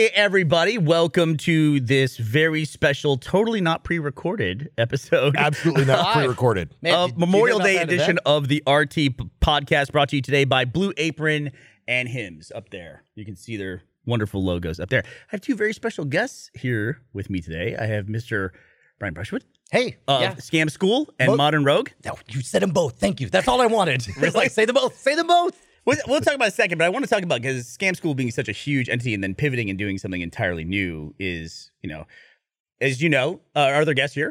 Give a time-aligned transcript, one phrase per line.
[0.00, 0.78] Hey, everybody.
[0.78, 6.74] Welcome to this very special, totally not pre recorded episode Absolutely not pre-recorded.
[6.80, 8.20] Man, of did you hear Memorial Day edition event?
[8.24, 11.50] of the RT p- podcast brought to you today by Blue Apron
[11.86, 13.04] and Hims up there.
[13.14, 15.02] You can see their wonderful logos up there.
[15.04, 17.76] I have two very special guests here with me today.
[17.78, 18.52] I have Mr.
[18.98, 20.32] Brian Brushwood Hey, of yeah.
[20.36, 21.90] Scam School and Mo- Modern Rogue.
[22.06, 22.98] No, you said them both.
[22.98, 23.28] Thank you.
[23.28, 24.06] That's all I wanted.
[24.16, 24.96] It's like say them both.
[24.98, 25.60] Say them both.
[25.86, 28.14] We'll, we'll talk about a second, but I want to talk about because Scam School
[28.14, 31.88] being such a huge entity and then pivoting and doing something entirely new is, you
[31.88, 32.06] know,
[32.80, 34.30] as you know, uh, our other guest here,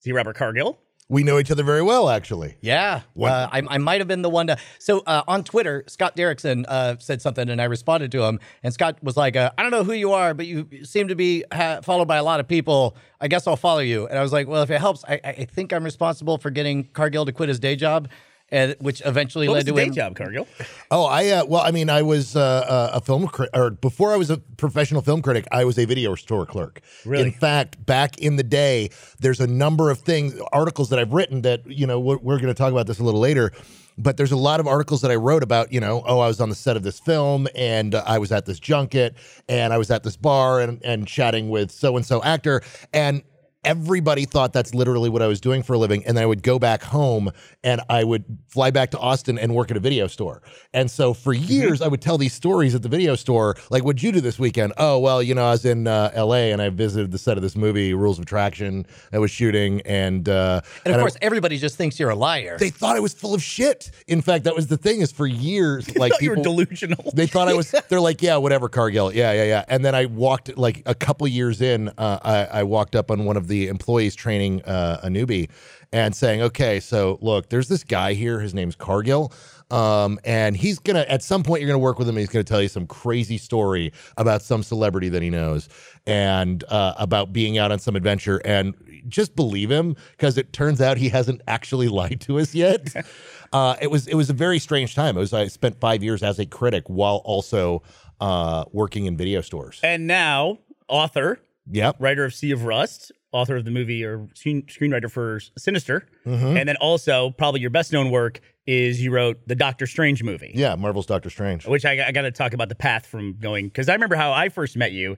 [0.00, 0.78] is he Robert Cargill?
[1.10, 2.56] We know each other very well, actually.
[2.62, 4.56] Yeah, What- uh, I, I might have been the one to.
[4.78, 8.40] So uh, on Twitter, Scott Derrickson uh, said something, and I responded to him.
[8.62, 11.14] And Scott was like, uh, "I don't know who you are, but you seem to
[11.14, 12.96] be ha- followed by a lot of people.
[13.20, 15.28] I guess I'll follow you." And I was like, "Well, if it helps, I, I
[15.28, 18.08] I think I'm responsible for getting Cargill to quit his day job."
[18.54, 19.94] And, which eventually What led was the to day him.
[19.94, 20.46] job, Cargill?
[20.90, 24.12] Oh, I uh, well, I mean, I was uh, uh, a film critic, or before
[24.12, 26.80] I was a professional film critic, I was a video store clerk.
[27.04, 27.24] Really?
[27.24, 31.42] In fact, back in the day, there's a number of things, articles that I've written
[31.42, 33.50] that you know we're, we're going to talk about this a little later.
[33.96, 36.40] But there's a lot of articles that I wrote about, you know, oh, I was
[36.40, 39.14] on the set of this film, and uh, I was at this junket,
[39.48, 43.22] and I was at this bar, and and chatting with so and so actor, and
[43.64, 46.04] everybody thought that's literally what I was doing for a living.
[46.06, 47.30] And then I would go back home
[47.62, 50.42] and I would fly back to Austin and work at a video store.
[50.72, 53.56] And so for years, I would tell these stories at the video store.
[53.70, 54.72] Like, what'd you do this weekend?
[54.76, 57.42] Oh, well, you know, I was in uh, LA and I visited the set of
[57.42, 59.80] this movie, Rules of Attraction, I was shooting.
[59.82, 62.56] And, uh, And of I- course, everybody just thinks you're a liar.
[62.58, 63.90] they thought I was full of shit.
[64.06, 67.12] In fact, that was the thing is for years, like You're people, delusional.
[67.14, 67.70] they thought I was.
[67.88, 69.12] They're like, yeah, whatever, Cargill.
[69.14, 69.64] Yeah, yeah, yeah.
[69.68, 71.88] And then I walked like a couple years in.
[71.96, 75.48] Uh, I, I walked up on one of the employees training uh, a newbie
[75.92, 78.40] and saying, okay, so look, there's this guy here.
[78.40, 79.32] His name's Cargill.
[79.70, 82.16] Um, and he's gonna at some point you're gonna work with him.
[82.16, 85.68] And he's gonna tell you some crazy story about some celebrity that he knows
[86.06, 88.42] and uh, about being out on some adventure.
[88.44, 88.74] And
[89.08, 92.92] just believe him because it turns out he hasn't actually lied to us yet.
[93.52, 95.16] uh, it was it was a very strange time.
[95.16, 97.82] It was I spent five years as a critic while also
[98.20, 99.80] uh, working in video stores.
[99.82, 101.96] And now, author, Yep.
[101.98, 106.06] writer of Sea of Rust, author of the movie or screen, screenwriter for Sinister.
[106.26, 106.58] Mhm.
[106.58, 110.52] And then also, probably your best known work is you wrote the Doctor Strange movie.
[110.54, 111.66] Yeah, Marvel's Doctor Strange.
[111.66, 114.32] which I, I got to talk about the path from going because I remember how
[114.32, 115.16] I first met you.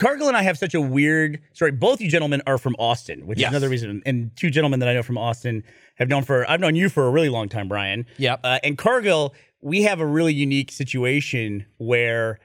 [0.00, 1.70] Cargill and I have such a weird story.
[1.70, 3.50] Both you gentlemen are from Austin, which Yes.
[3.50, 4.02] is another reason.
[4.04, 5.62] And two gentlemen that I know from Austin
[5.96, 8.06] have known for I've known you for a really long time, Brian.
[8.16, 8.38] Yeah.
[8.42, 12.40] Uh, and Cargill, we have a really unique situation where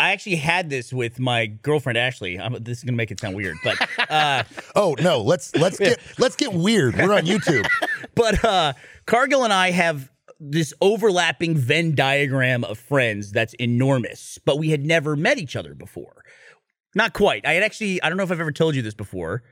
[0.00, 2.40] I actually had this with my girlfriend Ashley.
[2.40, 3.76] I'm, this is gonna make it sound weird, but
[4.10, 4.44] uh,
[4.74, 6.96] Oh no, let's let's get let's get weird.
[6.96, 7.66] We're on YouTube.
[8.14, 8.72] but uh
[9.04, 10.10] Cargill and I have
[10.40, 15.74] this overlapping Venn diagram of friends that's enormous, but we had never met each other
[15.74, 16.24] before.
[16.94, 17.44] Not quite.
[17.46, 19.42] I had actually, I don't know if I've ever told you this before.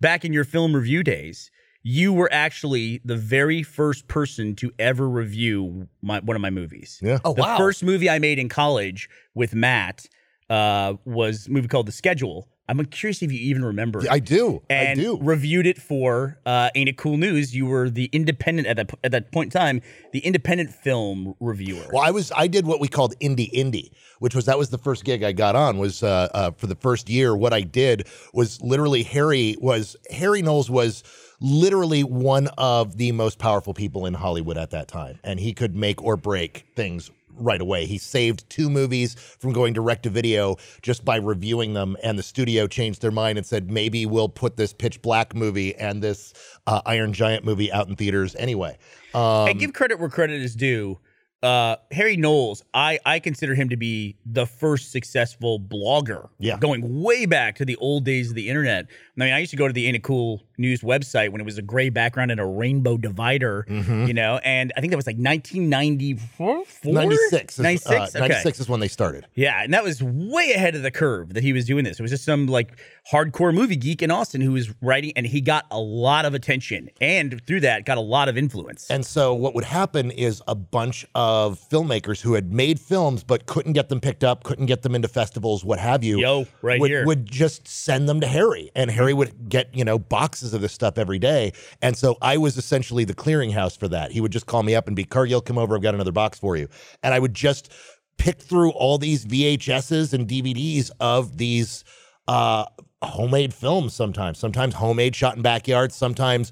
[0.00, 1.50] Back in your film review days,
[1.82, 6.98] you were actually the very first person to ever review my, one of my movies.
[7.02, 7.18] Yeah.
[7.24, 7.56] oh The wow!
[7.56, 10.06] first movie I made in college with Matt
[10.50, 12.48] uh, was a movie called The Schedule.
[12.70, 14.02] I'm curious if you even remember.
[14.10, 14.62] I do.
[14.68, 15.18] I do.
[15.22, 17.56] reviewed it for uh, Ain't It Cool News.
[17.56, 19.80] You were the independent at that at that point in time,
[20.12, 21.86] the independent film reviewer.
[21.90, 24.76] Well, I was I did what we called indie indie, which was that was the
[24.76, 27.34] first gig I got on was uh, uh, for the first year.
[27.34, 31.02] What I did was literally Harry was Harry Knowles was
[31.40, 35.74] literally one of the most powerful people in Hollywood at that time, and he could
[35.74, 37.10] make or break things
[37.40, 37.86] right away.
[37.86, 42.22] He saved two movies from going direct to video just by reviewing them, and the
[42.22, 46.34] studio changed their mind and said maybe we'll put this Pitch Black movie and this
[46.66, 48.76] uh, Iron Giant movie out in theaters anyway.
[49.14, 50.98] Um, and give credit where credit is due.
[51.40, 56.28] Uh, Harry Knowles, I I consider him to be the first successful blogger.
[56.40, 56.58] Yeah.
[56.58, 58.86] going way back to the old days of the internet.
[58.86, 61.44] I mean, I used to go to the Ain't It Cool News website when it
[61.44, 63.64] was a gray background and a rainbow divider.
[63.68, 64.06] mhm.
[64.08, 67.54] You know, and I think that was like 1994, 96.
[67.54, 67.90] Is, 96?
[67.90, 68.28] uh, Okay.
[68.28, 69.26] 96 is when they started.
[69.34, 71.98] Yeah, and that was way ahead of the curve that he was doing this.
[71.98, 72.78] It was just some like
[73.10, 76.90] hardcore movie geek in Austin who was writing, and he got a lot of attention,
[77.00, 78.90] and through that got a lot of influence.
[78.90, 83.46] And so what would happen is a bunch of filmmakers who had made films but
[83.46, 86.18] couldn't get them picked up, couldn't get them into festivals, what have you.
[86.20, 87.06] Yo, right would, here.
[87.06, 90.72] would just send them to Harry, and Harry would get you know boxes of this
[90.72, 91.52] stuff every day.
[91.82, 94.12] And so I was essentially the clearinghouse for that.
[94.12, 96.38] He would just call me up and be Cargill, come over, I've got another box
[96.38, 96.68] for you,
[97.02, 97.72] and I would just
[98.18, 101.84] pick through all these VHSs and DVDs of these
[102.26, 102.64] uh,
[103.02, 103.94] homemade films.
[103.94, 105.94] Sometimes, sometimes homemade, shot in backyards.
[105.94, 106.50] Sometimes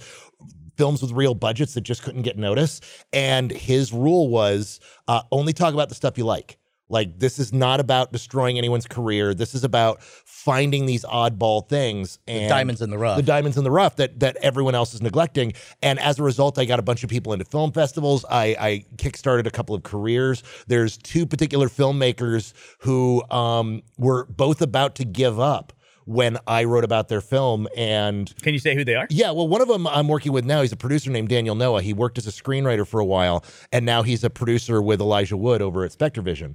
[0.77, 2.85] films with real budgets that just couldn't get noticed.
[3.13, 6.59] And his rule was uh, only talk about the stuff you like.
[6.89, 9.35] Like this is not about destroying anyone's career.
[9.35, 13.17] This is about finding these oddball things and diamonds in the rough.
[13.17, 15.53] The diamonds in the rough that that everyone else is neglecting.
[15.83, 18.25] And as a result, I got a bunch of people into film festivals.
[18.31, 20.43] I, I kickstarted a couple of careers.
[20.69, 25.73] There's two particular filmmakers who um, were both about to give up
[26.05, 29.09] when I wrote about their film and Can you say who they are?
[29.11, 30.63] yeah, well, one of them I'm working with now.
[30.63, 31.83] He's a producer named Daniel Noah.
[31.83, 35.37] He worked as a screenwriter for a while, and now he's a producer with Elijah
[35.37, 36.55] Wood over at SpectreVision.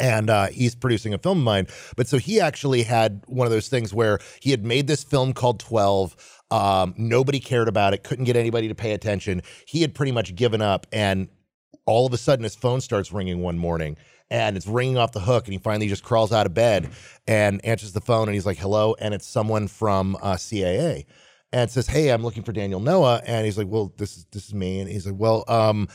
[0.00, 1.66] And uh, he's producing a film of mine.
[1.96, 5.32] But so he actually had one of those things where he had made this film
[5.32, 6.16] called 12.
[6.50, 9.42] Um, nobody cared about it, couldn't get anybody to pay attention.
[9.66, 10.86] He had pretty much given up.
[10.92, 11.28] And
[11.86, 13.96] all of a sudden, his phone starts ringing one morning
[14.30, 15.44] and it's ringing off the hook.
[15.46, 16.90] And he finally just crawls out of bed
[17.26, 18.28] and answers the phone.
[18.28, 18.94] And he's like, hello.
[18.98, 21.06] And it's someone from uh, CAA
[21.52, 24.48] and says, "Hey, I'm looking for Daniel Noah." And he's like, "Well, this is this
[24.48, 25.88] is me." And he's like, "Well, um,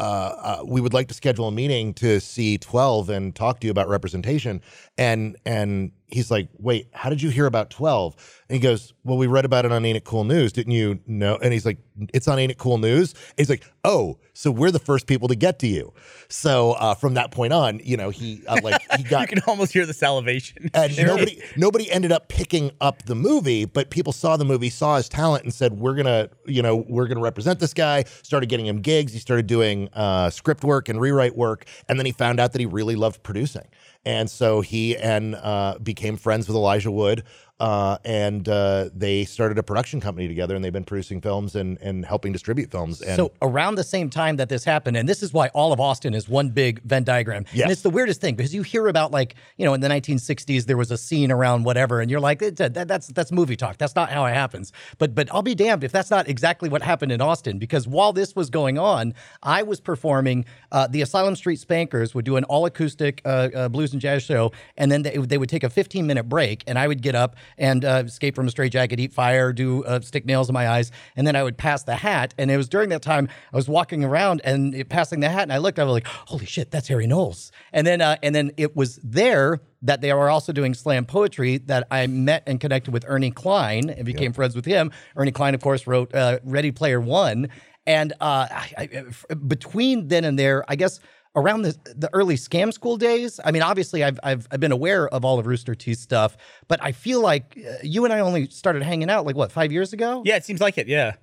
[0.00, 3.66] uh, uh, we would like to schedule a meeting to see 12 and talk to
[3.66, 4.62] you about representation."
[4.96, 9.16] And and he's like, "Wait, how did you hear about 12?" And he goes, "Well,
[9.18, 11.78] we read about it on Ain't It Cool News, didn't you know?" And he's like,
[12.14, 15.28] "It's on Ain't It Cool News." And he's like, "Oh, so we're the first people
[15.28, 15.92] to get to you."
[16.28, 19.42] So uh, from that point on, you know, he uh, like he got You can
[19.46, 20.70] almost hear the salivation.
[20.74, 24.96] and nobody nobody ended up picking up the movie but people saw the movie saw
[24.96, 28.66] his talent and said we're gonna you know we're gonna represent this guy started getting
[28.66, 32.38] him gigs he started doing uh, script work and rewrite work and then he found
[32.40, 33.66] out that he really loved producing
[34.04, 37.22] and so he and uh, became friends with elijah wood
[37.60, 41.78] uh, and uh, they started a production company together and they've been producing films and,
[41.80, 45.22] and helping distribute films and so around the same time that this happened, and this
[45.22, 47.44] is why all of Austin is one big Venn diagram.
[47.52, 47.64] Yes.
[47.64, 50.64] And it's the weirdest thing because you hear about like you know in the 1960s
[50.66, 53.76] there was a scene around whatever, and you're like "That- that- that's that's movie talk.
[53.78, 54.72] That's not how it happens.
[54.98, 58.12] But but I'll be damned if that's not exactly what happened in Austin because while
[58.12, 60.44] this was going on, I was performing.
[60.72, 64.22] Uh, the Asylum Street Spankers would do an all acoustic uh, uh, blues and jazz
[64.22, 67.14] show, and then they, they would take a 15 minute break, and I would get
[67.14, 70.54] up and uh, escape from a straight jacket, eat fire, do uh, stick nails in
[70.54, 72.34] my eyes, and then I would pass the hat.
[72.38, 75.42] And it was during that time I was walking around and it, passing the hat,
[75.42, 78.34] and I looked, I was like, "Holy shit, that's Harry Knowles!" And then uh, and
[78.34, 82.60] then it was there that they were also doing slam poetry that I met and
[82.60, 84.92] connected with Ernie Cline and became friends with him.
[85.16, 87.48] Ernie Cline, of course, wrote uh, Ready Player One,
[87.86, 91.00] and uh, I, I, f- between then and there, I guess
[91.36, 93.40] around the the early scam school days.
[93.44, 96.36] I mean, obviously, I've I've, I've been aware of all of Rooster Teeth stuff,
[96.68, 99.72] but I feel like uh, you and I only started hanging out like what five
[99.72, 100.22] years ago.
[100.24, 100.88] Yeah, it seems like it.
[100.88, 101.14] Yeah.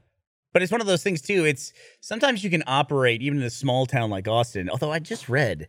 [0.54, 1.46] But it's one of those things too.
[1.46, 4.70] It's sometimes you can operate even in a small town like Austin.
[4.70, 5.68] Although I just read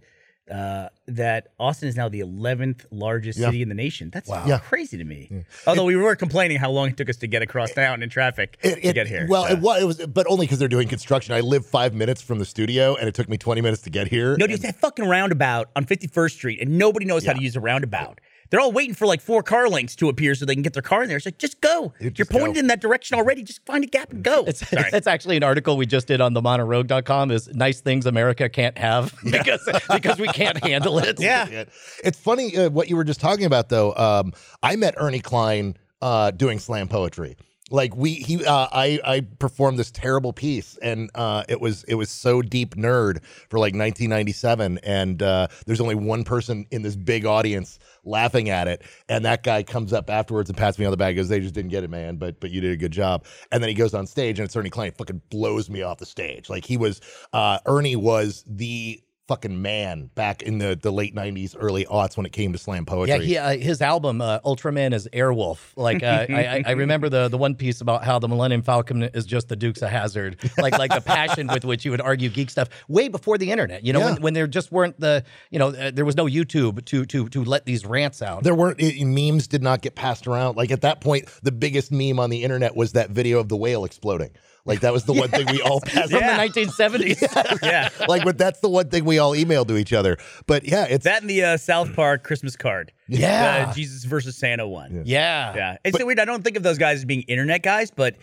[0.51, 4.11] uh, that Austin is now the 11th largest city in the nation.
[4.11, 4.59] That's Yeah.
[4.59, 5.45] crazy to me.
[5.67, 8.59] Although we were complaining how long it took us to get across town in traffic
[8.63, 9.27] It- to get here.
[9.29, 11.35] Well, So- it, was, it was, but only because they're doing construction.
[11.35, 14.09] I live five minutes from the studio, and it took me 20 minutes to get
[14.09, 14.37] here.
[14.39, 17.61] No, dude, that fucking roundabout on 51st Street, and nobody knows how to use a
[17.61, 18.21] roundabout.
[18.51, 20.83] They're all waiting for like four car lengths to appear so they can get their
[20.83, 21.17] car in there.
[21.17, 21.93] It's like, just go.
[21.99, 22.39] Dude, You're just go.
[22.39, 23.43] pointed in that direction already.
[23.43, 24.45] Just find a gap and go.
[24.45, 24.89] It's, Sorry.
[24.93, 28.77] it's actually an article we just did on the modernrogue.com is nice things America can't
[28.79, 31.21] have because because we can't handle it.
[31.21, 31.65] yeah.
[32.05, 33.95] It's funny uh, what you were just talking about, though.
[33.95, 37.37] Um, I met Ernie Cline uh, doing slam poetry.
[37.71, 41.95] Like we, he, uh, I, I performed this terrible piece, and uh, it was it
[41.97, 46.97] was so deep nerd for like 1997, and uh, there's only one person in this
[46.97, 50.91] big audience laughing at it, and that guy comes up afterwards and pats me on
[50.91, 52.93] the back, goes, "They just didn't get it, man, but but you did a good
[52.93, 55.99] job." And then he goes on stage, and it's Ernie Cline, fucking blows me off
[55.99, 56.49] the stage.
[56.49, 57.01] Like he was,
[57.33, 62.25] uh, Ernie was the fucking man back in the, the late 90s early aughts when
[62.27, 65.59] it came to slam poetry Yeah, he, uh, his album uh, Ultraman is Airwolf.
[65.77, 69.03] Like uh, I, I- I remember the the one piece about how the Millennium Falcon
[69.03, 70.39] is just the Dukes of Hazzard.
[70.59, 73.85] Like like the passion with which he would argue geek stuff way before the internet.
[73.85, 74.13] You know, Yeah.
[74.15, 77.29] when, when there just weren't the you know uh, there was no YouTube to to
[77.29, 78.43] to let these rants out.
[78.45, 81.93] there weren't it, memes did not get passed around like at that point the biggest
[81.93, 84.31] meme on the internet was that video of the whale exploding
[84.69, 86.37] like that was the one thing we all passed From Yeah.
[86.47, 87.63] the 1970s.
[87.63, 87.89] yeah.
[88.09, 91.05] like but that's the one thing we all emailed to each other but yeah it's
[91.05, 92.93] That in the uh, South Park Christmas card.
[93.09, 93.65] Yeah.
[93.67, 95.03] The Jesus versus Santa one.
[95.05, 95.55] yeah.
[95.57, 95.77] Yeah.
[95.85, 96.21] It's so weird.
[96.21, 98.15] I don't think of those guys as being internet guys, but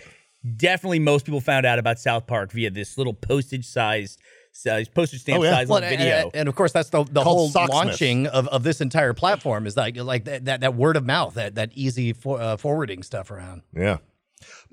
[0.55, 4.17] definitely most people found out about South Park via this little postage size,
[4.51, 5.51] size postage stamp Oh, yeah.
[5.55, 6.23] size Well, little and, video.
[6.27, 7.73] and- and of course, that's the, the whole Socksmith.
[7.73, 11.33] launching of, of this entire platform is like like that, that, that word of mouth,
[11.33, 13.63] that that easy for, uh, forwarding stuff around.
[13.75, 13.97] yeah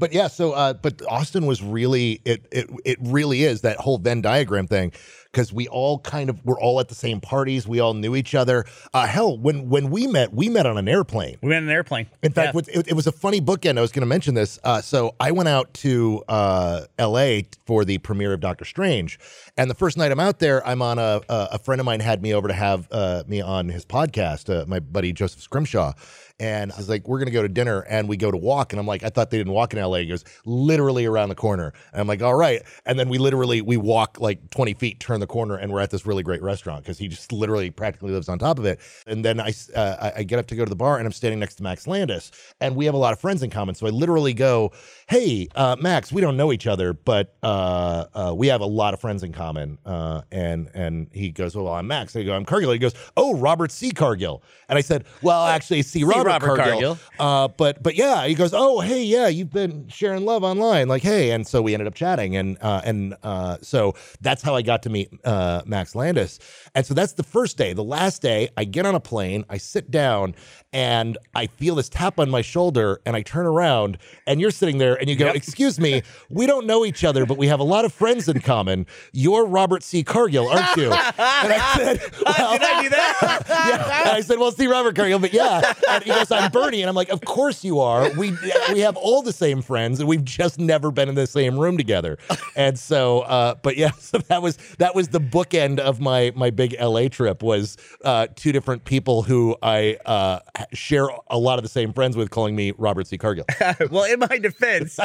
[0.02, 3.98] but yeah, so uh, but Austin was really it it it really is that whole
[3.98, 4.90] Venn diagram thing
[5.30, 7.68] because we all kind of were all at the same parties.
[7.68, 8.64] We all knew each other.
[8.92, 11.36] Uh, hell, when when we met, we met on an airplane.
[11.40, 12.08] We met on an airplane.
[12.20, 12.80] In fact, Yeah.
[12.80, 13.78] it, it was a funny bookend.
[13.78, 14.58] I was going to mention this.
[14.64, 17.46] Uh, so I went out to uh, L.A.
[17.64, 19.20] for the premiere of Doctor Strange,
[19.56, 22.00] and the first night I'm out there, I'm on a a, a friend of mine
[22.00, 24.52] had me over to have uh, me on his podcast.
[24.52, 25.92] Uh, my buddy Joseph Scrimshaw.
[26.40, 28.80] And I was like, we're gonna go to dinner, and we go to walk, and
[28.80, 29.91] I'm like, I thought they didn't walk in LA.
[30.00, 32.62] He goes, literally around the corner, and I'm like, all right.
[32.86, 35.90] And then we literally we walk like 20 feet, turn the corner, and we're at
[35.90, 38.80] this really great restaurant because he just literally practically lives on top of it.
[39.06, 41.40] And then I uh, I- get up to go to the bar, and I'm standing
[41.40, 42.30] next to Max Landis,
[42.60, 43.74] and we have a lot of friends in common.
[43.74, 44.72] So I literally go,
[45.08, 48.94] hey, uh, Max, we don't know each other, but uh, uh, we have a lot
[48.94, 49.78] of friends in common.
[49.84, 52.14] Uh, and and he goes, well, I'm Max.
[52.16, 52.72] I go, I'm Cargill.
[52.72, 53.90] He goes, oh, Robert C.
[53.90, 54.42] Cargill.
[54.68, 56.04] And I said, well, actually, C.
[56.04, 56.64] Robert, Robert Cargill.
[56.64, 56.98] Cargill.
[57.18, 61.02] Uh, but but yeah, he goes, oh hey yeah, you've been sharing love online, like
[61.02, 64.62] hey, and so we ended up chatting, and uh, and uh, so that's how I
[64.62, 66.38] got to meet uh, Max Landis,
[66.74, 67.72] and so that's the first day.
[67.72, 70.34] The last day, I get on a plane, I sit down,
[70.72, 74.78] and I feel this tap on my shoulder, and I turn around, and you're sitting
[74.78, 77.64] there, and you go, excuse me, we don't know each other, but we have a
[77.64, 78.86] lot of friends in common.
[79.12, 80.02] You're Robert C.
[80.02, 80.92] Cargill, aren't you?
[80.92, 83.42] And I said, well, Did I do that?
[83.48, 84.00] yeah.
[84.02, 86.88] And I said, "Well, see Robert Cargill, but yeah." And he goes, "I'm Burnie," and
[86.88, 88.10] I'm like, "Of course you are.
[88.12, 88.36] We
[88.72, 91.76] we have all the same friends, and we've just never been in the same room
[91.76, 92.18] together."
[92.54, 96.50] And so, uh, but yeah, so that was that was the bookend of my my
[96.50, 100.40] big LA trip was uh, two different people who I uh,
[100.72, 103.16] share a lot of the same friends with, calling me Robert C.
[103.16, 103.46] Cargill.
[103.90, 104.98] well, in my defense,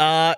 [0.00, 0.34] uh,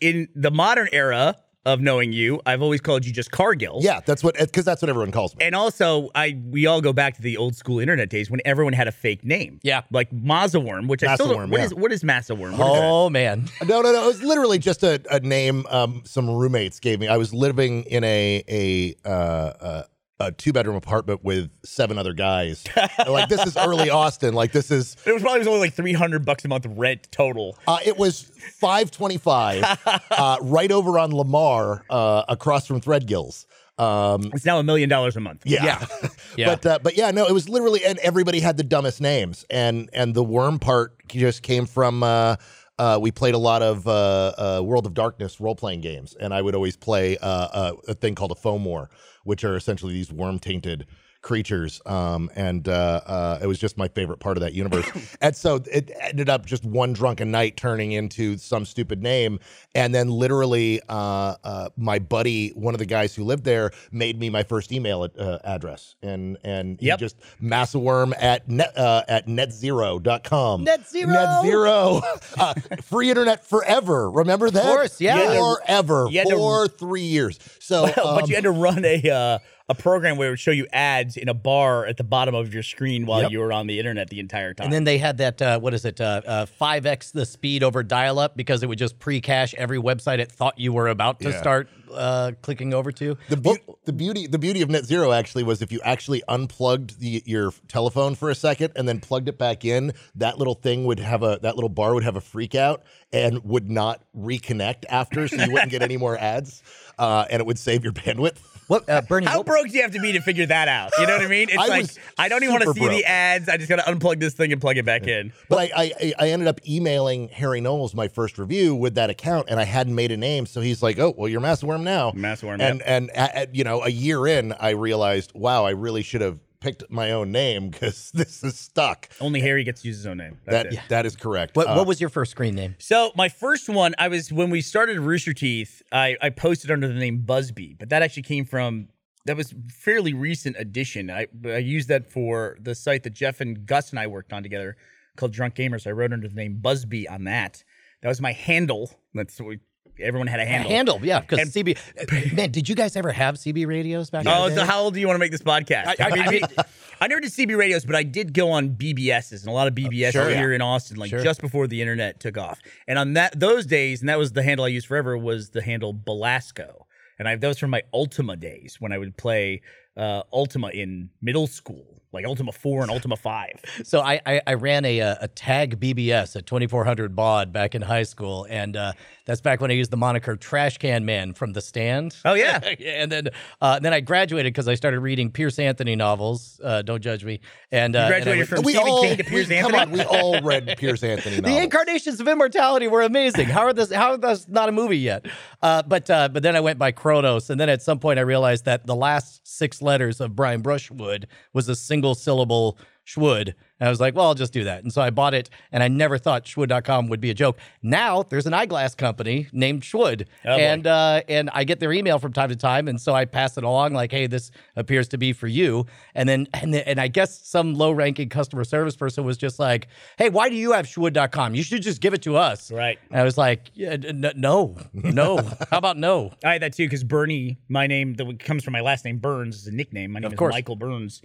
[0.00, 1.36] in the modern era
[1.66, 3.80] of knowing you, I've always called you just Cargill.
[3.82, 5.44] Yeah, that's what because that's what everyone calls me.
[5.44, 8.72] And also, I we all go back to the old school internet days when everyone
[8.72, 9.60] had a fake name.
[9.62, 9.82] Yeah.
[9.90, 11.36] like Massawyrm, which I still don't.
[11.36, 11.66] Massawyrm, What yeah.
[11.66, 12.56] is what is Massawyrm?
[12.56, 12.84] What is that?
[12.84, 13.48] Oh man.
[13.66, 14.04] No, no, no.
[14.04, 17.08] It was literally just a, a name um, some roommates gave me.
[17.08, 19.82] I was living in a a uh, uh,
[20.18, 22.64] a two bedroom apartment with seven other guys.
[22.98, 24.32] And, like this is early Austin.
[24.34, 27.58] Like this is It was probably only like three hundred bucks a month rent total.
[27.68, 29.62] uh, it was five twenty five
[30.10, 33.46] uh, right over on Lamar uh, across from Threadgill's.
[33.78, 35.42] Um, It's now a million dollars a month.
[35.44, 35.84] yeah.
[36.36, 36.46] Yeah.
[36.54, 39.88] but uh, but yeah, no, it was literally, and everybody had the dumbest names, and
[39.94, 42.02] and the worm part just came from.
[42.02, 42.36] Uh,
[42.78, 46.34] uh, we played a lot of uh, uh, World of Darkness role playing games, and
[46.34, 48.88] I would always play uh, uh, a thing called a Fomor,
[49.24, 50.86] which are essentially these worm tainted
[51.26, 51.82] creatures.
[51.86, 54.88] Um, and uh, uh, it was just my favorite part of that universe.
[55.20, 59.40] and so it ended up just one drunken night turning into some stupid name.
[59.74, 64.20] And then literally, uh, uh, my buddy, one of the guys who lived there, made
[64.20, 65.96] me my first email uh, address.
[66.00, 67.00] And and he Yep.
[67.00, 70.62] just massawyrm at net uh, at netzero.com.
[70.62, 71.12] Net zero.
[71.12, 72.02] Net zero.
[72.38, 74.08] uh, free internet forever.
[74.12, 74.64] Remember that?
[74.64, 75.36] Of course, yeah.
[75.36, 76.08] Forever.
[76.08, 77.40] Had to- For three years.
[77.58, 80.52] So, but um, you had to run a uh, a program where it would show
[80.52, 83.30] you ads in a bar at the bottom of your screen while Yep.
[83.32, 84.66] you were on the internet the entire time.
[84.66, 86.00] And then they had that uh, what is it?
[86.00, 90.20] uh, uh, Five x the speed over dial-up because it would just pre-cache every website
[90.20, 91.40] it thought you were about to Yeah.
[91.40, 93.16] start uh, clicking over to.
[93.28, 97.00] The, beau- the beauty the beauty of net zero actually was if you actually unplugged
[97.00, 100.84] the, your telephone for a second and then plugged it back in, that little thing
[100.84, 102.82] would have a that little bar would have a freak out
[103.12, 106.62] and would not reconnect after, so you wouldn't get any more ads,
[106.98, 108.38] uh, and it would save your bandwidth.
[108.68, 109.26] What uh, Burnie?
[109.26, 110.90] How what- broke do you have to be to figure that out?
[110.98, 111.48] You know what I mean?
[111.48, 111.86] It's I like
[112.18, 112.90] I don't even want to see broke.
[112.92, 113.48] the ads.
[113.48, 115.32] I just got to unplug this thing and plug it back in.
[115.48, 119.46] But I, I I ended up emailing Harry Knowles my first review with that account,
[119.50, 122.60] and I hadn't made a name, so he's like, "Oh, well, you're Massawyrm now." Massawyrm,
[122.60, 122.82] and yep.
[122.86, 126.38] and a- a- you know, a year in, I realized, wow, I really should have
[126.60, 129.08] picked my own name because this is stuck.
[129.20, 130.38] Only Harry gets to use his own name.
[130.44, 130.80] That's That it.
[130.88, 131.56] that is correct.
[131.56, 132.74] what, Uh, what was your first screen name?
[132.78, 136.88] So my first one, I was when we started Rooster Teeth, I, I posted under
[136.88, 138.88] the name Busby, but that actually came from
[139.24, 141.10] that was fairly recent addition.
[141.10, 144.42] I I used that for the site that Jeff and Gus and I worked on
[144.42, 144.76] together
[145.16, 145.86] called Drunk Gamers.
[145.86, 147.64] I wrote under the name Busby on that.
[148.02, 148.90] That was my handle.
[149.14, 149.58] That's what we,
[150.00, 150.70] everyone had a handle.
[150.70, 151.76] Handle, yeah, because CB.
[152.32, 154.24] uh, Man, did you guys ever have CB radios back?
[154.26, 155.86] Oh, in the so how old do you want to make this podcast?
[155.86, 156.42] I, I- I mean,
[157.00, 159.74] I never did CB radios, but I did go on BBSs and a lot of
[159.74, 160.56] BBS sure, here yeah.
[160.56, 161.22] in Austin, like Sure.
[161.22, 162.58] just before the internet took off.
[162.88, 165.62] And on that those days, and that was the handle I used forever, was the
[165.62, 166.86] handle Belasco.
[167.18, 169.62] And I that was from my Ultima days when I would play
[169.96, 173.60] uh, Ultima in middle school, like Ultima Four and Ultima Five.
[173.84, 177.82] So I, I, I ran a, uh, a tag BBS at 2400 baud back in
[177.82, 178.92] high school, and uh,
[179.26, 182.16] that's back when I used the moniker Trash Can Man from The Stand.
[182.24, 183.28] Oh yeah, and then
[183.60, 186.60] uh, then I graduated because I started reading Piers Anthony novels.
[186.64, 187.40] Uh, don't judge me.
[187.70, 189.56] And uh, You and I graduated was- from we Stephen all King to Piers we,
[189.56, 189.72] Anthony.
[189.78, 193.46] come on, we all read Piers Anthony the incarnations of immortality were amazing.
[193.48, 193.92] How are this?
[193.92, 195.26] How are this not a movie yet?
[195.62, 198.22] Uh, but uh, but then I went by Kronos, and then at some point I
[198.22, 203.54] realized that the last six letters of Brian Brushwood was a single syllable Shwood.
[203.78, 204.82] And I was like, well, I'll just do that.
[204.82, 207.58] And so I bought it, and I never thought Shwood.com would be a joke.
[207.82, 212.18] Now there's an eyeglass company named Shwood, Oh, and uh, and I get their email
[212.18, 215.18] from time to time, and so I pass it along like, hey, this appears to
[215.18, 215.84] be for you.
[216.14, 219.88] And then and then, and I guess some low-ranking customer service person was just like,
[220.18, 221.54] hey, why do you have Shwood.com?
[221.54, 222.72] You should just give it to us.
[222.72, 222.98] right.
[223.10, 225.36] And I was like, yeah, no, no.
[225.70, 226.32] How about no?
[226.42, 229.54] I had that too because Burnie, my name that comes from my last name Burns,
[229.56, 230.12] is a nickname.
[230.12, 230.54] My name is course.
[230.54, 231.20] Michael Burns.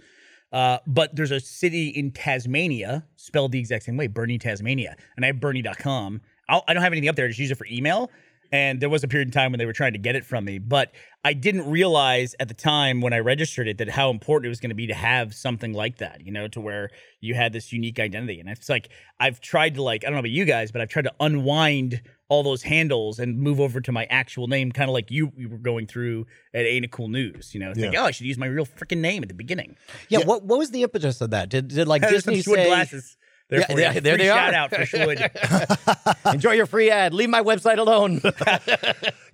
[0.52, 5.24] Uh, but there's a city in Tasmania spelled the exact same way, Burnie, Tasmania, and
[5.24, 6.20] I have Burnie.com.
[6.48, 7.24] I'll, I don't have anything up there.
[7.24, 8.10] I just use it for email.
[8.52, 10.44] And there was a period in time when they were trying to get it from
[10.44, 10.92] me, but
[11.24, 14.60] I didn't realize at the time when I registered it that how important it was
[14.60, 16.90] going to be to have something like that, you know, to where
[17.20, 18.40] you had this unique identity.
[18.40, 20.90] And it's like I've tried to like I don't know about you guys, but I've
[20.90, 24.94] tried to unwind all those handles and move over to my actual name, kind of
[24.94, 28.04] like you, you were going through at Ain't It Cool News, you know, think, oh,
[28.04, 29.76] I should use my real freaking name at the beginning.
[30.08, 31.48] Yeah, What what was the impetus of that?
[31.48, 33.16] Did did like Disney say, glasses.
[33.52, 34.00] There, Yeah, for there- you.
[34.00, 34.56] there Free they shout are.
[34.56, 36.24] out for Shwood.
[36.34, 38.22] enjoy your free ad, leave my website alone?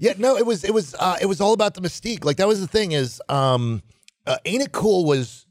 [0.01, 2.25] Yeah, no, it was it was uh, it was all about the mystique.
[2.25, 3.83] Like that was the thing is, um,
[4.29, 5.05] uh, ain't it cool?
[5.05, 5.45] Was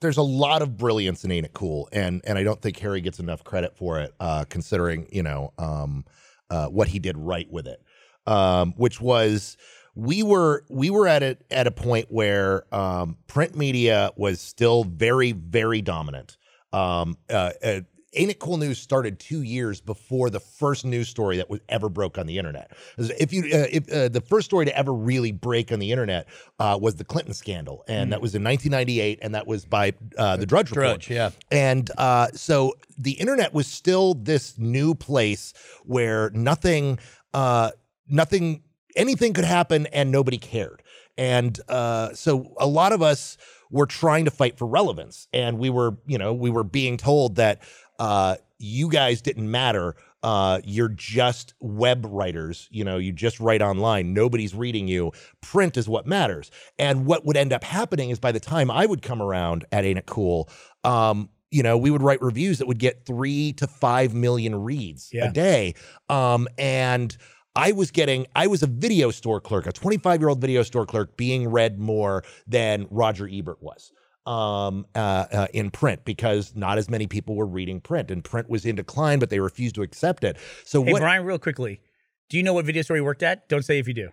[0.00, 3.00] there's a lot of brilliance in ain't it cool, and and I don't think Harry
[3.00, 6.04] gets enough credit for it, uh, considering you know um,
[6.50, 7.82] uh, what he did right with it,
[8.28, 9.56] um, which was
[9.96, 14.84] we were we were at it at a point where um, print media was still
[14.84, 16.36] very very dominant.
[16.72, 17.80] Um, uh, uh,
[18.12, 21.88] Ain't It Cool News started two years before the first news story that was ever
[21.88, 22.72] broke on the internet.
[22.98, 26.26] If you, uh, if uh, the first story to ever really break on the internet
[26.58, 30.36] uh, was the Clinton scandal, and that was in 1998, and that was by uh,
[30.36, 31.00] the Drudge Report.
[31.00, 31.30] Drudge, yeah.
[31.52, 35.52] And uh, so the internet was still this new place
[35.84, 36.98] where nothing,
[37.32, 37.70] uh,
[38.08, 38.62] nothing,
[38.96, 40.82] anything could happen, and nobody cared.
[41.16, 43.36] And uh, so a lot of us
[43.70, 47.36] were trying to fight for relevance, and we were, you know, we were being told
[47.36, 47.62] that
[48.00, 49.94] uh, you guys didn't matter.
[50.22, 52.68] Uh, you're just web writers.
[52.70, 54.12] You know, you just write online.
[54.12, 55.12] Nobody's reading you.
[55.40, 56.50] Print is what matters.
[56.78, 59.84] And what would end up happening is by the time I would come around at
[59.84, 60.48] Ain't It Cool,
[60.84, 65.10] um, you know, we would write reviews that would get three to five million reads
[65.12, 65.28] Yeah.
[65.28, 65.74] a day.
[66.08, 67.16] Um, and
[67.56, 70.86] I was getting, I was a video store clerk, a 25 year old video store
[70.86, 73.90] clerk being read more than Roger Ebert was
[74.26, 78.48] um, uh, uh, in print because not as many people were reading print and print
[78.48, 80.36] was in decline, but they refused to accept it.
[80.64, 81.00] So hey, what?
[81.00, 81.80] Brian, real quickly,
[82.28, 83.48] do you know what video store you worked at?
[83.48, 84.10] Don't say if you do.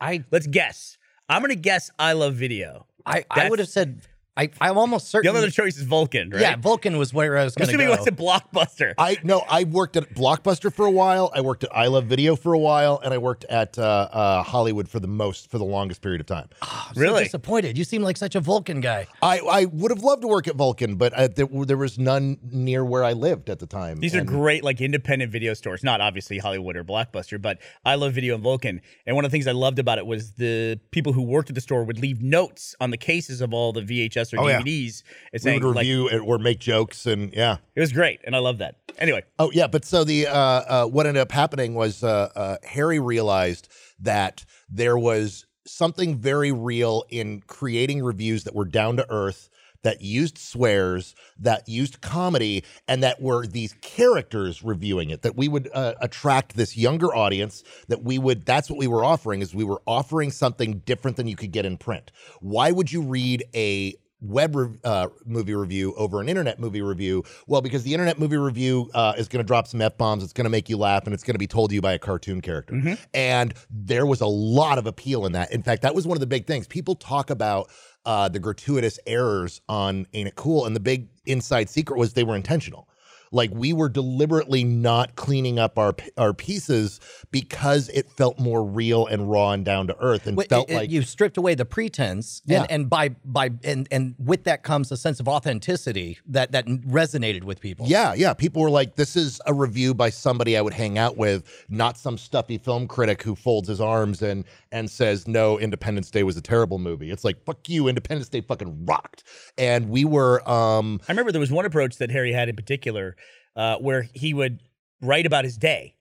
[0.00, 0.98] I Let's guess.
[1.28, 2.86] I'm gonna guess I love video.
[3.04, 4.02] I, I would have said
[4.36, 5.32] I I'm almost certain.
[5.32, 6.40] The other choice is Vulcan, right?
[6.40, 7.94] Yeah, Vulcan was where I was I'm going to assuming go.
[7.94, 8.94] it was a blockbuster.
[8.98, 11.30] I no, I worked at Blockbuster for a while.
[11.34, 14.42] I worked at I Love Video for a while, and I worked at uh, uh,
[14.42, 16.48] Hollywood for the most for the longest period of time.
[16.62, 17.24] I'm so Really?
[17.24, 17.78] disappointed.
[17.78, 19.06] You seem like such a Vulcan guy.
[19.22, 22.38] I, I would have loved to work at Vulcan, but uh, there, there was none
[22.50, 24.00] near where I lived at the time.
[24.00, 25.82] These are great, like independent video stores.
[25.82, 28.80] Not obviously Hollywood or Blockbuster, but I love Video and Vulcan.
[29.06, 31.54] And one of the things I loved about it was the people who worked at
[31.54, 34.60] the store would leave notes on the cases of all the VHS or Oh, yeah.
[34.60, 35.02] DVDs.
[35.32, 37.58] It's We saying would like review it or make jokes, and yeah.
[37.74, 38.76] it was great, and I love that.
[38.98, 42.56] Anyway, Oh yeah, but so the uh, uh, what ended up happening was uh, uh,
[42.64, 43.68] Harry realized
[44.00, 49.48] that there was something very real in creating reviews that were down to earth,
[49.82, 55.22] that used swears, that used comedy, and that were these characters reviewing it.
[55.22, 57.62] That we would uh, attract this younger audience.
[57.88, 58.46] That we would.
[58.46, 59.42] That's what we were offering.
[59.42, 62.10] Is we were offering something different than you could get in print.
[62.40, 67.24] Why would you read a web re- uh, movie review over an internet movie review?
[67.46, 70.32] Well, because the internet movie review uh, is going to drop some f bombs, it's
[70.32, 71.98] going to make you laugh, and it's going to be told to you by a
[71.98, 72.74] cartoon character.
[73.14, 75.52] And there was a lot of appeal in that.
[75.52, 76.66] In fact, that was one of the big things.
[76.66, 77.70] People talk about
[78.04, 82.24] uh, the gratuitous errors on Ain't It Cool, and the big inside secret was they
[82.24, 82.88] were intentional.
[83.32, 89.06] Like we were deliberately not cleaning up our our pieces because it felt more real
[89.06, 91.54] and raw and down to earth and Wait, felt it- it- like you stripped away
[91.54, 92.62] the pretense, Yeah.
[92.62, 96.66] and, and by by and and with that comes a sense of authenticity that that
[96.66, 97.86] resonated with people.
[97.88, 98.32] Yeah, yeah.
[98.34, 101.98] People were like, this is a review by somebody I would hang out with, not
[101.98, 106.36] some stuffy film critic who folds his arms and and says, no, Independence Day was
[106.36, 107.10] a terrible movie.
[107.10, 109.24] It's like, fuck you, Independence Day fucking rocked.
[109.58, 113.16] And we were um I remember there was one approach that Harry had in particular
[113.56, 114.60] uh, where he would
[115.02, 115.94] write about his day.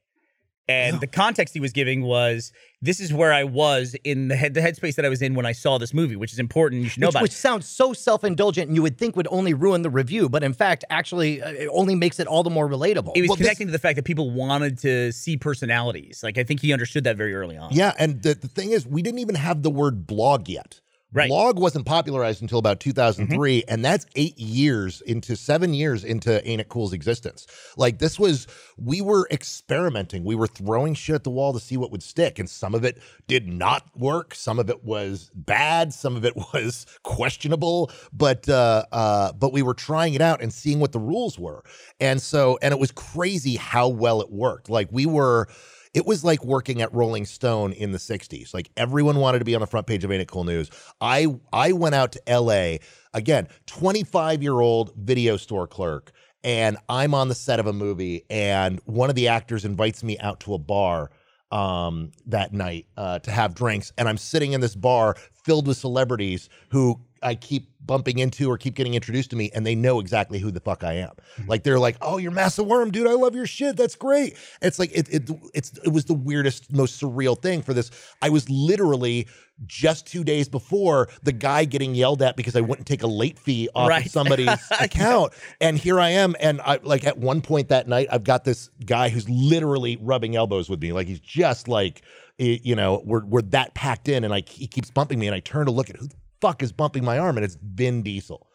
[0.67, 4.55] And the context he was giving was this is where I was in the head
[4.55, 6.81] the headspace that I was in when I saw this movie, which is important.
[6.81, 7.35] You should know Which, about which it.
[7.35, 10.83] sounds so self-indulgent, and you would think would only ruin the review, but in fact,
[10.89, 13.11] actually, uh, it only makes it all the more relatable.
[13.15, 16.21] It was Well, this- connecting to the fact that people wanted to see personalities.
[16.23, 17.71] Like I think he understood that very early on.
[17.71, 20.81] Yeah, and the, the thing is, we didn't even have the word blog yet.
[21.15, 21.29] Right.
[21.29, 26.59] Blog wasn't popularized until about 2003, and that's eight years into seven years into Ain't
[26.59, 27.47] It Cool's existence.
[27.77, 28.47] Like, this was,
[28.77, 30.25] we were experimenting.
[30.25, 32.83] We were throwing shit at the wall to see what would stick, and some of
[32.83, 32.97] it
[33.27, 34.35] did not work.
[34.35, 35.93] Some of it was bad.
[35.93, 40.51] Some of it was questionable, but, uh, uh, but we were trying it out and
[40.51, 41.63] seeing what the rules were.
[42.01, 44.69] And so, and it was crazy how well it worked.
[44.69, 45.47] Like, we were,
[45.95, 48.53] it was like working at Rolling Stone in the 60s.
[48.53, 50.69] Like everyone wanted to be on the front page of Ain't It Cool News.
[50.99, 52.77] I I went out to LA,
[53.13, 56.11] again, 25-year-old video store clerk,
[56.43, 60.19] and I'm on the set of a movie, and one of the actors invites me
[60.19, 61.09] out to a bar
[61.51, 65.77] um that night uh to have drinks and I'm sitting in this bar filled with
[65.77, 69.99] celebrities who I keep bumping into or keep getting introduced to me and they know
[69.99, 71.09] exactly who the fuck I am.
[71.09, 71.49] Mm-hmm.
[71.49, 73.07] Like they're like, "Oh, you're Massawyrm, dude.
[73.07, 73.77] I love your shit.
[73.77, 77.73] That's great." It's like it it it's it was the weirdest most surreal thing for
[77.73, 77.91] this.
[78.21, 79.27] I was literally
[79.67, 83.39] just 2 days before the guy getting yelled at because I wouldn't take a late
[83.39, 84.05] fee off Right.
[84.05, 84.49] of somebody's
[84.81, 88.43] account and here I am and I like at one point that night I've got
[88.43, 92.01] this guy who's literally rubbing elbows with me like he's just like
[92.37, 95.33] y- you know we're we're that packed in and like he keeps bumping me and
[95.35, 96.15] I turn to look at who the
[96.45, 97.37] fuck is bumping my arm?
[97.37, 98.47] And it's Vin Diesel.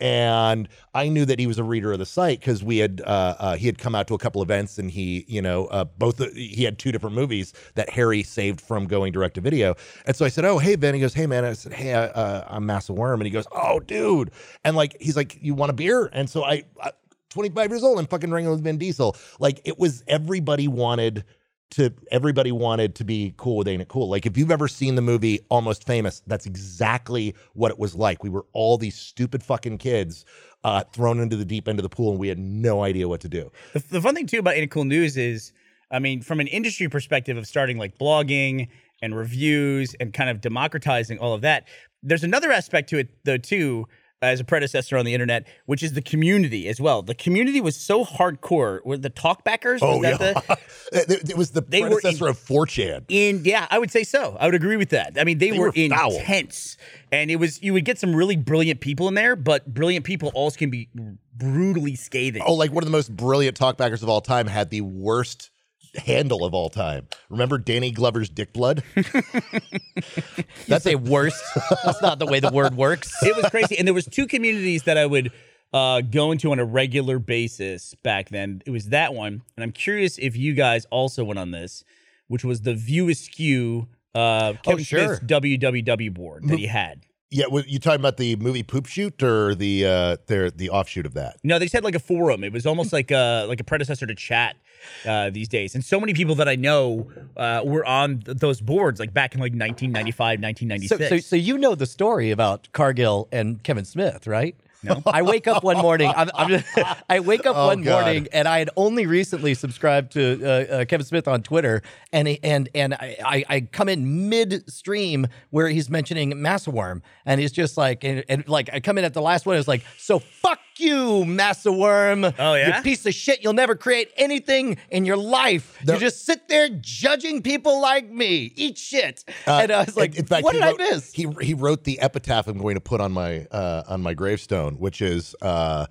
[0.00, 3.36] And I knew that he was a reader of the site because we had uh,
[3.38, 6.18] uh, he had come out to a couple events and he you know uh, both
[6.34, 9.76] he had two different movies that Harry saved from going direct to video.
[10.04, 11.44] And so I said oh hey Ben he goes hey man.
[11.44, 13.14] I said hey uh, uh, I'm Massawyrm.
[13.14, 14.32] And he goes oh dude.
[14.64, 16.10] And like he's like you want a beer?
[16.12, 16.90] And so I, I
[17.30, 19.16] 25 years old I'm fucking ringing with Vin Diesel.
[19.38, 21.24] Like it was everybody wanted
[21.70, 24.08] to everybody wanted to be cool with Ain't It Cool.
[24.08, 28.22] Like if you've ever seen the movie Almost Famous, that's exactly what it was like.
[28.22, 30.24] We were all these stupid fucking kids
[30.64, 33.20] uh, thrown into the deep end of the pool, and we had no idea what
[33.20, 33.50] to do.
[33.74, 35.52] The, the fun thing too about Ain't It Cool News is,
[35.90, 38.68] I mean, from an industry perspective of starting like blogging
[39.02, 41.68] and reviews and kind of democratizing all of that,
[42.02, 43.86] there's another aspect to it though too,
[44.20, 47.02] Uh, as a predecessor on the internet, which is the community as well.
[47.02, 48.84] The community was so hardcore.
[48.84, 49.78] Were the talkbackers?
[49.80, 50.58] Oh, was that the,
[50.92, 53.04] it, it was the They were predecessor of 4chan.
[53.08, 54.36] in yeah, I would say so.
[54.40, 55.16] I would agree with that.
[55.20, 56.76] I mean, they, They were, were intense,
[57.12, 60.32] and it was you would get some really brilliant people in there, but brilliant people
[60.34, 60.88] also can be
[61.36, 62.42] brutally scathing.
[62.44, 65.50] Oh, like one of the most brilliant talkbackers of all time had the worst
[65.96, 67.06] handle of all time.
[67.28, 68.82] Remember Danny Glover's dick blood?
[70.68, 71.42] That's a worst.
[71.84, 73.14] That's not the way the word works.
[73.22, 73.78] it was crazy.
[73.78, 75.32] And there was two communities that I would
[75.72, 78.62] uh, go into on a regular basis back then.
[78.66, 81.84] It was that one, and I'm curious if you guys also went on this,
[82.26, 85.16] which was the View Askew uh, Kevin sure.
[85.16, 87.04] Smith's WWW board that he had.
[87.30, 91.06] yeah, well, you talking about the movie Poop Shoot or the uh their the offshoot
[91.06, 91.36] of that?
[91.44, 92.42] No, they just had like a forum.
[92.42, 94.56] It was almost like a like a predecessor to chat
[95.06, 95.74] uh, these days.
[95.74, 99.34] And so many people that I know uh, were on th- those boards like back
[99.34, 101.08] in like 1995, So, 1996.
[101.08, 104.56] so, so you know the story about Cargill and Kevin Smith, right?
[104.84, 105.02] No.
[105.06, 106.12] I wake up one morning.
[106.16, 106.66] I'm, I'm just,
[107.10, 108.04] I wake up Oh, one God.
[108.04, 112.28] morning, and I had only recently subscribed to uh, uh, Kevin Smith on Twitter, and
[112.28, 117.50] he- and and I, I, I come in midstream where he's mentioning Massawyrm, and he's
[117.50, 120.20] just like, and, and like I come in at the last one, it's like, so
[120.20, 122.34] fuck you, Massawyrm.
[122.38, 122.76] Oh, yeah?
[122.78, 123.42] you piece of shit.
[123.42, 125.78] You'll never create anything in your life.
[125.84, 128.52] The- you just sit there judging people like me.
[128.56, 129.24] Eat shit.
[129.46, 131.12] and I was like, Uh, in fact, what he did wrote, I miss?
[131.12, 134.74] He he wrote the epitaph I'm going to put on my uh, on my gravestone,
[134.78, 135.86] which is uh,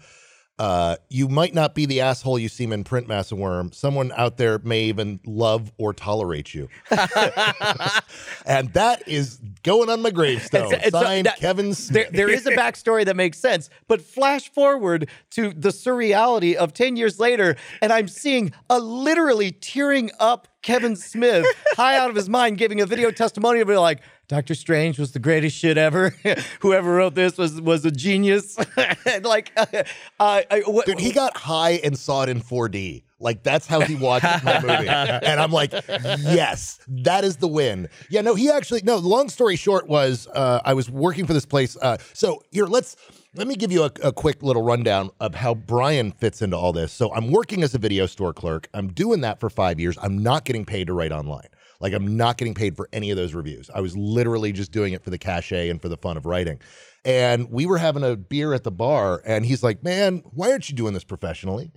[0.59, 3.73] uh, you might not be the asshole you seem in print, Massawyrm.
[3.75, 6.67] Someone out there may even love or tolerate you,
[8.45, 10.65] and that is going on my gravestone.
[10.73, 12.09] It's- it's Signed, that- Kevin There, Smith.
[12.11, 16.95] there is a backstory that makes sense, but flash forward to the surreality of 10
[16.95, 22.27] years later, and I'm seeing a literally tearing up Kevin Smith, high out of his
[22.29, 26.09] mind, giving a video testimonial, be like, Doctor Strange was the greatest shit ever.
[26.59, 28.57] Whoever wrote this was was a genius.
[29.23, 29.65] Like, uh,
[30.19, 33.03] uh, I- what- Dude, he got high and saw it in 4D.
[33.19, 37.89] Like that's how he watched my movie, and I'm like, yes, that is the win.
[38.11, 38.97] Yeah, no, he actually no.
[38.97, 41.75] Long story short was uh, I was working for this place.
[41.81, 42.95] Uh, so here, let's
[43.33, 46.73] let me give you a, a quick little rundown of how Brian fits into all
[46.73, 46.91] this.
[46.93, 48.67] So I'm working as a video store clerk.
[48.75, 49.97] I'm doing that for five years.
[49.99, 51.47] I'm not getting paid to write online.
[51.79, 53.69] Like I'm not getting paid for any of those reviews.
[53.73, 56.59] I was literally just doing it for the cachet and for the fun of writing.
[57.05, 60.69] And we were having a beer at the bar, and he's like, "Man, why aren't
[60.69, 61.71] you doing this professionally?"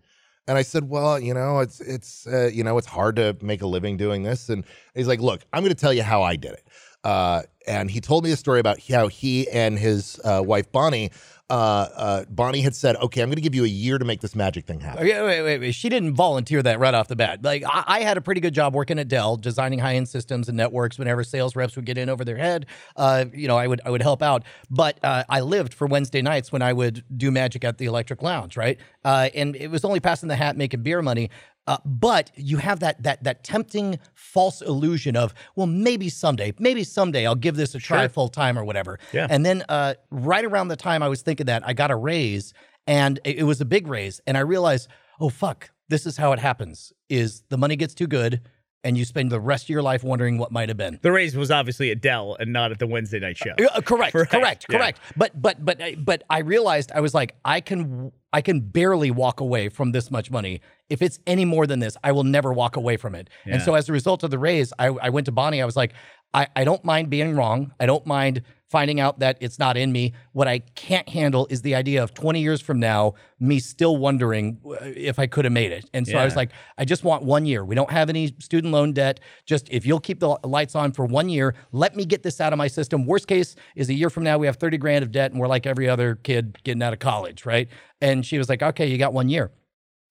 [0.48, 3.62] And I said, "Well, you know, it's it's uh, you know, it's hard to make
[3.62, 6.36] a living doing this." And he's like, "Look, I'm going to tell you how I
[6.36, 6.66] did it."
[7.04, 11.10] Uh, and he told me a story about how he and his uh, wife Bonnie,
[11.48, 14.20] uh, uh, Bonnie had said, "Okay, I'm going to give you a year to make
[14.20, 15.72] this magic thing happen." Okay, wait, wait, wait.
[15.72, 17.42] She didn't volunteer that right off the bat.
[17.42, 20.56] Like I, I had a pretty good job working at Dell, designing high-end systems and
[20.56, 20.98] networks.
[20.98, 23.90] Whenever sales reps would get in over their head, uh, you know, I would I
[23.90, 24.44] would help out.
[24.68, 28.22] But uh, I lived for Wednesday nights when I would do magic at the Electric
[28.22, 28.78] Lounge, right?
[29.04, 31.30] And it was only passing the hat, making beer money.
[31.66, 36.82] Uh, but you have that that that tempting false illusion of well maybe someday maybe
[36.82, 38.98] someday I'll give this a try full time or whatever.
[39.12, 39.26] Yeah.
[39.30, 42.52] And then uh, right around the time I was thinking that I got a raise
[42.86, 44.88] and it, it was a big raise and I realized
[45.20, 48.40] oh fuck this is how it happens is the money gets too good
[48.82, 50.98] and you spend the rest of your life wondering what might have been.
[51.02, 53.50] The raise was obviously at Dell and not at the Wednesday night show.
[53.74, 54.78] Uh, correct, correct, yeah.
[54.78, 55.00] correct.
[55.16, 59.10] But but but I- but I realized I was like I can I can barely
[59.10, 60.62] walk away from this much money.
[60.88, 63.28] If it's any more than this, I will never walk away from it.
[63.44, 65.60] And so as a result of the raise, I, I went to Bonnie.
[65.60, 65.92] I was like,
[66.32, 67.72] I, I don't mind being wrong.
[67.80, 70.14] I don't mind finding out that it's not in me.
[70.32, 74.60] What I can't handle is the idea of 20 years from now, me still wondering
[74.64, 75.90] uh, if I could have made it.
[75.92, 77.64] And so I was like, I just want one year.
[77.64, 79.18] We don't have any student loan debt.
[79.44, 82.52] Just if you'll keep the lights on for one year, let me get this out
[82.52, 83.06] of my system.
[83.06, 85.48] Worst case is a year from now, we have 30 grand of debt and we're
[85.48, 87.68] like every other kid getting out of college, right?
[88.00, 89.50] And she was like, okay, you got one year.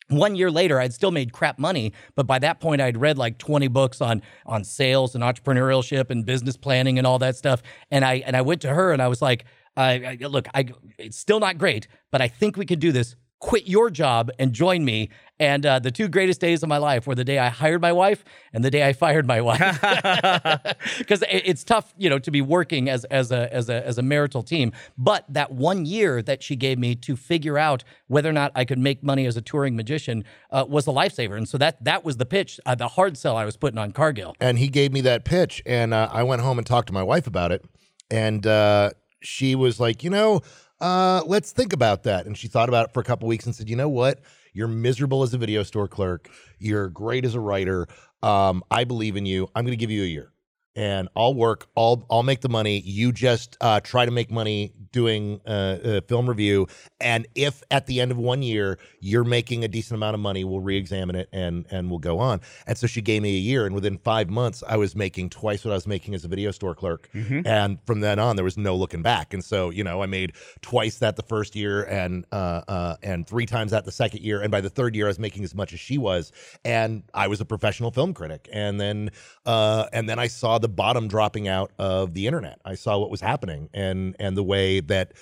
[0.09, 3.37] One year later, I'd still made crap money, but by that point, I'd read like
[3.37, 7.61] 20 books on on sales and entrepreneurship and business planning and all that stuff.
[7.91, 9.45] And I and I went to her and I was like,
[9.77, 10.65] I, I, "Look, I
[10.97, 13.15] it's still not great, but I think we could do this.
[13.39, 15.09] Quit your job and join me."
[15.41, 17.93] And uh, the two greatest days of my life were the day I hired my
[17.93, 19.79] wife and the day I fired my wife,
[20.97, 24.01] because it's tough, you know, to be working as as a as a as a
[24.01, 24.73] marital team.
[24.97, 28.65] But that one year that she gave me to figure out whether or not I
[28.65, 31.37] could make money as a touring magician uh, was a lifesaver.
[31.37, 33.91] And so that that was the pitch, uh, the hard sell I was putting on
[33.93, 34.35] Cargill.
[34.41, 37.03] and he gave me that pitch and uh, i went home and talked to my
[37.03, 37.63] wife about it
[38.11, 38.89] and uh,
[39.21, 40.41] she was like you know
[40.81, 42.25] uh, let's think about that.
[42.25, 44.19] And she thought about it for a couple weeks and said you know what?
[44.53, 46.29] You're miserable as a video store clerk.
[46.57, 47.87] You're great as a writer.
[48.21, 49.49] Um, i believe in you.
[49.55, 50.33] I'm going to give you a year
[50.75, 51.67] and I'll work.
[51.75, 52.79] I'll I'll make the money.
[52.79, 56.67] You just uh, try to make money doing uh, a film review.
[56.99, 60.43] And if at the end of one year you're making a decent amount of money,
[60.43, 62.41] we'll re-examine it and and we'll go on.
[62.67, 65.65] And so she gave me a year, and within five months, I was making twice
[65.65, 67.09] what I was making as a video store clerk.
[67.45, 69.33] And from then on, there was no looking back.
[69.33, 73.27] And so you know, I made twice that the first year, and uh, uh, and
[73.27, 74.41] three times that the second year.
[74.41, 76.31] And by the third year, I was making as much as she was.
[76.63, 78.47] And I was a professional film critic.
[78.51, 79.09] And then
[79.45, 82.59] uh, and then I saw the bottom dropping out of the internet.
[82.65, 85.13] I saw what was happening and and the way that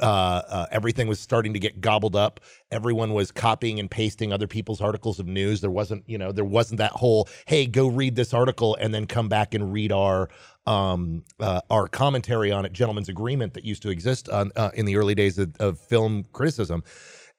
[0.00, 2.40] uh, uh, everything was starting to get gobbled up.
[2.70, 5.60] Everyone was copying and pasting other people's articles of news.
[5.60, 9.06] There wasn't, you know, there wasn't that whole, hey, go read this article and then
[9.06, 10.28] come back and read our
[10.66, 14.86] um, uh, our commentary on it, gentleman's agreement that used to exist on, uh, in
[14.86, 16.82] the early days of, of film criticism.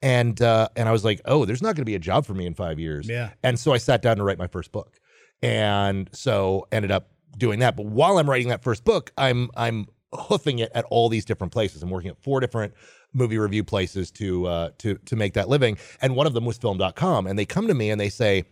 [0.02, 2.36] And uh, and I was like, oh, there's not going to be a job for
[2.36, 3.10] me in five years.
[3.10, 3.32] Yeah.
[3.42, 5.00] And so I sat down to write my first book,
[5.42, 7.76] and so ended up doing that.
[7.76, 11.54] But while I'm writing that first book, I'm I'm hoofing it at all these different
[11.54, 11.84] places.
[11.84, 12.74] I'm working at four different
[13.14, 16.58] movie review places to uh, to to make that living, and one of them was
[16.58, 17.28] Film.com.
[17.28, 18.46] And they come to me and they say,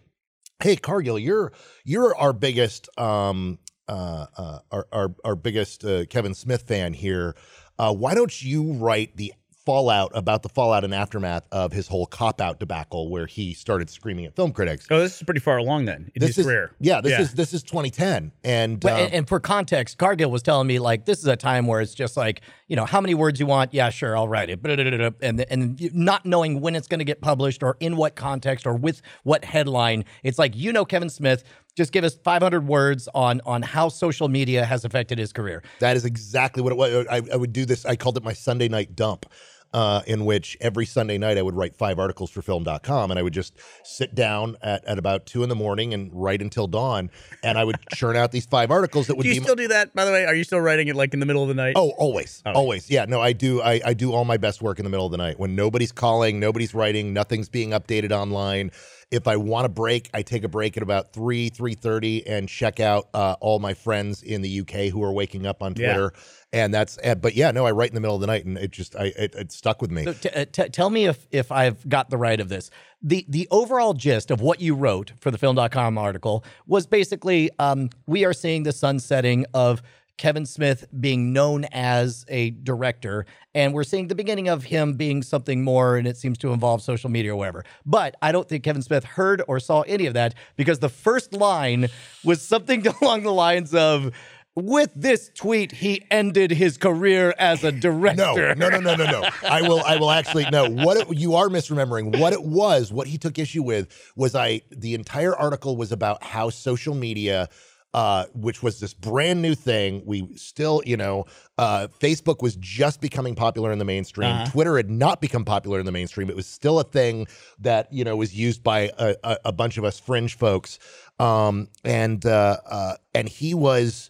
[0.62, 1.52] "Hey, Cargill, you're
[1.84, 7.36] you're our biggest um uh, uh our our our biggest uh, Kevin Smith fan here.
[7.78, 9.34] Uh, why don't you write the
[9.65, 13.89] fallout about the fallout and aftermath of his whole cop out debacle where he started
[13.89, 16.45] screaming at film critics?" Oh, this is pretty far along then in This his is
[16.45, 16.71] career.
[16.80, 20.32] yeah, this is this is 2010, and But, uh, and, um, and for context, Cargill
[20.32, 22.99] was telling me like this is a time where it's just like you know how
[23.02, 23.73] many words you want.
[23.73, 24.60] Yeah, sure, I'll write it.
[24.65, 27.95] Uh, uh, uh, and and not knowing when it's going to get published or in
[27.97, 30.06] what context or with what headline.
[30.23, 31.43] It's like you know Kevin Smith.
[31.76, 35.63] Just give us 500 words on on how social media has affected his career.
[35.80, 37.08] That is exactly what it was.
[37.10, 37.84] I, I would do this.
[37.86, 39.26] I called it my Sunday night dump.
[39.74, 43.24] Uh, in which every Sunday night I would write five articles for film.com and I
[43.24, 47.10] would just sit down at, at about two in the morning and write until dawn.
[47.44, 49.44] And I would churn out these five articles that would Do you be.
[49.44, 50.26] still do that, by the way?
[50.26, 51.74] Are you still writing it like in the middle of the night?
[51.76, 52.90] Oh, always, always.
[52.90, 53.62] Yeah, no, I do.
[53.62, 55.92] I, I do all my best work in the middle of the night when nobody's
[55.92, 58.72] calling, nobody's writing, nothing's being updated online.
[59.13, 62.49] If I want a break, I take a break at about three, three thirty, and
[62.49, 65.93] check out uh, all my friends in the UK who are waking up on Yeah.
[65.93, 66.13] Twitter.
[66.52, 68.60] And that's, uh, but yeah, no, I write in the middle of the night, and
[68.60, 70.04] it just, I, it, it stuck with me.
[70.06, 72.69] So t- uh, t- tell me if if I've got the right of this.
[73.02, 77.89] The the overall gist of what you wrote for the film.com article was basically um,
[78.08, 79.82] we are seeing the sunsetting of
[80.24, 85.22] Kevin Smith being known as a director, and we're seeing the beginning of him being
[85.22, 87.66] something more, and it seems to involve social media or whatever.
[87.86, 91.34] But I don't think Kevin Smith heard or saw any of that because the first
[91.34, 91.90] line
[92.24, 94.14] was something along the lines of.
[94.56, 98.54] With this tweet, he ended his career as a No, director.
[98.56, 99.28] no, no, no, no, no.
[99.50, 100.70] I will, I will actually no.
[100.70, 102.20] What it, you are misremembering.
[102.20, 104.62] What it was, what he took issue with was I.
[104.70, 107.50] The entire article was about how social media.
[107.94, 110.02] Uh, which was this brand new thing.
[110.04, 111.26] We still, you know,
[111.60, 114.32] uh, Facebook was just becoming popular in the mainstream.
[114.32, 114.46] Uh-huh.
[114.48, 116.28] Twitter had not become popular in the mainstream.
[116.28, 117.28] It was still a thing
[117.60, 120.80] that you know was used by a, a, a bunch of us fringe folks.
[121.20, 124.10] Um, and uh, uh, and he was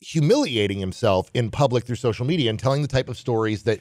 [0.00, 3.80] humiliating himself in public through social media and telling the type of stories that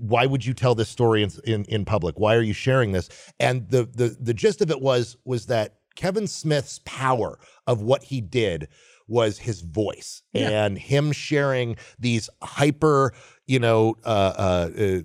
[0.00, 3.08] why would you tell this story in, in, in public why are you sharing this
[3.40, 8.04] and the, the the gist of it was was that kevin smith's power of what
[8.04, 8.68] he did
[9.08, 13.12] was his voice and him sharing these hyper
[13.46, 14.98] you know uh, uh, uh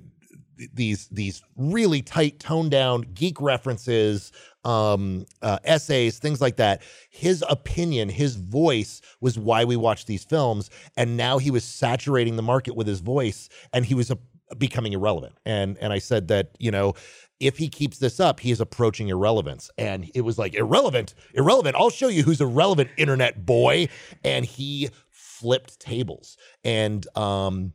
[0.73, 4.32] these these really tight toned down geek references
[4.63, 6.82] um uh, essays things like that.
[7.10, 12.36] His opinion his voice was why we watched these films and now he was saturating
[12.36, 14.17] the market with his voice and he was a,
[14.58, 15.36] becoming irrelevant.
[15.45, 16.93] And and i said that you know
[17.39, 19.69] if he keeps this up he is approaching irrelevance.
[19.78, 21.76] And it was like irrelevant irrelevant.
[21.76, 23.89] I'll show you who's irrelevant internet boy.
[24.23, 26.38] And he flipped tables.
[26.63, 27.73] And um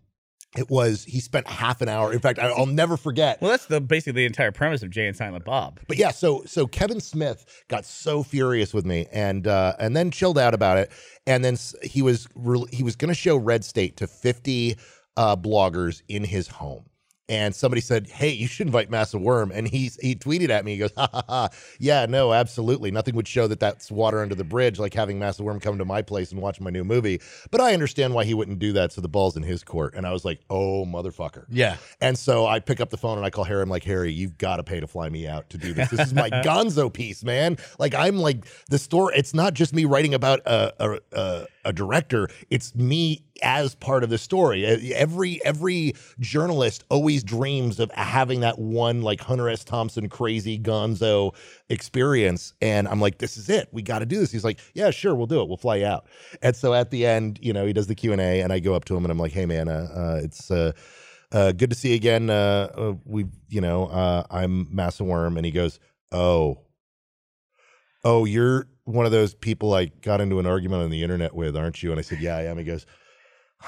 [0.56, 2.12] it was he spent half an hour.
[2.12, 3.40] In fact I, i'll never forget.
[3.40, 5.80] Well, that's the basically the entire premise of Jay and Silent Bob.
[5.88, 10.10] but yeah, so so Kevin Smith got so furious with me, and uh, and then
[10.10, 10.90] chilled out about it,
[11.26, 14.76] and then he was re- he was going to show Red State to fifty
[15.16, 16.84] uh, bloggers in his home.
[17.28, 20.72] And somebody said, "Hey, you should invite Massawyrm." And he he tweeted at me.
[20.72, 21.48] He goes, "Ha ha ha!
[21.78, 22.90] Yeah, no, absolutely.
[22.90, 26.02] Nothing would show that that's water under the bridge, like having Massawyrm come to my
[26.02, 27.20] place and watch my new movie.
[27.50, 28.92] But I understand why he wouldn't do that.
[28.92, 31.76] So the ball's in his court." And I was like, "Oh, motherfucker!" Yeah.
[32.00, 33.62] And so I pick up the phone and I call Harry.
[33.62, 35.90] I'm like, Harry, you've got to pay to fly me out to do this.
[35.90, 37.56] This is my gonzo piece, man.
[37.78, 39.14] Like I'm like the story.
[39.16, 42.28] It's not just me writing about a a, a, a director.
[42.50, 44.64] It's me as part of the story.
[44.64, 49.64] E- Every every journalist always dreams of having that one like Hunter S.
[49.64, 51.34] Thompson crazy gonzo
[51.68, 52.54] experience.
[52.60, 53.68] And I'm like, this is it.
[53.72, 54.30] We got to do this.
[54.32, 55.48] He's like, yeah, sure, we'll do it.
[55.48, 56.06] We'll fly out.
[56.42, 58.58] And so at the end, you know, he does the Q and A, and I
[58.58, 60.50] go up to him and I'm like, hey man, uh, uh, it's.
[60.50, 60.72] Uh,
[61.32, 62.28] uh, good to see you again.
[62.28, 65.80] Uh, uh, we, you know, uh, I'm Massawyrm, and he goes,
[66.12, 66.58] "Oh,
[68.04, 71.56] oh, you're one of those people I got into an argument on the internet with,
[71.56, 72.86] aren't you?" And I said, "Yeah, I am." He goes,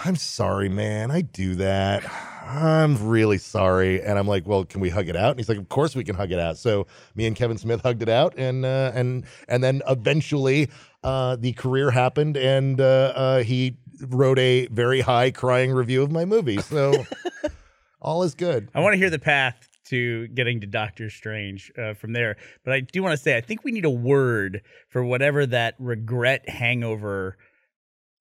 [0.04, 1.10] "I'm sorry, man.
[1.10, 2.04] I do that.
[2.44, 5.58] I'm really sorry." And I'm like, "Well, can we hug it out?" And he's like,
[5.58, 8.34] "Of course we can hug it out." So me and Kevin Smith hugged it out,
[8.36, 10.68] and uh, and and then eventually
[11.02, 16.10] uh, the career happened, and uh, uh, he wrote a very high crying review of
[16.10, 16.58] my movie.
[16.58, 17.04] So
[18.02, 18.68] all is good.
[18.74, 22.72] I want to hear the path to getting to Doctor Strange uh, from there, but
[22.72, 26.48] I do want to say I think we need a word for whatever that regret
[26.48, 27.36] hangover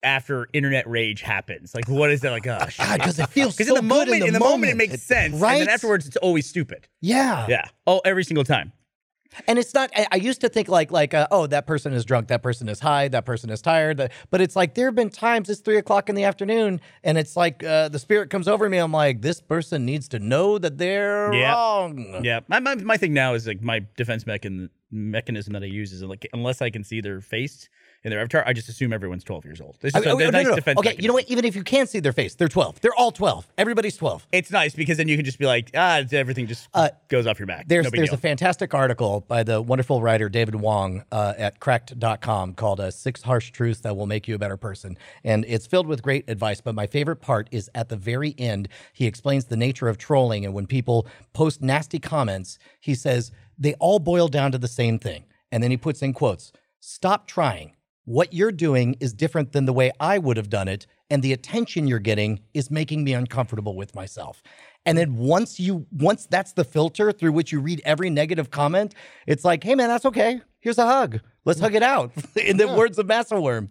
[0.02, 1.74] after internet rage happens.
[1.74, 2.30] Like, what is that?
[2.30, 4.76] Like, oh, God, because it feels Because so in the moment, in the, moment, it
[4.76, 5.58] makes sense, and right?
[5.58, 6.86] then afterwards, it's always stupid.
[7.00, 7.46] Yeah.
[7.48, 7.64] Yeah.
[7.86, 8.72] Oh, every single time.
[9.48, 9.90] And it's not.
[9.96, 12.68] I, I used to think like like uh, oh that person is drunk, that person
[12.68, 13.96] is high, that person is tired.
[13.98, 17.18] that- But it's like there have been times it's three o'clock in the afternoon, and
[17.18, 18.78] it's like uh, the spirit comes over me.
[18.78, 21.52] I'm like, this person needs to know that they're Yeah.
[21.52, 22.20] wrong.
[22.24, 22.40] Yeah.
[22.48, 26.02] My, my my thing now is like my defense mechan- mechanism that I use is
[26.02, 27.68] like unless I can see their face
[28.04, 29.78] in their avatar, I just assume everyone's 12 years old.
[29.82, 30.56] It's I mean, a, oh, no, nice no, no.
[30.56, 30.78] defense.
[30.78, 31.24] Okay, you know what?
[31.28, 32.82] Even if you can't see their face, they're 12.
[32.82, 33.48] They're all 12.
[33.56, 34.28] Everybody's 12.
[34.30, 37.38] It's nice because then you can just be like, ah, everything just Uh, goes off
[37.38, 37.66] your back.
[37.66, 38.14] There's no there's deal.
[38.18, 43.22] a fantastic article by the wonderful writer David Wong uh, at cracked.com called uh, Six
[43.22, 44.98] Harsh Truths That Will Make You a Better Person.
[45.24, 46.60] And it's filled with great advice.
[46.60, 50.44] But my favorite part is at the very end, he explains the nature of trolling.
[50.44, 54.98] And when people post nasty comments, he says they all boil down to the same
[54.98, 55.24] thing.
[55.50, 57.73] And then he puts in quotes Stop trying.
[58.04, 60.86] What you're doing is different than the way I would have done it.
[61.08, 64.42] And the attention you're getting is making me uncomfortable with myself.
[64.86, 68.94] And then once you once that's the filter through which you read every negative comment,
[69.26, 70.40] it's like, hey man, that's okay.
[70.60, 71.20] Here's a hug.
[71.44, 72.12] Let's hug it out.
[72.36, 73.68] In the words of Massawyrm.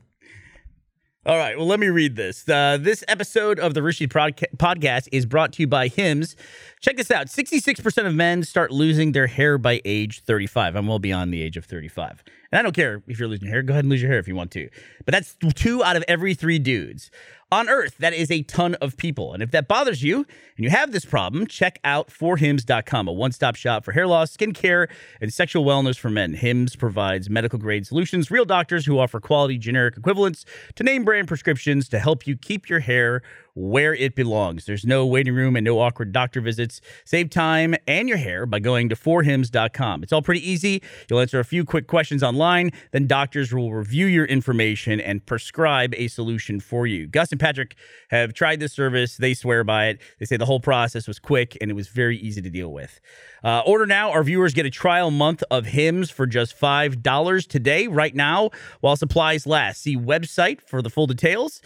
[1.26, 2.50] All right, well, let me read this.
[2.50, 6.36] Uh, this episode of the Rishi Podca- podcast is brought to you by Hims.
[6.82, 10.76] Check this out 66% of men start losing their hair by age 35.
[10.76, 12.26] I'm well beyond the age of 35.
[12.54, 14.20] And I don't care if you're losing your hair, go ahead and lose your hair
[14.20, 14.70] if you want to.
[15.06, 17.10] But that's two out of every three dudes.
[17.52, 19.34] On Earth, that is a ton of people.
[19.34, 23.32] And if that bothers you and you have this problem, check out forhims.com, a one
[23.32, 24.88] stop shop for hair loss, skincare,
[25.20, 26.36] and sexual wellness for men.
[26.36, 30.46] Hims provides medical grade solutions, real doctors who offer quality generic equivalents
[30.76, 33.24] to name brand prescriptions to help you keep your hair
[33.56, 34.66] where it belongs.
[34.66, 36.82] There's no waiting room and no awkward doctor visits.
[37.06, 40.04] Save time and your hair by going to forhims.com.
[40.04, 40.82] It's all pretty easy.
[41.10, 45.94] You'll answer a few quick questions online, then doctors will review your information and prescribe
[45.96, 47.08] a solution for you.
[47.08, 47.76] Gus and Patrick
[48.10, 49.18] have tried this service.
[49.18, 50.02] They swear by it.
[50.20, 53.00] They say the whole process was quick and it was very easy to deal with.
[53.44, 54.12] Uh, order now.
[54.12, 58.96] Our viewers get a trial month of Hims for just $5 today, right now, while
[58.96, 59.82] supplies last.
[59.82, 61.62] See website for the full details.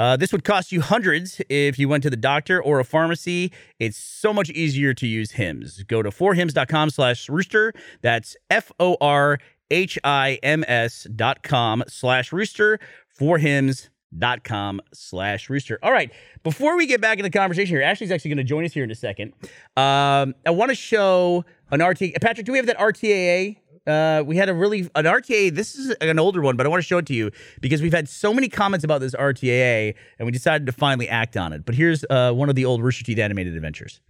[0.00, 3.52] Uh, this would cost you hundreds if you went to the doctor or a pharmacy.
[3.78, 5.82] It's so much easier to use Hims.
[5.82, 7.74] Go to forhims.com slash rooster.
[8.00, 9.38] That's F O R
[9.70, 12.80] H I M S dot com slash rooster.
[13.20, 15.78] Forhims.com slash rooster.
[15.82, 16.10] All right.
[16.42, 18.84] Before we get back into the conversation here, Ashley's actually going to join us here
[18.84, 19.34] in a second.
[19.76, 22.18] Um, I want to show an RTA.
[22.22, 23.58] Patrick, do we have that RTAA?
[23.86, 25.54] Uh, we had a really an RTA.
[25.54, 27.92] This is an older one, but I want to show it to you because we've
[27.92, 31.64] had so many comments about this RTAA, and we decided to finally act on it.
[31.64, 34.00] But here's uh, one of the old Rooster Teeth animated adventures.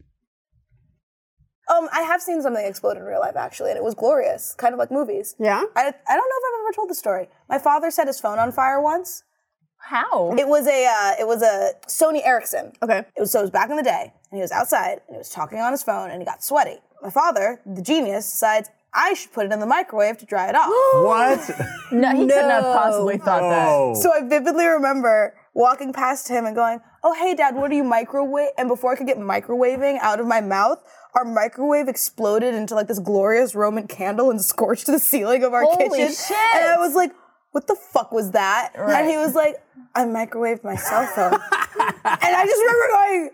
[1.70, 4.74] Um, I have seen something explode in real life actually, and it was glorious, kind
[4.74, 5.36] of like movies.
[5.38, 5.62] Yeah?
[5.76, 7.28] I, I don't know if I've ever told the story.
[7.48, 9.22] My father set his phone on fire once.
[9.78, 10.34] How?
[10.36, 12.72] It was a uh, it was a Sony Ericsson.
[12.82, 12.98] Okay.
[12.98, 15.16] It was so it was back in the day, and he was outside and he
[15.16, 16.78] was talking on his phone, and he got sweaty.
[17.02, 20.54] My father, the genius, decides I should put it in the microwave to dry it
[20.54, 20.68] off.
[21.04, 21.92] What?
[21.92, 23.96] No, he couldn't have possibly thought that.
[24.00, 27.84] So I vividly remember walking past him and going, "Oh, hey, Dad, what are you
[27.84, 30.78] microwave?" And before I could get microwaving out of my mouth,
[31.14, 35.64] our microwave exploded into like this glorious Roman candle and scorched the ceiling of our
[35.64, 36.14] Holy kitchen.
[36.14, 36.36] shit.
[36.54, 37.12] And I was like,
[37.52, 39.00] "What the fuck was that?" Right.
[39.00, 39.56] And he was like,
[39.94, 41.40] "I microwaved my cell phone." and
[42.04, 43.30] I just remember going,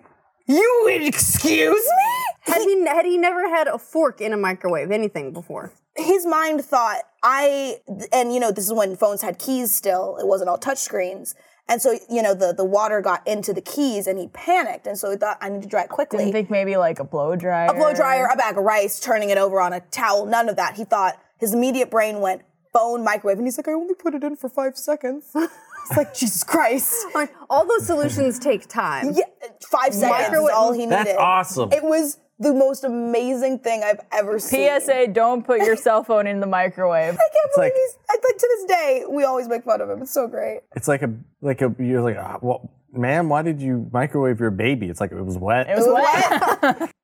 [0.46, 2.15] "You would excuse me?"
[2.46, 5.72] Had he had he never had a fork in a microwave, anything before?
[5.98, 7.78] his mind thought I
[8.12, 11.34] and you know this is when phones had keys still it wasn't all touch screens
[11.70, 14.98] and so you know the the water got into the keys and he panicked and
[14.98, 17.34] so he thought I need to dry it quickly Didn't think maybe like a blow
[17.34, 17.70] dryer.
[17.70, 20.56] a blow dryer a bag of rice turning it over on a towel none of
[20.56, 22.42] that he thought his immediate brain went
[22.74, 26.12] phone microwave and he's like I only put it in for five seconds it's like
[26.20, 29.12] Jesus Christ Like, all those solutions take time.
[29.14, 29.24] yeah
[29.70, 31.72] five seconds is Microwave- all he needed That's awesome.
[31.72, 36.26] it was the most amazing thing I've ever seen PSA: Don't put your cell phone
[36.26, 37.14] in the microwave.
[37.14, 39.88] I can't believe like- he's I, like to this day we always make fun of
[39.88, 40.02] him.
[40.02, 40.60] It's so great.
[40.74, 44.50] It's like a like a you're like, ah, well, ma'am, why did you microwave your
[44.50, 44.88] baby?
[44.88, 45.68] It's like it was wet.
[45.68, 46.90] It was wet.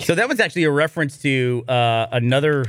[0.00, 2.66] So that was actually a reference to uh, another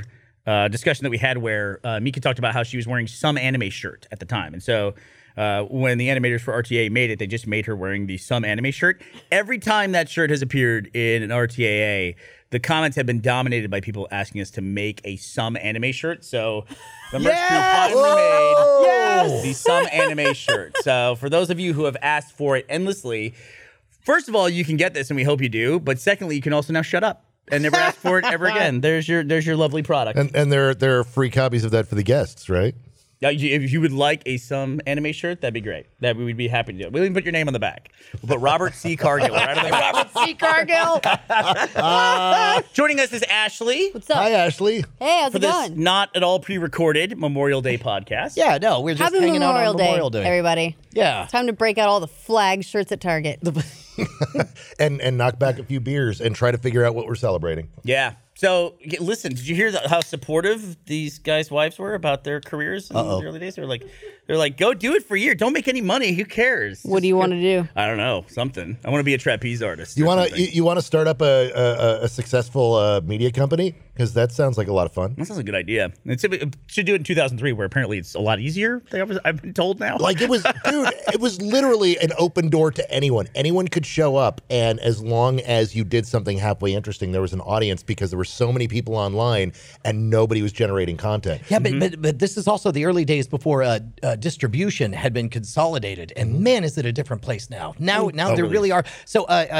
[0.48, 3.38] uh, discussion that we had where uh, Mika talked about how she was wearing some
[3.38, 4.96] anime shirt at the time, and so.
[5.38, 8.44] Uh, when the animators for RTA made it, they just made her wearing the some
[8.44, 9.02] anime shirt.
[9.32, 12.16] Every time that shirt has appeared in an RTAA,
[12.50, 16.26] the comments have been dominated by people asking us to make a some anime shirt.
[16.26, 16.66] So
[17.12, 20.76] the merch crew finally made the some anime shirt.
[20.82, 23.36] So for those of you who have asked for it endlessly,
[24.02, 25.80] First of all, you can get this, and we hope you do.
[25.80, 28.82] But secondly, you can also now shut up and never ask for it ever again.
[28.82, 30.18] There's your there's your lovely product.
[30.18, 32.74] And and there there are free copies of that for the guests, right?
[33.22, 35.88] Now, if you would like a some anime shirt, that'd be great.
[36.00, 36.90] That we would be happy to do.
[36.90, 37.92] We'll even put your name on the back.
[38.22, 38.96] We'll put Robert C.
[38.96, 39.94] Cargill right on the back.
[39.94, 40.34] Robert C.
[40.36, 41.02] Cargill.
[41.76, 44.18] Uh, Joining us is Ashley What's up?
[44.18, 44.84] Hi, Ashley.
[45.00, 45.82] hey, how's for it this going?
[45.84, 48.36] not at all pre-recorded Memorial Day podcast.
[48.38, 50.24] yeah, no, we're just Happy hanging Memorial out on Day, Memorial Day.
[50.24, 50.76] everybody.
[50.92, 51.28] Yeah.
[51.30, 53.40] Time to break out all the flag shirts at Target.
[54.80, 57.68] And and knock back a few beers and try to figure out what we're celebrating.
[57.84, 58.14] Yeah.
[58.40, 62.90] So listen, did you hear the, how supportive these guys' wives were about their careers
[62.90, 63.56] in the early days?
[63.56, 63.84] They were like,
[64.28, 65.36] they're like, go do it for a year.
[65.36, 66.14] Don't make any money.
[66.14, 66.82] Who cares?
[66.84, 67.68] What do you want to do?
[67.76, 68.24] I don't know.
[68.30, 68.78] Something.
[68.86, 69.98] I want to be a trapeze artist.
[69.98, 73.30] You want to you, you want to start up a a, a successful uh, media
[73.30, 75.14] company because that sounds like a lot of fun.
[75.18, 75.92] That sounds like a good idea.
[76.06, 78.82] It should, it should do it in 2003, where apparently it's a lot easier.
[78.94, 79.98] I was, I've been told now.
[79.98, 80.88] Like it was, dude.
[81.12, 83.28] It was literally an open door to anyone.
[83.36, 87.34] Anyone could show up, and as long as you did something halfway interesting, there was
[87.34, 89.54] an audience because there were so many people online
[89.84, 91.42] and nobody was generating content.
[91.50, 95.14] Yeah, but, but but this is also the early days before uh, uh, distribution had
[95.14, 97.74] been consolidated, and man, is it a different place now.
[97.80, 98.50] Now, now there Totally.
[98.54, 98.84] really are.
[99.06, 99.56] So, uh, uh,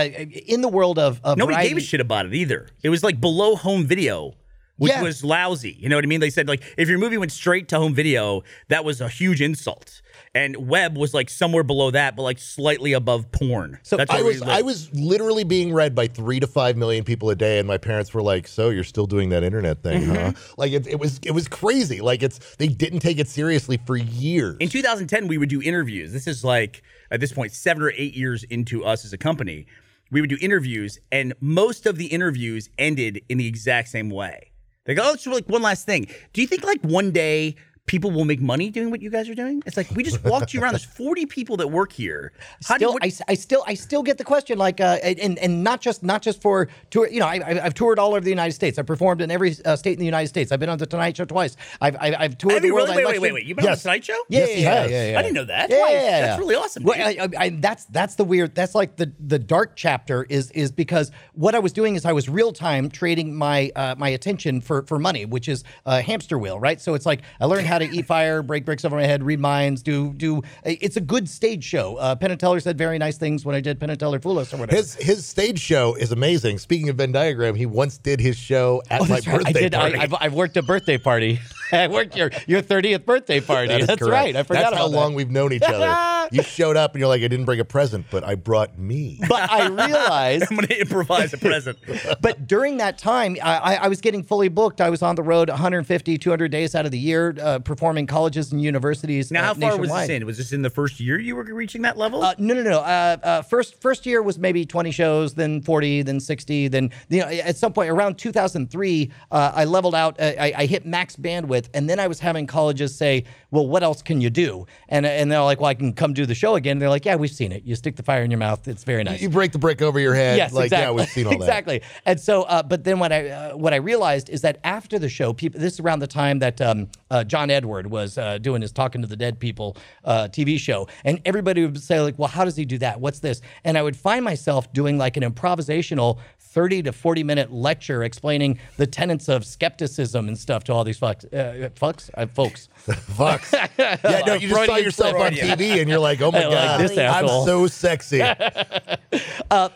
[0.48, 2.70] in the world of, of Nobody variety, gave a shit about it either.
[2.84, 4.36] It was like below home video,
[4.78, 5.02] which Yeah.
[5.04, 5.76] was lousy.
[5.80, 6.20] You know what I mean?
[6.22, 9.42] They said like if your movie went straight to home video, that was a huge
[9.42, 10.02] insult.
[10.36, 13.80] And web was like somewhere below that, but like slightly above porn.
[13.84, 17.30] So That's I was I was literally being read by three to five million people
[17.30, 20.14] a day, and my parents were like, "So you're still doing that internet thing, huh?"
[20.14, 20.54] Mm-hmm.
[20.58, 22.02] Like it, it was it was crazy.
[22.02, 24.58] Like it's they didn't take it seriously for years.
[24.60, 26.14] In 2010, we would do interviews.
[26.14, 29.66] This is like at this point seven or eight years into us as a company.
[30.12, 34.52] We would do interviews, and most of the interviews ended in the exact same way.
[34.86, 36.08] They go, "Oh, it's like one last thing.
[36.34, 37.56] Do you think like one day?"
[37.90, 39.64] People will make money doing what you guys are doing.
[39.66, 40.74] It's like we just walked you around.
[40.74, 42.32] There's 40 people that work here.
[42.68, 45.40] How still, you, what- I, I still, I still get the question, like, uh, and
[45.40, 47.08] and not just not just for tour.
[47.10, 48.78] You know, I, I've toured all over the United States.
[48.78, 50.52] I've performed in every uh, state in the United States.
[50.52, 51.58] I've been on the Tonight Show twice.
[51.82, 52.90] I've I've, I've toured Have the you world.
[52.90, 53.04] really?
[53.06, 53.46] Wait, wait, wait, wait.
[53.46, 54.22] You've been on the Tonight Show?
[54.30, 54.92] Yeah, Yes, yeah, has.
[54.92, 55.20] yeah, yeah.
[55.20, 55.70] I didn't know that.
[55.72, 56.22] Yeah, yeah, yeah.
[56.28, 56.84] That's really awesome.
[56.84, 56.96] Well.
[57.02, 58.54] I, I, I, that's that's the weird.
[58.54, 62.14] That's like the the dark chapter is is because what I was doing is I
[62.14, 66.38] was real time trading my uh, my attention for for money, which is a hamster
[66.38, 66.80] wheel, right?
[66.80, 69.40] So it's like I learned how to eat fire, break bricks over my head, read
[69.40, 70.42] minds, do do.
[70.64, 71.96] It's a good stage show.
[71.98, 74.40] Uh, Penn and Teller said very nice things when I did Penn and Teller Fool
[74.40, 74.76] Us or whatever.
[74.78, 76.58] his his stage show is amazing.
[76.60, 79.38] Speaking of Venn diagram, he once did his show at my Oh, That's right.
[79.44, 79.74] birthday I did.
[79.74, 79.96] party.
[79.98, 81.40] I, I've, I've worked a birthday party.
[81.72, 83.68] I worked your your thirtieth birthday party.
[83.68, 84.14] That is That's correct.
[84.14, 84.36] right.
[84.36, 84.96] I forgot That's about how that.
[84.96, 86.28] long we've known each other.
[86.36, 89.20] you showed up and you're like, I didn't bring a present, but I brought me.
[89.28, 91.78] But I realized I'm going to improvise a present.
[92.22, 94.82] but during that time, I, I- I was getting fully booked.
[94.82, 98.52] I was on the road 150, 200 days out of the year, uh, performing colleges
[98.52, 99.32] and universities.
[99.32, 100.10] Now, uh, how far was nationwide.
[100.10, 100.26] this in?
[100.26, 102.22] Was this in the first year you were reaching that level?
[102.24, 102.80] Uh, no, no, no.
[102.80, 107.20] Uh, uh, first, first year was maybe 20 shows, then 40, then 60, then you
[107.22, 107.28] know.
[107.28, 110.20] At some point around 2003, uh, I leveled out.
[110.20, 113.84] Uh, I, I hit max bandwidth, and then I was having colleges say, "Well, what
[113.84, 116.56] else can you do?" And and they're like, "Well, I can come do the show
[116.56, 117.64] again." they're like, "Yeah, we've seen it.
[117.64, 118.68] You stick the fire in your mouth.
[118.68, 120.38] It's very nice." You break the brick over your head.
[120.38, 120.86] Yes, like, exactly.
[120.86, 121.40] yeah, we've seen all that.
[121.40, 121.82] exactly.
[122.06, 125.10] And so, uh, but then what I uh, what I realized is that after the
[125.10, 125.60] show, people.
[125.60, 129.02] This is around the time that um, uh, John Edward was uh, doing his Talking
[129.02, 132.56] to the Dead People uh, TV show, and everybody would say like, "Well, how does
[132.56, 133.00] he do that?
[133.02, 136.20] What's this?" And I would find myself doing like an improvisational.
[136.52, 141.00] 30 to 40 minute lecture explaining the tenets of skepticism and stuff to all these
[141.00, 141.26] fucks.
[141.26, 142.10] Uh, fucks?
[142.16, 142.70] Uh, folks.
[142.88, 143.54] Fucks.
[143.80, 145.32] Yeah, no, you just saw yourself on.
[145.32, 147.46] TV and you're like, oh my like God, this I'm asshole.
[147.46, 148.20] so sexy.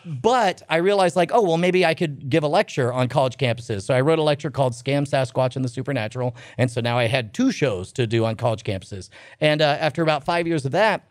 [0.04, 3.82] But I realized, like, oh, well, maybe I could give a lecture on college campuses.
[3.82, 6.34] So I wrote a lecture called Scam Sasquatch and the Supernatural.
[6.58, 9.08] And so now I had two shows to do on college campuses.
[9.40, 11.08] And uh, after about five years of that,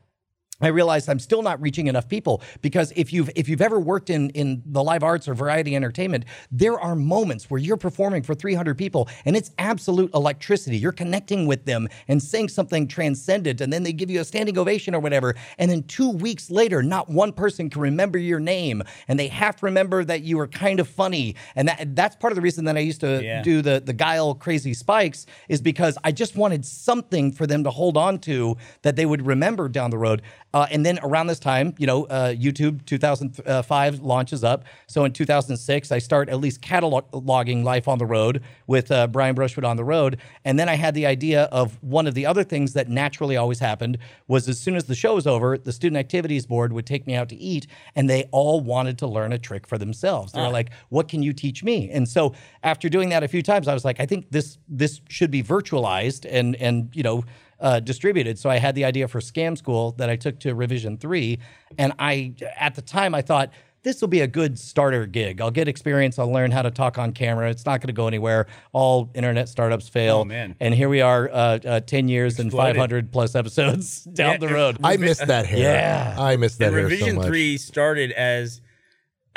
[0.63, 4.09] I realized I'm still not reaching enough people because if you've if you've ever worked
[4.09, 8.33] in in the live arts or variety entertainment, there are moments where you're performing for
[8.33, 10.77] 300 people and it's absolute electricity.
[10.77, 14.57] You're connecting with them and saying something transcendent, and then they give you a standing
[14.57, 15.35] ovation or whatever.
[15.57, 19.63] And then two weeks later, not one person can remember your name, and they half
[19.63, 21.35] remember that you were kind of funny.
[21.55, 23.41] And that that's part of the reason that I used to Yeah.
[23.41, 27.69] do the the guile crazy spikes is because I just wanted something for them to
[27.69, 30.21] hold on to that they would remember down the road.
[30.53, 34.65] Uh, and then around this time, you know, uh, YouTube 2005 launches up.
[34.87, 39.35] So in 2006, I start at least cataloging Life on the Road with uh, Brian
[39.35, 40.17] Brushwood on the road.
[40.45, 43.59] And then I had the idea of one of the other things that naturally always
[43.59, 43.97] happened
[44.27, 47.15] was as soon as the show was over, the Student Activities Board would take me
[47.15, 50.33] out to eat, and they all wanted to learn a trick for themselves.
[50.33, 52.33] They were like, "What can you teach me?" And so
[52.63, 55.41] after doing that a few times, I was like, "I think this this should be
[55.43, 57.23] virtualized and and you know."
[57.63, 58.37] Uh, distributed.
[58.37, 61.39] So I had the idea for Scam School that I took to Revision 3.
[61.79, 63.51] And I, at the time, I thought,
[63.83, 65.41] this will be a good starter gig.
[65.41, 66.17] I'll get experience.
[66.17, 67.49] I'll learn how to talk on camera.
[67.49, 68.47] It's not going to go anywhere.
[68.71, 70.19] All internet startups fail.
[70.19, 70.55] Oh, man.
[70.61, 74.47] And here we are, uh, uh, 10 years and 500 plus episodes down Yeah, the
[74.49, 74.77] road.
[74.83, 75.59] I missed that hair.
[75.59, 76.15] Yeah.
[76.17, 77.27] I missed that and hair Revision so much.
[77.27, 78.61] 3 started as.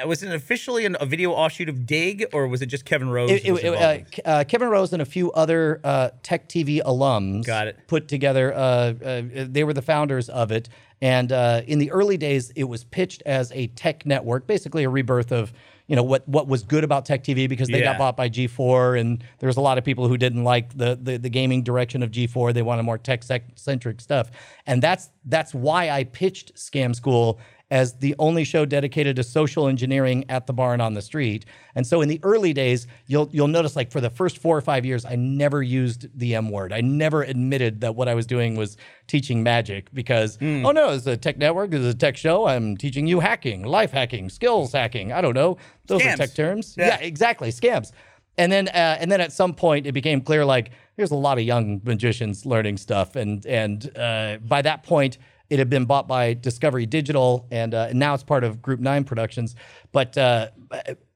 [0.05, 3.31] Was it officially an, a video offshoot of Digg, or was it just Kevin Rose?
[3.31, 4.11] It- it- uh, in it?
[4.11, 7.79] K- uh, Kevin Rose and a few other uh, Tech TV alums Got it.
[7.87, 8.53] put together.
[8.55, 10.69] Uh, uh, they were the founders of it,
[11.01, 14.89] and uh, in the early days, it was pitched as a tech network, basically a
[14.91, 15.53] rebirth of
[15.87, 17.93] you know what what was good about Tech TV because they Yeah.
[17.93, 20.99] got bought by G4, and there was a lot of people who didn't like the
[21.01, 22.53] the, the gaming direction of G4.
[22.53, 23.23] They wanted more tech
[23.55, 24.31] centric stuff,
[24.67, 27.39] and that's that's why I pitched Scam School
[27.71, 31.45] as the only show dedicated to social engineering at the bar and on the street.
[31.75, 34.61] And so in the early days, you'll you'll notice like for the first 4 or
[34.61, 36.73] 5 years I never used the M word.
[36.73, 38.77] I never admitted that what I was doing was
[39.09, 42.47] teaching magic because oh no, it's a tech network, it's a tech show.
[42.47, 45.13] I'm teaching you hacking, life hacking, skills hacking.
[45.13, 45.59] I don't know.
[45.87, 46.15] Those Scams.
[46.15, 46.75] are tech terms.
[46.79, 46.87] Yeah.
[46.87, 47.51] yeah exactly.
[47.51, 47.93] Scams.
[48.39, 51.39] And then, uh, and then at some point, it became clear like there's a lot
[51.39, 55.19] of young magicians learning stuff, and and uh, by that point,
[55.51, 58.81] it had been bought by Discovery Digital, and, uh, and now it's part of Group
[58.81, 59.55] Nine Productions.
[59.93, 60.49] But uh,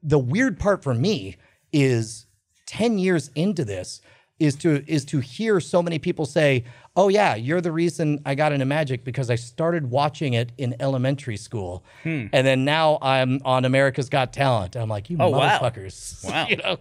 [0.03, 1.37] the weird part for me
[1.73, 2.25] is
[2.65, 4.01] ten years into this
[4.39, 6.63] is to is to hear so many people say,
[6.95, 10.75] "Oh yeah, you're the reason I got into magic because I started watching it in
[10.79, 12.25] elementary school, Hmm.
[12.33, 15.59] and then now I'm on America's Got Talent." I'm like, "You Oh, wow.
[15.59, 16.47] motherfuckers!" Wow.
[16.49, 16.77] you know,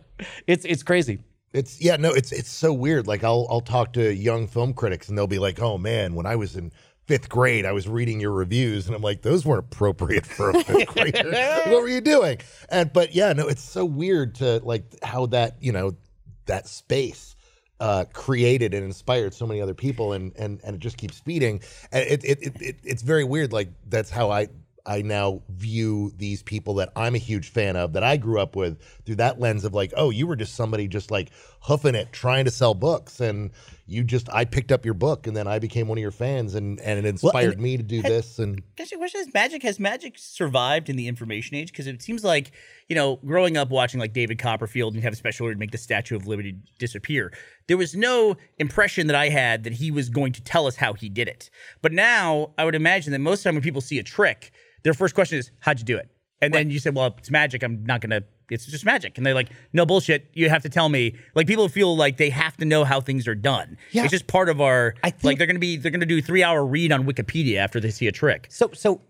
[0.47, 1.19] it's it's crazy.
[1.53, 3.07] It's yeah, no, it's it's so weird.
[3.07, 6.25] Like I'll I'll talk to young film critics and they'll be like, "Oh man, when
[6.25, 6.73] I was in
[7.11, 10.63] fifth grade, I was reading your reviews," and I'm like, "Those weren't appropriate for a
[10.63, 11.29] fifth grader.
[11.67, 12.39] what were you doing?"
[12.69, 15.97] And but yeah, no, it's so weird to like how that you know
[16.47, 17.35] that space
[17.81, 21.63] uh, created and inspired so many other people, and and and it just keeps feeding.
[21.91, 23.53] And it it, it, it it's very weird.
[23.53, 24.47] Like that's how I.
[24.91, 28.57] I now view these people that I'm a huge fan of, that I grew up
[28.57, 31.31] with, through that lens of like, oh, you were just somebody just like
[31.61, 33.53] hoofing it, trying to sell books, and
[33.87, 36.57] you just I picked up your book, and then I became one of your fans,
[36.57, 38.41] and and it inspired me to do this.
[38.41, 41.71] And Guess your question is magic has magic survived in the information age?
[41.71, 42.51] Because it seems like,
[42.89, 45.71] you know, growing up watching like David Copperfield and have a special order to make
[45.71, 47.33] the Statue of Liberty disappear,
[47.71, 50.93] there was no impression that I had that he was going to tell us how
[50.93, 51.51] he did it.
[51.83, 54.51] But now I would imagine that most of the time when people see a trick,
[54.83, 56.09] their first question is, How'd you do it?
[56.43, 57.63] And then you said, Well, it's magic.
[57.63, 59.17] I'm not gonna it's just magic.
[59.19, 60.29] And they're like, no bullshit.
[60.33, 61.15] You have to tell me.
[61.37, 63.79] Like people feel like they have to know how things are done.
[63.93, 64.03] Yeah.
[64.03, 66.23] It's just part of our I think- like they're gonna be they're gonna do a
[66.23, 68.49] three hour read on Wikipedia after they see a trick.
[68.51, 69.01] So, so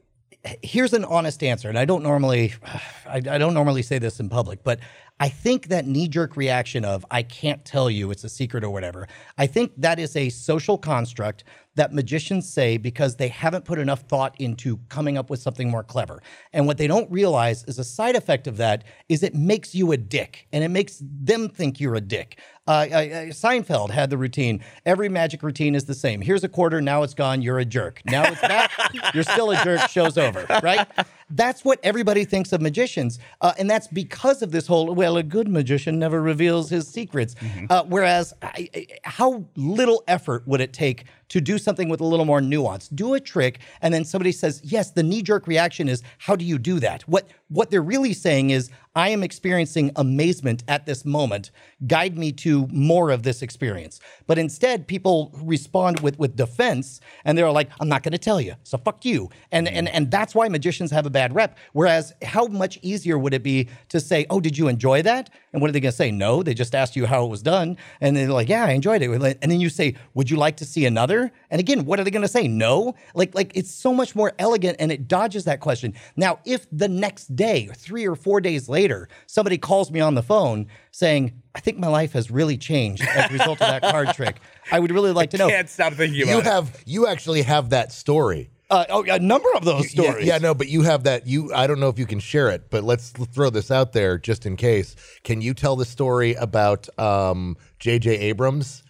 [0.62, 2.52] here's an honest answer, and I don't normally,
[3.06, 4.80] I, I don't normally say this in public, but
[5.22, 9.06] I think that knee-jerk reaction of "I can't tell you, it's a secret" or whatever.
[9.36, 11.44] I think that is a social construct
[11.80, 15.82] that magicians say because they haven't put enough thought into coming up with something more
[15.82, 16.22] clever.
[16.52, 19.90] And what they don't realize is a side effect of that is it makes you
[19.92, 22.38] a dick, and it makes them think you're a dick.
[22.68, 24.62] Uh, uh, uh, Seinfeld had the routine.
[24.84, 26.20] Every magic routine is the same.
[26.20, 26.82] Here's a quarter.
[26.82, 27.40] Now it's gone.
[27.40, 28.02] You're a jerk.
[28.04, 28.70] Now it's back.
[29.14, 29.88] you're still a jerk.
[29.88, 30.46] Show's over.
[30.62, 30.86] Right?
[31.30, 34.94] That's what everybody thinks of magicians, uh, and that's because of this whole.
[34.94, 37.34] Well, a good magician never reveals his secrets.
[37.70, 42.04] Uh, whereas, I, I- how little effort would it take to do something with a
[42.04, 42.88] little more nuance?
[42.88, 46.58] Do a trick, and then somebody says, "Yes." The knee-jerk reaction is, "How do you
[46.58, 51.50] do that?" What what they're really saying is, "I am experiencing amazement at this moment.
[51.86, 57.36] Guide me to more of this experience." But instead, people respond with with defense, and
[57.36, 59.90] they're like, "I'm not going to tell you, so fuck you." And and mm.
[59.92, 61.58] and that's why magicians have a bad rep.
[61.72, 65.60] Whereas, how much easier would it be to say, "Oh, did you enjoy that?" And
[65.60, 66.10] what are they going to say?
[66.12, 69.02] No, they just asked you how it was done, and they're like, "Yeah, I enjoyed
[69.02, 72.04] it." And then you say, "Would you like to see another?" And again, what are
[72.04, 72.48] they going to say?
[72.48, 72.94] No.
[73.14, 75.94] Like like it's so much more elegant, and it dodges that question.
[76.16, 78.79] Now, if the next day, or three or four days later,
[79.26, 83.30] somebody calls me on the phone saying, "I think my life has really changed as
[83.30, 84.36] a result of that card trick,"
[84.72, 85.48] I would really like to know.
[85.48, 86.44] Can't stop thinking about you it.
[86.44, 88.50] have you actually have that story.
[88.70, 90.26] Uh, oh, a number of those Yeah, stories.
[90.26, 91.26] Yeah, no, but you have that.
[91.26, 94.16] You, I don't know if you can share it, but let's throw this out there
[94.16, 94.94] just in case.
[95.24, 98.16] Can you tell the story about um, J.J.
[98.16, 98.84] Abrams?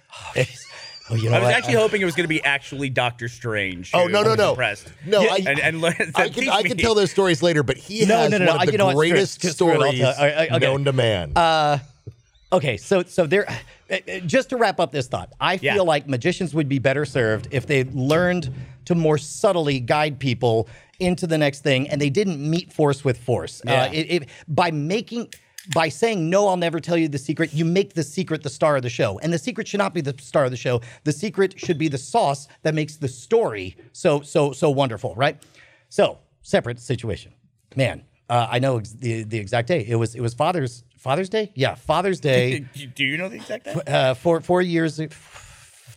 [1.11, 1.55] Oh, you know I was what?
[1.57, 3.91] actually hoping it was going to be actually Doctor Strange.
[3.95, 4.93] Oh no, no, no, Impressed.
[5.07, 5.21] no!
[5.23, 8.19] I, and and learn, I can I can tell those stories later, but he No,
[8.19, 8.93] has no, no, one of you the know what?
[8.93, 9.11] Screw it.
[9.11, 10.59] greatest Screw stories tell- I- I- okay.
[10.61, 11.33] known to man.
[12.53, 13.49] Okay, so so there.
[13.49, 13.55] uh,
[13.93, 15.81] uh, Just to wrap up this thought, I feel Yeah.
[15.83, 18.53] like magicians would be better served if they learned
[18.87, 23.19] to more subtly guide people into the next thing, and they didn't meet force with
[23.19, 23.63] force.
[23.65, 23.85] Yeah.
[23.85, 25.29] Uh, it, it, by making.
[25.75, 27.53] By saying no, I'll never tell you the secret.
[27.53, 30.01] You make the secret the star of the show, and the secret should not be
[30.01, 30.81] the star of the show.
[31.05, 35.37] The secret should be the sauce that makes the story so so so wonderful, right?
[35.91, 37.33] So separate situation,
[37.77, 38.05] man.
[38.31, 39.85] Uh, I know ex- the the exact day.
[39.87, 41.53] It was it was Father's Father's Day.
[41.55, 42.61] Yeah, Father's Day.
[42.73, 43.75] Do- Do you know the exact day?
[43.87, 44.99] uh, four four years,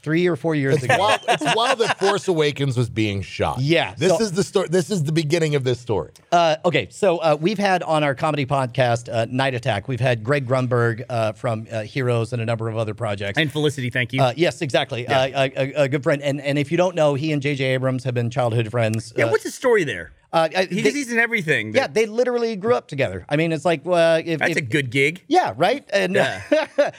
[0.03, 0.97] three or four years it's ago.
[0.99, 3.59] while it's while the Force Awakens was being shot.
[3.59, 4.67] Yeah, this so- is the story.
[4.69, 6.11] This is the beginning of this story.
[6.31, 10.23] Uh, okay, so uh, we've had on our comedy podcast, uh, Night Attack, we've had
[10.23, 13.37] Greg Grunberg uh, from uh, Heroes and a number of other projects.
[13.39, 14.21] And Felicity, thank you.
[14.21, 15.07] uh, yes, exactly.
[15.07, 16.21] Uh, a, a, a good friend.
[16.21, 17.63] And and if you don't know, he and J.J.
[17.63, 19.13] Abrams have been childhood friends.
[19.15, 20.11] yeah, Uh, what's the story there?
[20.33, 21.73] Uh, I- He they- he's in everything.
[21.75, 23.25] yeah, they literally grew up together.
[23.29, 25.23] I mean, it's like uh, if, that's if, a good gig.
[25.27, 25.87] Yeah, right.
[25.93, 26.41] And Yeah.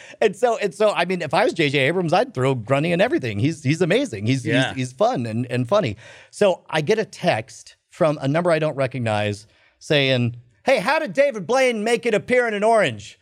[0.22, 0.92] and so and so.
[0.92, 1.78] I mean, if I was J.J.
[1.80, 3.38] Abrams, I'd throw Grunny and everything.
[3.40, 4.26] He's he's amazing.
[4.26, 4.68] He's Yeah.
[4.68, 5.96] he's, he's fun and and funny.
[6.30, 9.46] So I get a text from a number I don't recognize
[9.78, 13.18] saying, "Hey, how did David Blaine make it appear in an orange?"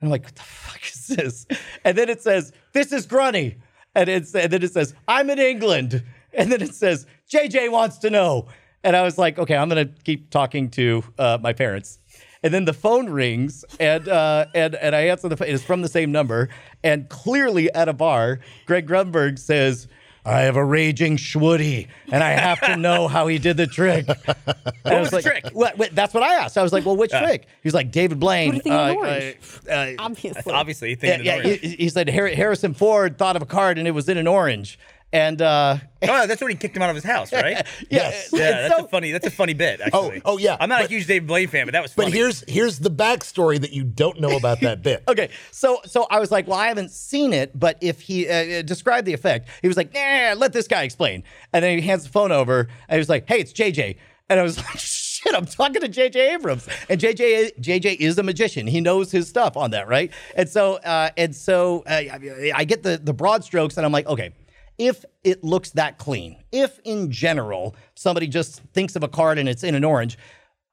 [0.00, 1.46] And I'm like, "What the fuck is this?"
[1.84, 3.56] And then it says, "This is Grunny,"
[3.94, 6.02] and it's and then it says, "I'm in England,"
[6.32, 8.48] and then it says, "JJ wants to know."
[8.84, 11.98] And I was like, "Okay, I'm gonna keep talking to uh, my parents."
[12.44, 15.48] and then the phone rings, and uh, and and I answer the phone.
[15.48, 16.50] It's from the same number,
[16.84, 19.88] and clearly at a bar, Greg Grunberg says.
[20.26, 24.06] I have a raging schwoody, and I have to know how he did the trick.
[24.86, 25.44] And I was the like, trick?
[25.52, 26.56] "What- what- that's what I asked.
[26.56, 28.94] I was like, "Well, which trick?" He was like, "David Blaine." What do you uh,
[28.94, 29.36] orange?
[29.68, 30.52] uh, uh, Obviously.
[30.52, 33.90] Obviously, you yeah, yeah, he, he said Harrison Ford thought of a card and it
[33.90, 34.78] was in an orange.
[35.14, 37.64] And uh, Oh, that's when he kicked him out of his house, right?
[37.88, 38.30] Yes.
[38.32, 39.12] Yeah, and that's so- a funny.
[39.12, 39.80] That's a funny bit.
[39.80, 40.20] Actually.
[40.24, 41.94] oh, yeah, I'm not a huge David Blaine fan, but that was.
[41.94, 42.16] But Funny.
[42.16, 45.04] here's here's the backstory that you don't know about that bit.
[45.08, 48.58] okay, so so I was like, well, I haven't seen it, but if he uh,
[48.58, 51.22] uh, described the effect, he was like, nah, let this guy explain.
[51.52, 53.96] And then he hands the phone over, and he was like, hey, it's JJ.
[54.28, 56.66] And I was like, shit, I'm talking to JJ Abrams.
[56.90, 58.66] And JJ JJ is a magician.
[58.66, 60.12] He knows his stuff on that, right?
[60.34, 63.92] And so uh, and so uh, I I get the the broad strokes, and I'm
[63.92, 64.32] like, okay.
[64.78, 69.48] If it looks that clean, if in general somebody just thinks of a card and
[69.48, 70.18] it's in an orange,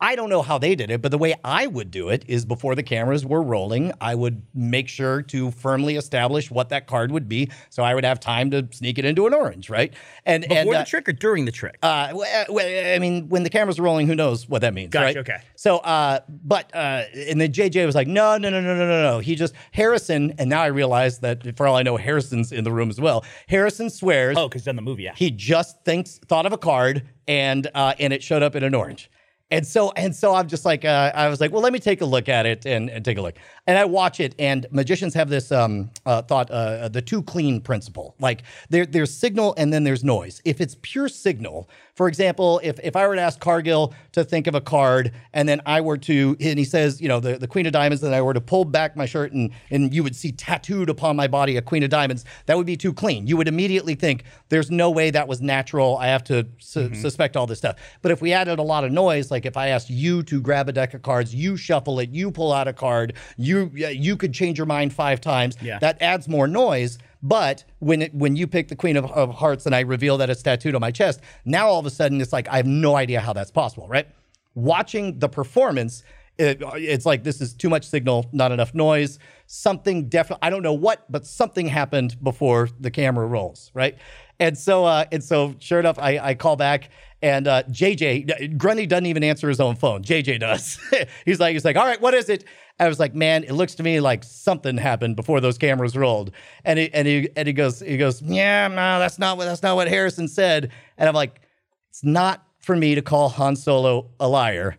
[0.02, 2.44] I don't know how they did it, but the way I would do it is
[2.44, 7.12] before the cameras were rolling, I would make sure to firmly establish what that card
[7.12, 9.94] would be, so I would have time to sneak it into an orange, right?
[10.26, 11.78] And before and the uh, trick or during the trick.
[11.84, 14.90] uh, w- uh, I mean, when the cameras are rolling, who knows what that means,
[14.90, 15.18] Gotcha, right?
[15.18, 15.38] okay.
[15.56, 19.02] So, uh, but uh, and then JJ was like, no, no, no, no, no, no,
[19.04, 19.20] no.
[19.20, 22.72] He just Harrison, and now I realize that for all I know, Harrison's in the
[22.72, 23.24] room as well.
[23.48, 25.04] Harrison swears oh, because done the movie.
[25.04, 25.14] Yeah.
[25.16, 28.74] he just thinks thought of a card and uh, and it showed up in an
[28.74, 29.10] orange.
[29.52, 32.00] And so and so I'm just like uh, I was like, well, let me take
[32.00, 33.36] a look at it and, and take a look.
[33.68, 37.60] And I watch it, and magicians have this um, uh, thought, uh, the two clean
[37.62, 38.16] principle.
[38.20, 40.42] Like there, there's signal and then there's noise.
[40.46, 41.70] If it's pure signal,
[42.02, 45.48] for example, if if I were to ask Cargill to think of a card, and
[45.48, 48.16] then I were to, and he says, you know, the, the Queen of Diamonds, and
[48.16, 51.28] I were to pull back my shirt, and and you would see tattooed upon my
[51.28, 53.28] body a Queen of Diamonds, that would be too clean.
[53.28, 55.96] You would immediately think there's no way that was natural.
[56.00, 56.96] I have to su- mm-hmm.
[56.96, 57.78] suspect all this stuff.
[58.02, 60.70] But if we added a lot of noise, like if I asked you to grab
[60.70, 64.34] a deck of cards, you shuffle it, you pull out a card, you you could
[64.34, 65.56] change your mind five times.
[65.62, 65.78] Yeah.
[65.78, 66.98] That adds more noise.
[67.24, 70.30] But when it, when you pick the Queen of, of Hearts and I reveal that
[70.30, 72.96] it's tattooed on my chest, now all of a sudden it's like I have no
[72.96, 74.08] idea how that's possible, right?
[74.56, 76.04] Watching the performance,
[76.38, 79.20] it, it's like this is too much signal, not enough noise.
[79.46, 83.98] Something definitely, I don't know what, but something happened before the camera rolls, right?
[84.40, 86.90] And so, uh, and so, sure enough, I, I call back,
[87.22, 90.04] and uh, JJ Grundy doesn't even answer his own phone.
[90.04, 90.80] JJ does.
[91.26, 92.46] he's like, he's like, all right, what is it?
[92.80, 96.32] I was like, man, it looks to me like something happened before those cameras rolled.
[96.66, 99.62] And he and he and he goes, he goes, yeah, no, that's not what that's
[99.62, 100.72] not what Harrison said.
[100.98, 101.42] And I'm like,
[101.90, 104.78] it's not for me to call Han Solo a liar,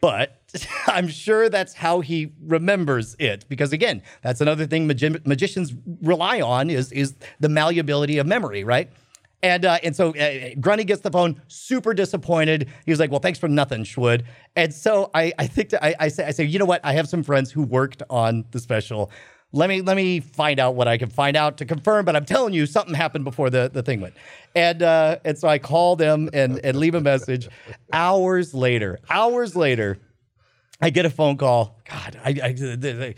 [0.00, 0.42] but
[0.86, 3.46] I'm sure that's how he remembers it.
[3.48, 5.72] Because again, that's another thing magi- magicians
[6.02, 8.90] rely on is is the malleability of memory, right?
[9.42, 12.68] And uh, and so uh, gets the phone, super disappointed.
[12.84, 14.24] He was like, "Well, thanks for nothing, Shwood."
[14.56, 16.80] And so I I think I I say I say, you know what?
[16.84, 19.12] I have some friends who worked on the special.
[19.52, 22.04] Let me let me find out what I can find out to confirm.
[22.04, 24.14] But I'm telling you, something happened before the, the thing went.
[24.56, 27.48] And uh, and so I call them and and leave a message.
[27.92, 29.98] Hours later, hours later,
[30.80, 31.80] I get a phone call.
[31.88, 33.14] God, I, I,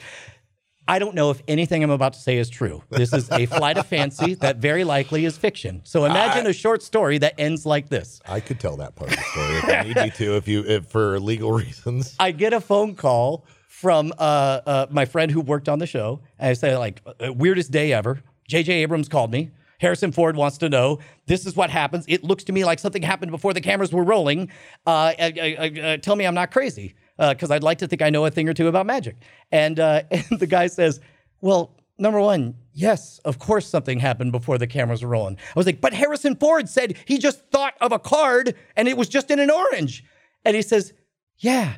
[0.91, 2.83] I don't know if anything I'm about to say is true.
[2.91, 5.83] This is a flight of fancy that very likely is fiction.
[5.85, 8.21] So imagine a short story that ends like this.
[8.27, 10.65] I could tell that part of the story if I need you to, if you
[10.67, 12.17] if for legal reasons.
[12.19, 16.23] I get a phone call from uh, uh, my friend who worked on the show.
[16.41, 18.25] And I say, like, uh, weirdest day ever.
[18.49, 18.73] J.J.
[18.83, 19.53] Abrams called me.
[19.79, 20.99] Harrison Ford wants to know.
[21.27, 22.05] This is what happens.
[22.09, 24.51] It looks to me like something happened before the cameras were rolling.
[24.85, 26.97] Uh, uh, uh, uh, tell me I'm not crazy
[27.29, 29.17] because I'd like to think I know a thing or two about magic.
[29.53, 31.01] And, uh, and the guy says,
[31.41, 35.37] Well, number one, yes, of course something happened before the cameras were rolling.
[35.37, 38.97] I was like, But Harrison Ford said he just thought of a card and it
[38.97, 40.05] was just in an orange.
[40.45, 40.95] And he says,
[41.39, 41.77] Yeah,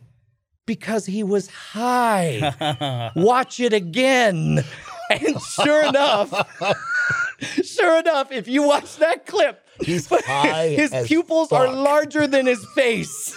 [0.67, 3.11] because he was high.
[3.17, 4.65] Watch it again.
[5.11, 6.33] And sure enough,
[7.65, 12.65] sure enough, if you watch that clip, He's high his pupils are larger than his
[12.75, 13.35] face.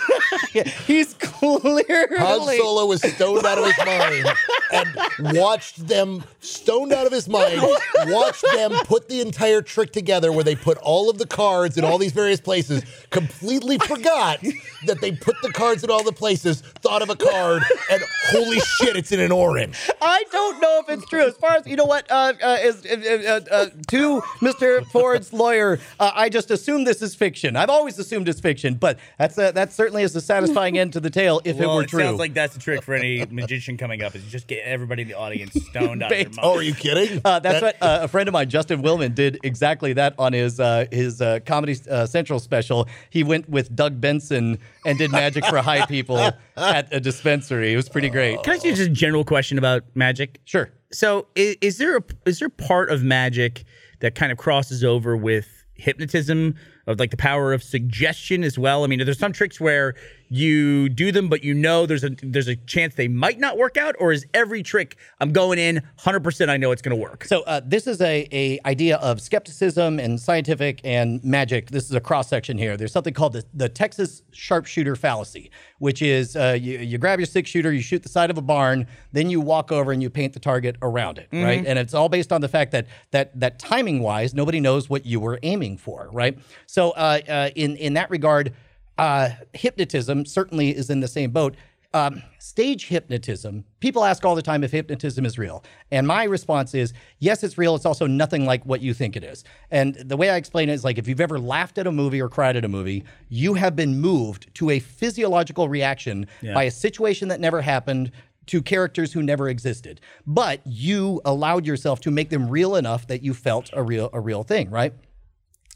[0.85, 4.27] He's clearly Han Solo was stoned out of his mind
[4.71, 7.61] and watched them stoned out of his mind.
[8.07, 11.85] Watched them put the entire trick together where they put all of the cards in
[11.85, 12.83] all these various places.
[13.11, 14.41] Completely forgot
[14.85, 16.61] that they put the cards in all the places.
[16.61, 19.89] Thought of a card and holy shit, it's in an orange.
[20.01, 21.25] I don't know if it's true.
[21.25, 24.85] As far as you know, what uh, uh, is uh, uh, uh, to Mr.
[24.87, 27.55] Ford's lawyer, uh, I just assume this is fiction.
[27.55, 30.99] I've always assumed it's fiction, but that's uh, that's certainly is a satisfying end to
[30.99, 32.01] the tale if well, it were it true.
[32.01, 35.07] sounds like that's a trick for any magician coming up is just get everybody in
[35.07, 36.39] the audience stoned out of their mind.
[36.43, 37.21] Oh, are you kidding?
[37.23, 40.33] Uh, that's That- what uh, a friend of mine, Justin Willman, did exactly that on
[40.33, 42.85] his uh, his uh, Comedy uh, Central special.
[43.09, 46.17] He went with Doug Benson and did magic for high people
[46.57, 47.71] at a dispensary.
[47.71, 48.43] It was pretty great.
[48.43, 50.41] Can I ask you just a general question about magic?
[50.43, 50.69] Sure.
[50.91, 53.63] So, is, is there a is there part of magic
[54.01, 56.55] that kind of crosses over with hypnotism
[56.87, 58.83] of like the power of suggestion as well?
[58.83, 59.95] I mean, there's some tricks where
[60.35, 63.77] you do them, but you know there's a there's a chance they might not work
[63.77, 67.01] out, or is every trick I'm going in 100 percent I know it's going to
[67.01, 67.23] work?
[67.25, 71.71] So uh, this is a, a idea of skepticism and scientific and magic.
[71.71, 72.75] This is a cross section here.
[72.75, 77.27] There's something called the, the Texas sharpshooter fallacy, which is uh, you, you grab your
[77.27, 80.09] six shooter, you shoot the side of a barn, then you walk over and you
[80.09, 81.65] paint the target around it, right?
[81.65, 85.05] And it's all based on the fact that that that timing wise, nobody knows what
[85.05, 86.37] you were aiming for, right?
[86.65, 88.53] So uh, uh, in in that regard,
[88.97, 91.55] uh, hypnotism certainly is in the same boat
[91.95, 93.63] um, stage hypnotism.
[93.79, 95.63] People ask all the time if hypnotism is real.
[95.91, 97.73] And my response is yes, it's real.
[97.73, 99.45] It's also nothing like what you think it is.
[99.71, 102.21] And the way I explain it is like if you've ever laughed at a movie
[102.21, 106.71] or cried at a movie, you have been moved to a physiological reaction by a
[106.71, 108.11] situation that never happened.
[108.49, 113.23] To characters who never existed, but you allowed yourself to make them real enough that
[113.23, 114.93] you felt a real a real thing, right?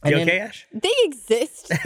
[0.06, 0.66] You And then- okay, Ash?
[0.74, 1.70] They exist.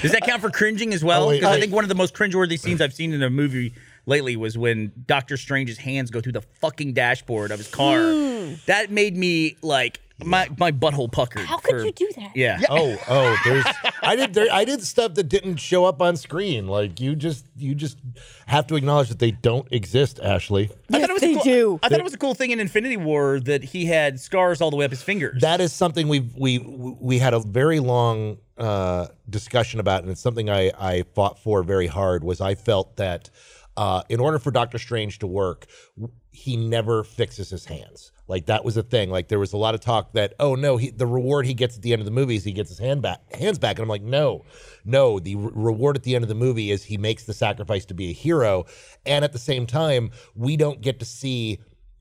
[0.00, 1.24] Does that count for cringing as well?
[1.24, 1.60] Oh, wait, Because I wait.
[1.60, 3.74] think one of the most cringeworthy scenes I've seen in a movie
[4.06, 8.00] lately was when Doctor Strange's hands go through the fucking dashboard of his car.
[8.12, 8.54] Hmm.
[8.66, 11.44] That made me like my my butthole puckered.
[11.46, 12.36] How could for- you do that?
[12.36, 12.60] Yeah.
[12.70, 13.64] Oh, oh, there's
[14.02, 16.68] I did there I did stuff that didn't show up on screen.
[16.68, 17.98] Like you just you just
[18.46, 20.70] have to acknowledge that they don't exist, Ashley.
[20.92, 21.80] I thought it was a they cool, do.
[21.82, 24.70] I thought it was a cool thing in Infinity War that he had scars all
[24.70, 25.40] the way up his fingers.
[25.42, 30.20] That is something we we we had a very long uh, discussion about, and it's
[30.20, 32.22] something I I fought for very hard.
[32.22, 33.30] Was I felt that
[33.76, 38.12] uh, in order for Doctor Strange to work, w- he never fixes his hands.
[38.26, 39.10] Like that was a thing.
[39.10, 41.76] Like there was a lot of talk that oh no, he, the reward he gets
[41.76, 43.82] at the end of the movie is he gets his hand back, hands back, and
[43.82, 44.44] I'm like no,
[44.84, 45.18] no.
[45.18, 47.94] The re- reward at the end of the movie is he makes the sacrifice to
[47.94, 48.64] be a hero,
[49.04, 51.60] and at the same time, we don't get to see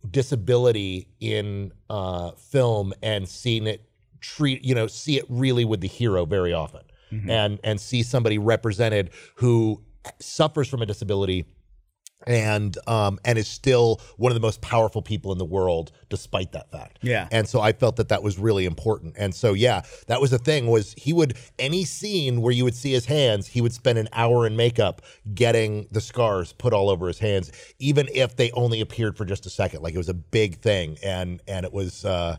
[0.09, 5.87] disability in uh, film and seeing it treat you know see it really with the
[5.87, 6.79] hero very often
[7.29, 9.81] and and see somebody represented who
[10.19, 11.45] suffers from a disability
[12.27, 16.51] and um and is still one of the most powerful people in the world despite
[16.51, 16.99] that fact.
[17.01, 17.27] Yeah.
[17.31, 19.15] and so i felt that that was really important.
[19.17, 22.75] And so yeah that was the thing was he would any scene where you would
[22.75, 25.01] see his hands he would spend an hour in makeup
[25.33, 29.45] getting the scars put all over his hands even if they only appeared for just
[29.45, 29.81] a second.
[29.81, 30.97] Like it was a big thing.
[31.03, 32.37] And and it was uh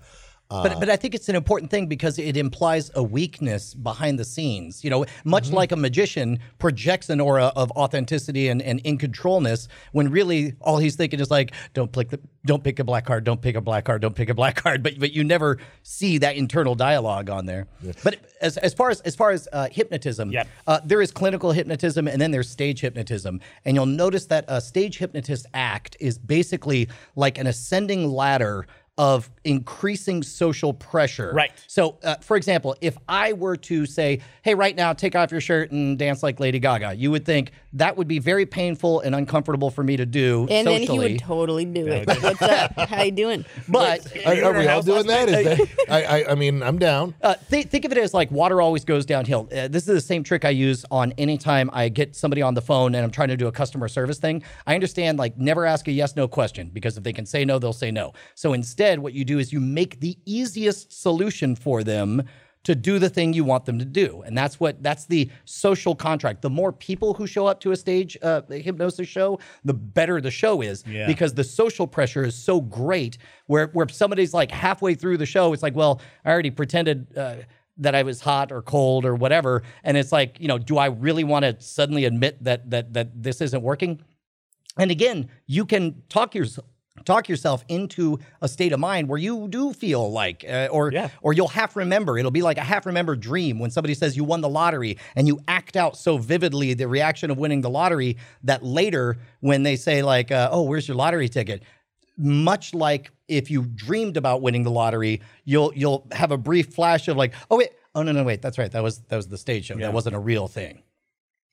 [0.50, 4.24] But, but I think it's an important thing because it implies a weakness behind the
[4.24, 4.84] scenes.
[4.84, 5.54] You know, much Mm-hmm.
[5.56, 10.78] like a magician projects an aura of authenticity and, and in controlness when really all
[10.78, 13.60] he's thinking is like, don't pick the, don't pick a black card, don't pick a
[13.60, 14.82] black card, don't pick a black card.
[14.82, 17.66] But but you never see that internal dialogue on there.
[18.04, 20.48] But as, as far as as far as uh, hypnotism, Yep.
[20.68, 23.40] uh, there is clinical hypnotism and then there's stage hypnotism.
[23.64, 28.66] And you'll notice that a stage hypnotist act is basically like an ascending ladder
[28.96, 31.32] of increasing social pressure.
[31.34, 31.52] Right.
[31.66, 35.40] So, uh, for example, if I were to say, hey, right now, take off your
[35.40, 39.14] shirt and dance like Lady Gaga, you would think that would be very painful and
[39.14, 41.12] uncomfortable for me to do And then he socially.
[41.12, 42.06] would totally do it.
[42.06, 42.72] What's up?
[42.88, 43.44] How you doing?
[43.68, 47.14] but are, are we all doing that is that I, I i mean i'm down
[47.22, 49.48] Uh, th- think of it as like water always goes downhill.
[49.54, 52.54] Uh, this is the same trick I use on any time I get somebody on
[52.54, 54.42] the phone and I'm trying to do a customer service thing.
[54.66, 57.58] I understand like never ask a yes no question because if they can say no,
[57.58, 58.12] they'll say no.
[58.34, 62.22] So instead, what you do is you make the easiest solution for them
[62.64, 64.22] to do the thing you want them to do.
[64.22, 66.40] And that's what that's the social contract.
[66.40, 70.30] The more people who show up to a stage uh, hypnosis show, the better the
[70.30, 71.06] show is Yeah.
[71.06, 73.18] because the social pressure is so great
[73.48, 77.36] where where somebody's like halfway through the show it's like, well, I already pretended uh,
[77.76, 80.86] that I was hot or cold or whatever and it's like, you know, do I
[80.86, 84.00] really want to suddenly admit that that that this isn't working?
[84.78, 86.66] And again, you can talk yourself
[87.04, 91.08] talk yourself into a state of mind where you do feel like uh, or Yeah.
[91.22, 92.18] or you'll half remember.
[92.18, 95.26] It'll be like a half remembered dream when somebody says you won the lottery and
[95.26, 99.76] you act out so vividly the reaction of winning the lottery that later when they
[99.76, 101.62] say like uh, oh where's your lottery ticket?
[102.16, 107.08] Much like if you dreamed about winning the lottery you'll you'll have a brief flash
[107.08, 108.70] of like oh wait oh no no wait that's right.
[108.70, 109.74] That was that was the stage show.
[109.74, 110.82] That wasn't a real thing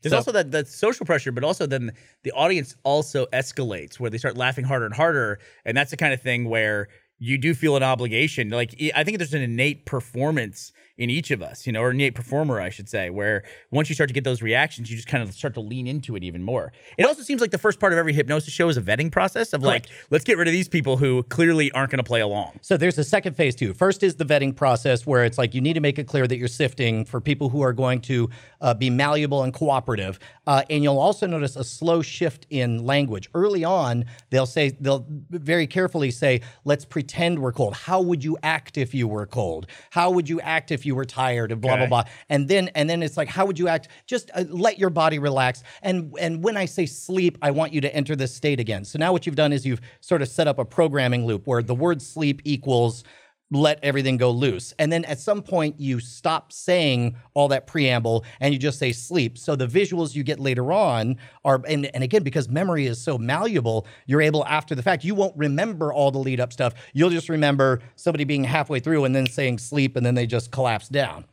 [0.02, 1.92] There's So- also that that social pressure, but also then
[2.24, 6.14] the audience also escalates where they start laughing harder and harder, and that's the kind
[6.14, 6.88] of thing where
[7.20, 8.50] you do feel an obligation.
[8.50, 10.72] Like I think there's an innate performance
[11.02, 13.96] in each of us, you know, or innate performer, I should say, where once you
[13.96, 16.44] start to get those reactions, you just kind of start to lean into it even
[16.44, 16.72] more.
[16.96, 19.52] It also seems like the first part of every hypnosis show is a vetting process
[19.52, 22.60] of like, let's get rid of these people who clearly aren't going to play along.
[22.62, 23.74] So there's a second phase too.
[23.74, 26.38] First is the vetting process where it's like you need to make it clear that
[26.38, 28.30] you're sifting for people who are going to
[28.62, 30.20] uh, be malleable and cooperative.
[30.46, 33.28] Uh, and you'll also notice a slow shift in language.
[33.34, 37.74] Early on, they'll say, they'll very carefully say, let's pretend we're cold.
[37.76, 39.66] How would you act if you were cold?
[39.90, 41.52] How would you act if you were tired?
[41.52, 42.04] And blah, blah, blah.
[42.30, 43.88] And then, and then it's like, how would you act?
[44.06, 45.64] Just uh, let your body relax.
[45.82, 48.86] And, and when I say sleep, I want you to enter this state again.
[48.86, 51.64] So now what you've done is you've sort of set up a programming loop where
[51.64, 53.04] the word sleep equals
[53.52, 54.74] let everything go loose.
[54.80, 58.92] And then at some point you stop saying all that preamble and you just say
[58.94, 59.38] sleep.
[59.38, 63.18] So the visuals you get later on are and, and again because memory is so
[63.18, 66.74] malleable, you're able after the fact you won't remember all the lead up stuff.
[66.94, 70.52] You'll just remember somebody being halfway through and then saying sleep and then they just
[70.52, 71.26] collapse down.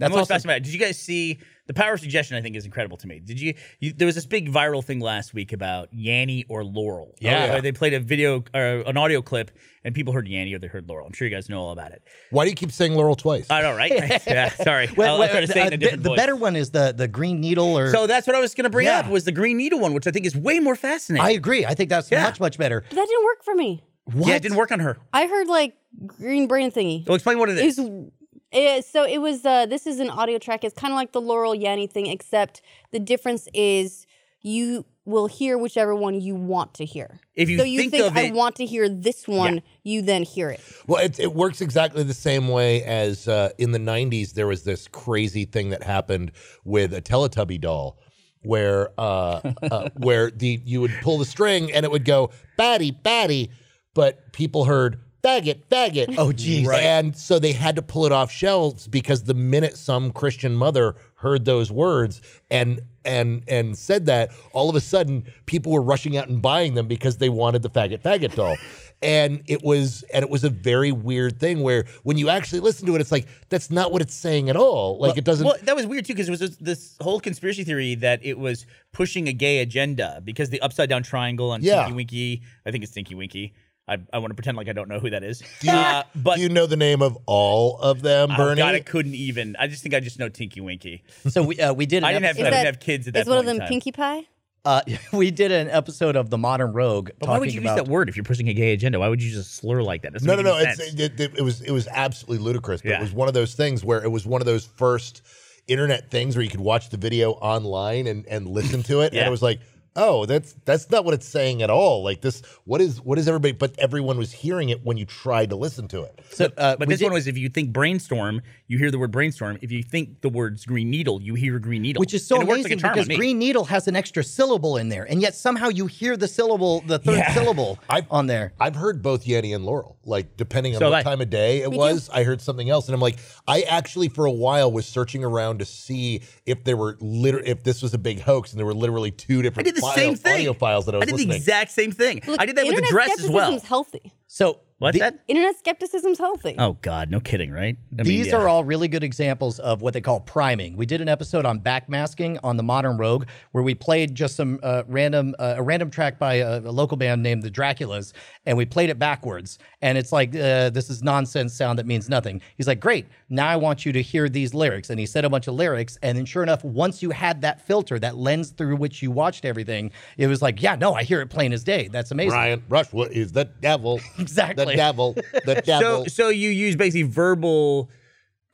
[0.00, 0.62] I'm That's most also fascinated.
[0.64, 2.36] Did you guys see the power of suggestion?
[2.36, 3.20] I think is incredible to me.
[3.20, 3.92] Did you, you?
[3.92, 7.14] There was this big viral thing last week about Yanny or Laurel.
[7.20, 7.56] Yeah.
[7.56, 9.50] Uh, they played a video or an audio clip,
[9.84, 11.06] and people heard Yanny or they heard Laurel.
[11.06, 12.02] I'm sure you guys know all about it.
[12.30, 13.50] Why do you keep saying Laurel twice?
[13.50, 13.90] I know, right?
[14.26, 14.88] yeah, sorry.
[14.96, 16.56] Well, I'll, I'll try to say it in uh, a different the, the better one
[16.56, 19.00] is the the green needle or So that's what I was going to bring Yeah.
[19.00, 21.26] up was the Green Needle one, which I think is way more fascinating.
[21.26, 21.66] I agree.
[21.66, 22.22] I think that's Yeah.
[22.22, 22.80] much much better.
[22.88, 23.82] But that didn't work for me.
[24.04, 24.28] What?
[24.28, 24.96] Yeah, it didn't work on her.
[25.12, 25.76] I heard like
[26.06, 27.06] green brain thingy.
[27.06, 27.78] Well, explain what it It is.
[27.78, 28.10] was,
[28.52, 29.44] it, so it was.
[29.44, 30.64] Uh, this is an audio track.
[30.64, 34.06] It's kind of like the Laurel Yanny thing, except the difference is
[34.42, 37.20] you will hear whichever one you want to hear.
[37.34, 40.02] If you so you think think, of I it- want to hear this one, you
[40.02, 40.60] then hear it.
[40.86, 44.64] Well, it, it works exactly the same way as uh, in the 90s, there was
[44.64, 46.32] this crazy thing that happened
[46.64, 47.98] with a Teletubby doll.
[48.42, 52.90] Where uh, uh, where the you would pull the string and it would go batty
[52.90, 53.50] batty,
[53.92, 56.14] but people heard faggot faggot.
[56.18, 56.66] Oh, geez.
[56.66, 56.82] Right.
[56.82, 60.96] And so they had to pull it off shelves because the minute some Christian mother
[61.16, 66.16] heard those words and and and said that, all of a sudden people were rushing
[66.16, 68.56] out and buying them because they wanted the faggot faggot doll.
[69.02, 72.86] And it was and it was a very weird thing where when you actually listen
[72.86, 74.98] to it, it's like that's not what it's saying at all.
[74.98, 77.64] Like it doesn't Well, that was weird too because it was this, this whole conspiracy
[77.64, 81.80] theory that it was pushing a gay agenda because the upside down triangle on Yeah.
[81.84, 83.54] Tinky Winky, I think it's Tinky Winky.
[83.90, 85.40] I, I want to pretend like I don't know who that is.
[85.60, 88.58] Do you, Uh, but do you know the name of all of them, oh Burnie?
[88.62, 89.56] God, I couldn't even.
[89.58, 91.02] I just think I just know Tinky Winky.
[91.28, 92.04] So we uh, we did.
[92.04, 93.46] I didn't have, episode- I Is didn't that- have kids at that Is one of
[93.46, 93.60] them.
[93.68, 94.26] Pinkie Pie?
[94.64, 94.82] Uh,
[95.14, 97.76] we did an episode of the Modern Rogue But why would you about.
[97.78, 99.00] use that word if you're pushing a gay agenda?
[99.00, 100.12] Why would you just slur like that?
[100.12, 100.58] Doesn't No, no, no.
[100.58, 102.82] It's, it, it, it was it was absolutely ludicrous.
[102.82, 102.98] But Yeah.
[102.98, 105.22] it was one of those things where it was one of those first
[105.66, 109.14] internet things where you could watch the video online and, and listen to it, and
[109.14, 109.26] Yeah.
[109.26, 109.60] it was like,
[109.96, 112.02] oh, that's that's not what it's saying at all.
[112.02, 113.52] Like this, what is what is everybody?
[113.52, 116.18] But everyone was hearing it when you tried to listen to it.
[116.30, 119.10] so, uh, But this did- one was if you think brainstorm, you hear the word
[119.10, 119.58] brainstorm.
[119.62, 122.00] If you think the words green needle, you hear green needle.
[122.00, 124.76] which is so And it works amazing like because green needle has an extra syllable
[124.76, 127.34] in there, and yet somehow you hear the syllable, the third Yeah.
[127.34, 128.52] syllable I've- on there.
[128.60, 129.96] I've heard both Yeti and Laurel.
[130.04, 131.10] Like depending on So what have I.
[131.10, 134.24] time of day it was, I heard something else, and I'm like, I actually for
[134.24, 137.98] a while was searching around to see if there were liter- if this was a
[137.98, 140.34] big hoax, and there were literally two different did the file- same thing.
[140.34, 142.20] audio files that I was did the exact same thing.
[142.26, 143.46] Look, I did that with the internet dress as well.
[143.46, 144.12] skepticism's healthy.
[144.26, 145.20] So What's the- that?
[145.28, 146.54] Internet skepticism's healthy.
[146.58, 147.76] Oh God, no kidding, right?
[147.92, 148.36] I mean, These yeah.
[148.36, 150.74] are all really good examples of what they call priming.
[150.76, 154.58] We did an episode on backmasking on the Modern Rogue, where we played just some
[154.62, 158.12] uh, random uh, a random track by a, a local band named the Draculas,
[158.46, 159.58] and we played it backwards.
[159.82, 162.40] And it's like uh, this is nonsense sound that means nothing.
[162.56, 165.30] He's like, "Great, now I want you to hear these lyrics." And he said a
[165.30, 168.76] bunch of lyrics, and then sure enough, once you had that filter, that lens through
[168.76, 171.88] which you watched everything, it was like, "Yeah, no, I hear it plain as day.
[171.88, 174.00] That's amazing." Brian Brushwood is the devil.
[174.18, 174.64] Exactly.
[174.64, 175.14] The devil.
[175.44, 176.04] The devil.
[176.04, 177.90] So, so you use basically verbal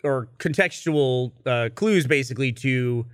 [0.04, 3.06] or contextual uh, clues, basically, to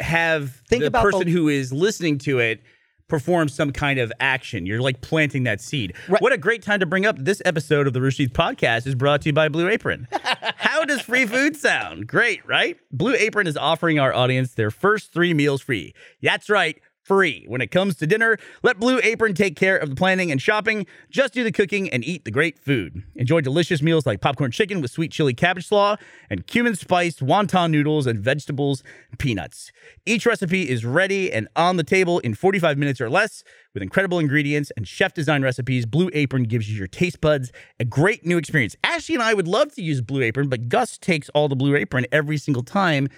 [0.00, 2.60] have Think the about the- person who is listening to it
[3.08, 4.66] perform some kind of action.
[4.66, 5.94] You're like planting that seed.
[6.08, 6.20] Right.
[6.20, 8.94] What a great time to bring up this episode of the Rooster Teeth podcast is
[8.94, 10.06] brought to you by Blue Apron.
[10.56, 12.06] How does free food sound?
[12.06, 12.76] Great, right?
[12.92, 15.94] Blue Apron is offering our audience their first three meals free.
[16.22, 16.78] That's right.
[17.08, 17.46] Free.
[17.48, 20.86] When it comes to dinner, let Blue Apron take care of the planning and shopping.
[21.08, 23.02] Just do the cooking and eat the great food.
[23.14, 25.96] Enjoy delicious meals like popcorn chicken with sweet chili cabbage slaw
[26.28, 29.72] and cumin spiced wonton noodles and vegetables and peanuts.
[30.04, 33.42] Each recipe is ready and on the table in 45 minutes or less
[33.72, 35.86] with incredible ingredients and chef design recipes.
[35.86, 37.50] Blue Apron gives you your taste buds
[37.80, 38.76] a great new experience.
[38.84, 41.74] Ashley and I would love to use Blue Apron, but Gus takes all the Blue
[41.74, 43.08] Apron every single time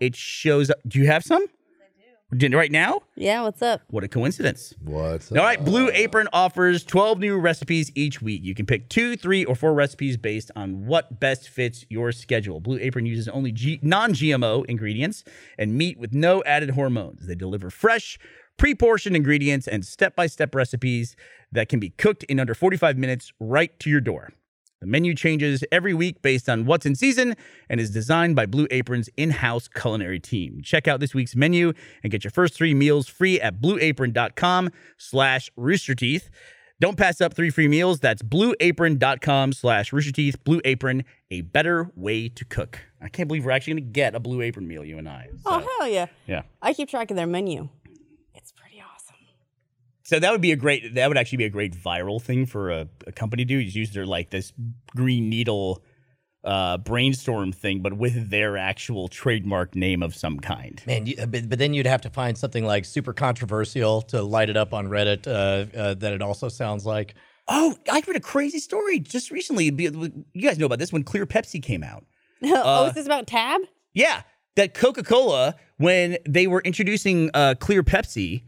[0.00, 0.76] it shows up.
[0.86, 1.46] Do you have some?
[2.30, 3.00] Right now?
[3.16, 3.80] Yeah, what's up?
[3.88, 4.74] What a coincidence.
[4.84, 8.42] What's All right, Blue Apron offers 12 new recipes each week.
[8.44, 12.60] You can pick two, three, or four recipes based on what best fits your schedule.
[12.60, 15.24] Blue Apron uses only G- non GMO ingredients
[15.56, 17.26] and meat with no added hormones.
[17.26, 18.18] They deliver fresh,
[18.58, 21.16] pre portioned ingredients and step by step recipes
[21.50, 24.32] that can be cooked in under 45 minutes right to your door.
[24.80, 27.34] The menu changes every week based on what's in season
[27.68, 30.60] and is designed by Blue Apron's in-house culinary team.
[30.62, 31.72] Check out this week's menu
[32.04, 36.28] and get your first three meals free at blueapron.com slash roosterteeth.
[36.80, 37.98] Don't pass up three free meals.
[37.98, 40.44] That's blueapron.com slash roosterteeth.
[40.44, 42.78] Blue Apron, a better way to cook.
[43.00, 45.28] I can't believe we're actually going to get a Blue Apron meal, you and I.
[45.44, 46.06] Oh, hell yeah.
[46.28, 46.42] yeah.
[46.62, 47.68] I keep track of their menu.
[50.08, 50.16] It's pretty awesome.
[50.16, 50.94] So that would be a great.
[50.94, 53.60] That would actually be a great viral thing for a, a company to do.
[53.60, 54.52] Is use their like this
[54.96, 55.82] green needle
[56.44, 60.82] uh, brainstorm thing, but with their actual trademark name of some kind.
[60.86, 64.48] Man, you, but, but then you'd have to find something like super controversial to light
[64.48, 67.14] it up on Reddit uh, uh, that it also sounds like.
[67.50, 69.64] Oh, I read a crazy story just recently.
[69.64, 72.04] You guys know about this when Clear Pepsi came out.
[72.42, 73.62] oh, is this about Tab?
[73.94, 74.22] Yeah,
[74.56, 78.42] that Coca Cola when they were introducing uh, Clear Pepsi,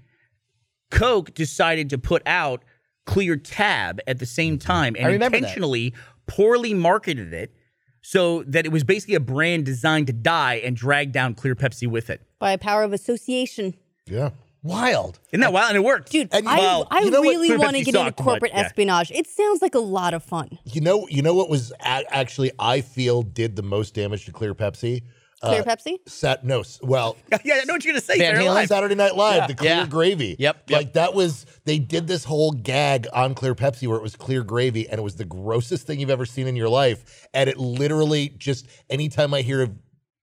[0.91, 2.65] Coke decided to put out
[3.07, 4.67] Clear Tab at the same mm-hmm.
[4.67, 5.45] time and I remember that.
[5.47, 5.95] intentionally
[6.27, 7.55] poorly marketed it
[8.03, 11.87] so that it was basically a brand designed to die and drag down Clear Pepsi
[11.87, 12.23] with it.
[12.39, 13.75] By a power of association.
[14.07, 14.31] Yeah.
[14.63, 15.19] Wild.
[15.33, 15.71] Isn't that wild?
[15.71, 16.11] And it worked.
[16.11, 18.53] Dude, And I, well, I you know really want to get into sucked, but, corporate
[18.53, 18.61] yeah.
[18.61, 19.11] espionage.
[19.11, 20.59] It sounds like a lot of fun.
[20.65, 24.33] You know, you know what was a- actually I feel did the most damage to
[24.33, 25.03] Clear Pepsi.
[25.43, 25.97] Clear uh, Pepsi?
[26.07, 28.19] Sat no, well, yeah, I know what you're gonna say.
[28.19, 28.55] Van Halen?
[28.55, 28.69] live.
[28.69, 29.87] Saturday Night Live, the clear Yeah.
[29.87, 30.37] gravy.
[30.39, 30.77] Yep, yep.
[30.79, 34.43] Like that was they did this whole gag on Clear Pepsi where it was clear
[34.43, 37.29] gravy and it was the grossest thing you've ever seen in your life.
[37.33, 39.73] And it literally just anytime I hear of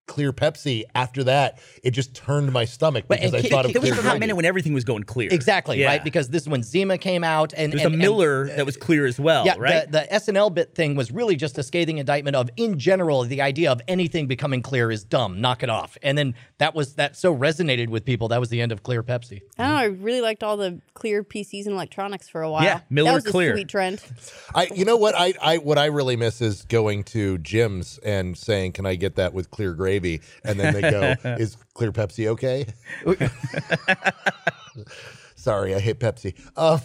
[0.08, 3.82] Clear Pepsi after that, it just turned my stomach because and I thought of can
[3.82, 4.20] There we clear was a hot gravy.
[4.22, 5.30] minute when everything was going clear.
[5.32, 5.88] Exactly, Yeah.
[5.88, 6.04] right?
[6.04, 8.66] Because this is when Zima came out and There's and, a and- Miller that uh,
[8.66, 9.86] was clear as well, Yeah, right?
[9.92, 13.42] the, the SNL bit thing was really just a scathing indictment of, in general, the
[13.42, 15.42] idea of anything becoming clear is dumb.
[15.42, 15.98] Knock it off.
[16.02, 18.30] And then that was that so resonated with people.
[18.30, 19.42] That was the end of Clear Pepsi.
[19.60, 19.76] I don't know.
[19.76, 22.64] I really liked all the clear PCs and electronics for a while.
[22.64, 23.52] Yeah, Miller that was Clear.
[23.52, 24.02] a sweet trend.
[24.56, 28.38] I you know what I, I what I really miss is going to gyms and
[28.38, 30.22] saying, Can I get that with clear gravy?
[30.44, 32.66] And then they go, Is clear Pepsi okay?
[35.36, 36.36] Sorry, I hate Pepsi.
[36.56, 36.80] Uh,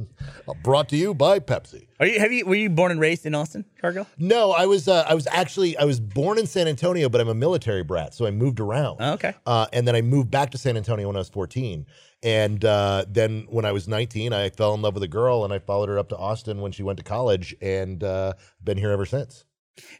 [0.62, 1.86] brought to you by Pepsi.
[2.00, 2.18] Are you?
[2.18, 2.46] Have you?
[2.46, 4.06] Were you born and raised in Austin, Cargill?
[4.18, 7.28] No, I was uh, I was actually I was born in San Antonio, but I'm
[7.28, 8.98] a military brat, so I moved around.
[9.00, 9.34] Oh, okay.
[9.46, 11.86] Uh, and then I moved back to San Antonio when I was 14.
[12.24, 15.52] And uh, then when I was 19, I fell in love with a girl, and
[15.52, 18.92] I followed her up to Austin when she went to college, and uh, been here
[18.92, 19.44] ever since.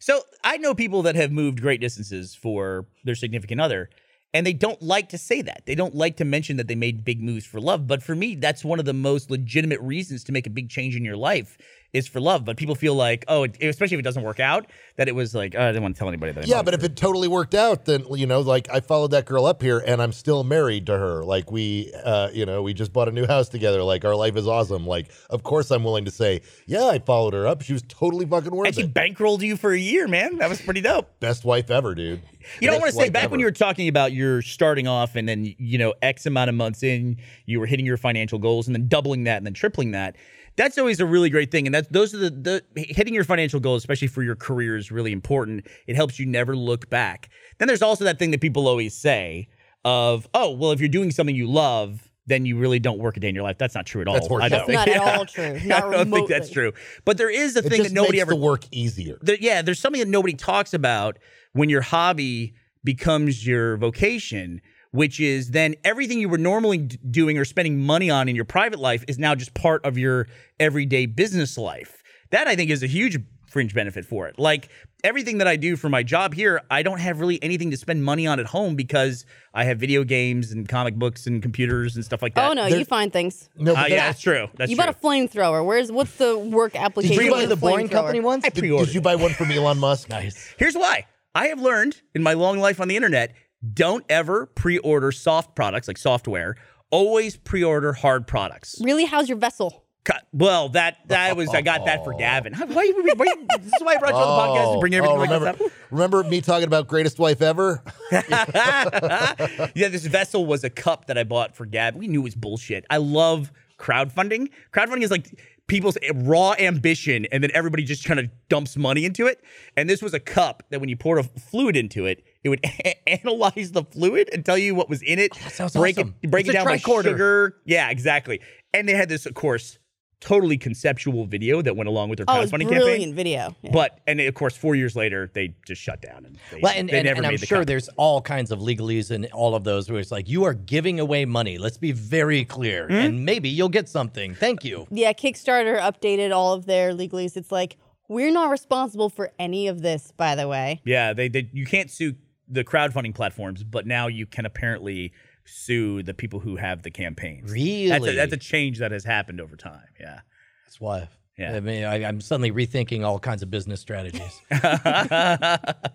[0.01, 3.91] So I know people that have moved great distances for their significant other,
[4.35, 5.65] and they don't like to say that.
[5.67, 7.87] They don't like to mention that they made big moves for love.
[7.87, 10.97] But for me, that's one of the most legitimate reasons to make a big change
[10.97, 11.59] in your life
[11.93, 12.45] is for love.
[12.45, 14.67] But people feel like, oh, it- especially if it doesn't work out,
[14.97, 16.45] that it was like, oh, I didn't want to tell anybody that.
[16.45, 19.27] I Yeah, but if it totally worked out, then you know, like I followed that
[19.27, 21.23] girl up here, and I'm still married to her.
[21.25, 23.83] Like we, uh, you know, we just bought a new house together.
[23.83, 24.87] Like our life is awesome.
[24.87, 27.63] Like of course I'm willing to say, yeah, I followed her up.
[27.63, 28.95] She was totally fucking worth And she it.
[28.95, 30.39] bankrolled you for a year, man.
[30.39, 31.09] That was pretty dope.
[31.21, 32.23] Best wife ever, dude.
[32.61, 35.29] You Best want to say back when you were talking about your starting off and
[35.29, 38.75] then, you know, X amount of months in, you were hitting your financial goals and
[38.75, 40.17] then doubling that and then tripling that.
[40.57, 41.67] That's always a really great thing.
[41.67, 44.91] And that's those are the, the hitting your financial goals, especially for your career, is
[44.91, 45.67] really important.
[45.87, 47.31] It helps you never look back.
[47.59, 49.49] Then there's also that thing that people always say
[49.85, 53.21] of, oh, well, if you're doing something you love, then you really don't work a
[53.21, 53.59] day in your life.
[53.59, 54.15] That's not true at all.
[54.15, 54.27] That's.
[54.31, 54.77] I don't That's think.
[54.77, 55.45] not at all true.
[55.75, 56.73] I don't think that's true.
[57.05, 59.19] But there is a It thing just that nobody makes ever the work easier.
[59.23, 61.19] there, yeah, there's something that nobody talks about
[61.53, 64.61] when your hobby becomes your vocation,
[64.93, 68.45] which is then everything you were normally d- doing or spending money on in your
[68.45, 70.29] private life is now just part of your
[70.61, 72.03] everyday business life.
[72.31, 73.19] That I think is a huge
[73.49, 74.39] fringe benefit for it.
[74.39, 74.71] Like
[75.05, 78.03] everything that I do for my job here, I don't have really anything to spend
[78.03, 82.03] money on at home because I have video games and comic books and computers and
[82.03, 82.51] stuff like that.
[82.51, 83.51] Oh no, you find things.
[83.57, 84.49] No, Uh, yeah, that's true.
[84.57, 84.87] That's you true.
[84.87, 85.65] bought a flamethrower.
[85.67, 87.17] Where's what's the work application?
[87.19, 87.93] Did you for buy the Boring flamethrower?
[87.93, 88.45] Company ones?
[88.47, 88.87] I pre-ordered.
[88.87, 90.09] did you buy one from Elon Musk?
[90.09, 90.55] Nice.
[90.59, 91.07] Here's why.
[91.35, 93.35] I have learned in my long life on the internet
[93.75, 96.57] don't ever pre order soft products like software.
[96.91, 98.77] Always pre order hard products.
[98.81, 99.05] Really?
[99.05, 99.85] How's your vessel?
[100.05, 102.53] Cut- Well, that that was I got that for Gavin.
[102.53, 103.27] How- Why, why,
[103.59, 104.65] this is why I brought you on the oh.
[104.65, 105.73] podcast to bring everything oh, like remember, this up.
[105.91, 107.83] remember me talking about greatest wife ever?
[108.13, 112.01] yeah, this vessel was a cup that I bought for Gavin.
[112.01, 112.85] We knew it was bullshit.
[112.91, 114.49] I love crowdfunding.
[114.73, 115.39] Crowdfunding is like
[115.69, 119.41] people's raw ambition, and then everybody just kind of dumps money into it.
[119.77, 122.65] And this was a cup that when you poured a fluid into it, It would
[123.07, 125.35] analyze the fluid and tell you what was in it.
[125.35, 126.15] sounds break awesome.
[126.23, 127.57] it, break It's it a down by sugar.
[127.65, 128.41] Yeah, exactly.
[128.75, 129.79] And they had this, of course,
[130.21, 133.55] totally conceptual video that went along with their Oh, it's crowdfunding brilliant video.
[133.63, 133.71] Yeah.
[133.73, 136.89] But and of course, four years later, they just shut down and they, Well, and,
[136.89, 137.67] they and, never and made I'm the sure cut.
[137.67, 141.01] there's all kinds of legalese in all of those where it's like, you are giving
[141.01, 141.59] away money.
[141.59, 142.87] Let's be very clear.
[142.87, 142.93] Hmm?
[142.95, 144.35] And maybe you'll get something.
[144.35, 144.87] Thank you.
[144.91, 147.37] yeah, Kickstarter updated all of their legalese.
[147.37, 147.77] It's like
[148.09, 150.81] we're not responsible for any of this, by the way.
[150.85, 152.15] Yeah, they, they you can't sue
[152.53, 155.13] the crowdfunding platforms, but now you can apparently
[155.45, 157.51] sue the people who have the campaigns.
[157.51, 158.15] That's a, Really?
[158.17, 159.83] that's a change that has happened over time.
[159.99, 160.21] Yeah.
[160.67, 161.09] That's why.
[161.39, 161.57] Yeah.
[161.57, 164.41] I mean, I, I'm suddenly rethinking all kinds of business strategies.
[164.51, 164.61] I'm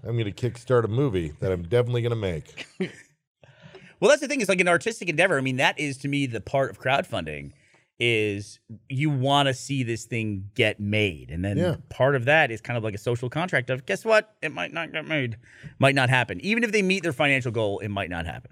[0.04, 2.68] going to kickstart a movie that I'm definitely going to make.
[4.00, 4.42] Well, that's the thing.
[4.42, 5.40] It's like an artistic endeavor.
[5.40, 7.54] I mean, that is to me the part of crowdfunding
[7.99, 8.60] is
[8.90, 11.76] you want to see this thing get made, and then Yeah.
[11.90, 14.72] part of that is kind of like a social contract of guess what, it might
[14.74, 15.38] not get made,
[15.80, 16.40] might not happen.
[16.41, 18.52] Even if they meet their financial goal, it might not happen.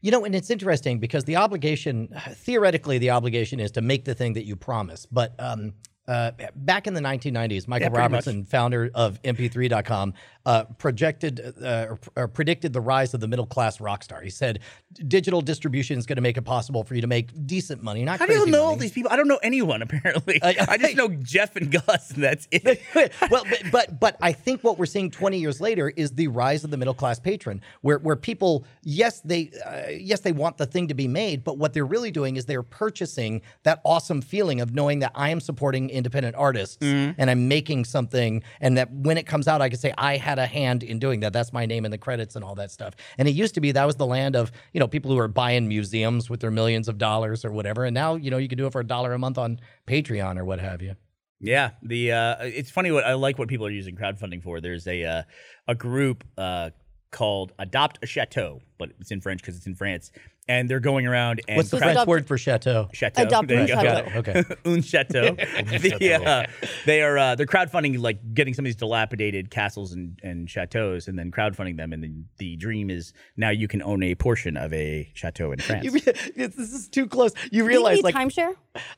[0.00, 4.14] You know, and it's interesting because the obligation, theoretically, the obligation is to make the
[4.14, 5.06] thing that you promise.
[5.06, 5.72] But um,
[6.06, 10.12] uh, back in the 1990s, Michael Yeah, Robertson, founder of MP3.com,
[10.46, 14.20] uh, projected uh, or, or predicted the rise of the middle class rock star.
[14.20, 14.60] He said,
[15.08, 18.18] "Digital distribution is going to make it possible for you to make decent money, not
[18.18, 19.10] How do you know all these people?
[19.10, 20.42] I don't know anyone apparently.
[20.42, 22.80] I- I just know Jeff and Gus, and that's it.
[23.30, 26.64] well, but, but but I think what we're seeing 20 years later is the rise
[26.64, 30.66] of the middle class patron, where where people yes they uh, yes they want the
[30.66, 34.60] thing to be made, but what they're really doing is they're purchasing that awesome feeling
[34.60, 39.16] of knowing that I am supporting independent artists and I'm making something, and that when
[39.16, 41.32] it comes out, I can say I had a hand in doing that.
[41.32, 42.94] That's my name in the credits and all that stuff.
[43.18, 45.28] And it used to be that was the land of you know people who are
[45.28, 48.58] buying museums with their millions of dollars or whatever, and now you know you can
[48.58, 50.96] do it for a dollar a month on Patreon or what have you.
[51.40, 54.60] Yeah, the uh, it's funny what I like what people are using crowdfunding for.
[54.60, 55.22] There's a uh,
[55.68, 56.70] a group uh,
[57.10, 60.10] called Adopt a Chateau, but it's in French because it's in France,
[60.48, 62.88] and they're going around and What's the French adopt- word for chateau?
[62.92, 63.22] chateau.
[63.22, 63.74] Adopt There a you go.
[63.74, 64.02] chateau.
[64.02, 64.16] Got it.
[64.28, 64.56] Okay.
[64.70, 65.30] Un chateau.
[65.34, 66.46] the, uh,
[66.86, 71.08] they are uh, they're crowdfunding like getting some of these dilapidated castles and, and chateaus,
[71.08, 71.92] and then crowdfunding them.
[71.92, 75.58] And the, the dream is now you can own a portion of a chateau in
[75.60, 75.84] France.
[75.84, 76.00] You re-
[76.36, 77.32] this is too close.
[77.50, 78.54] You Do realize you like timeshare?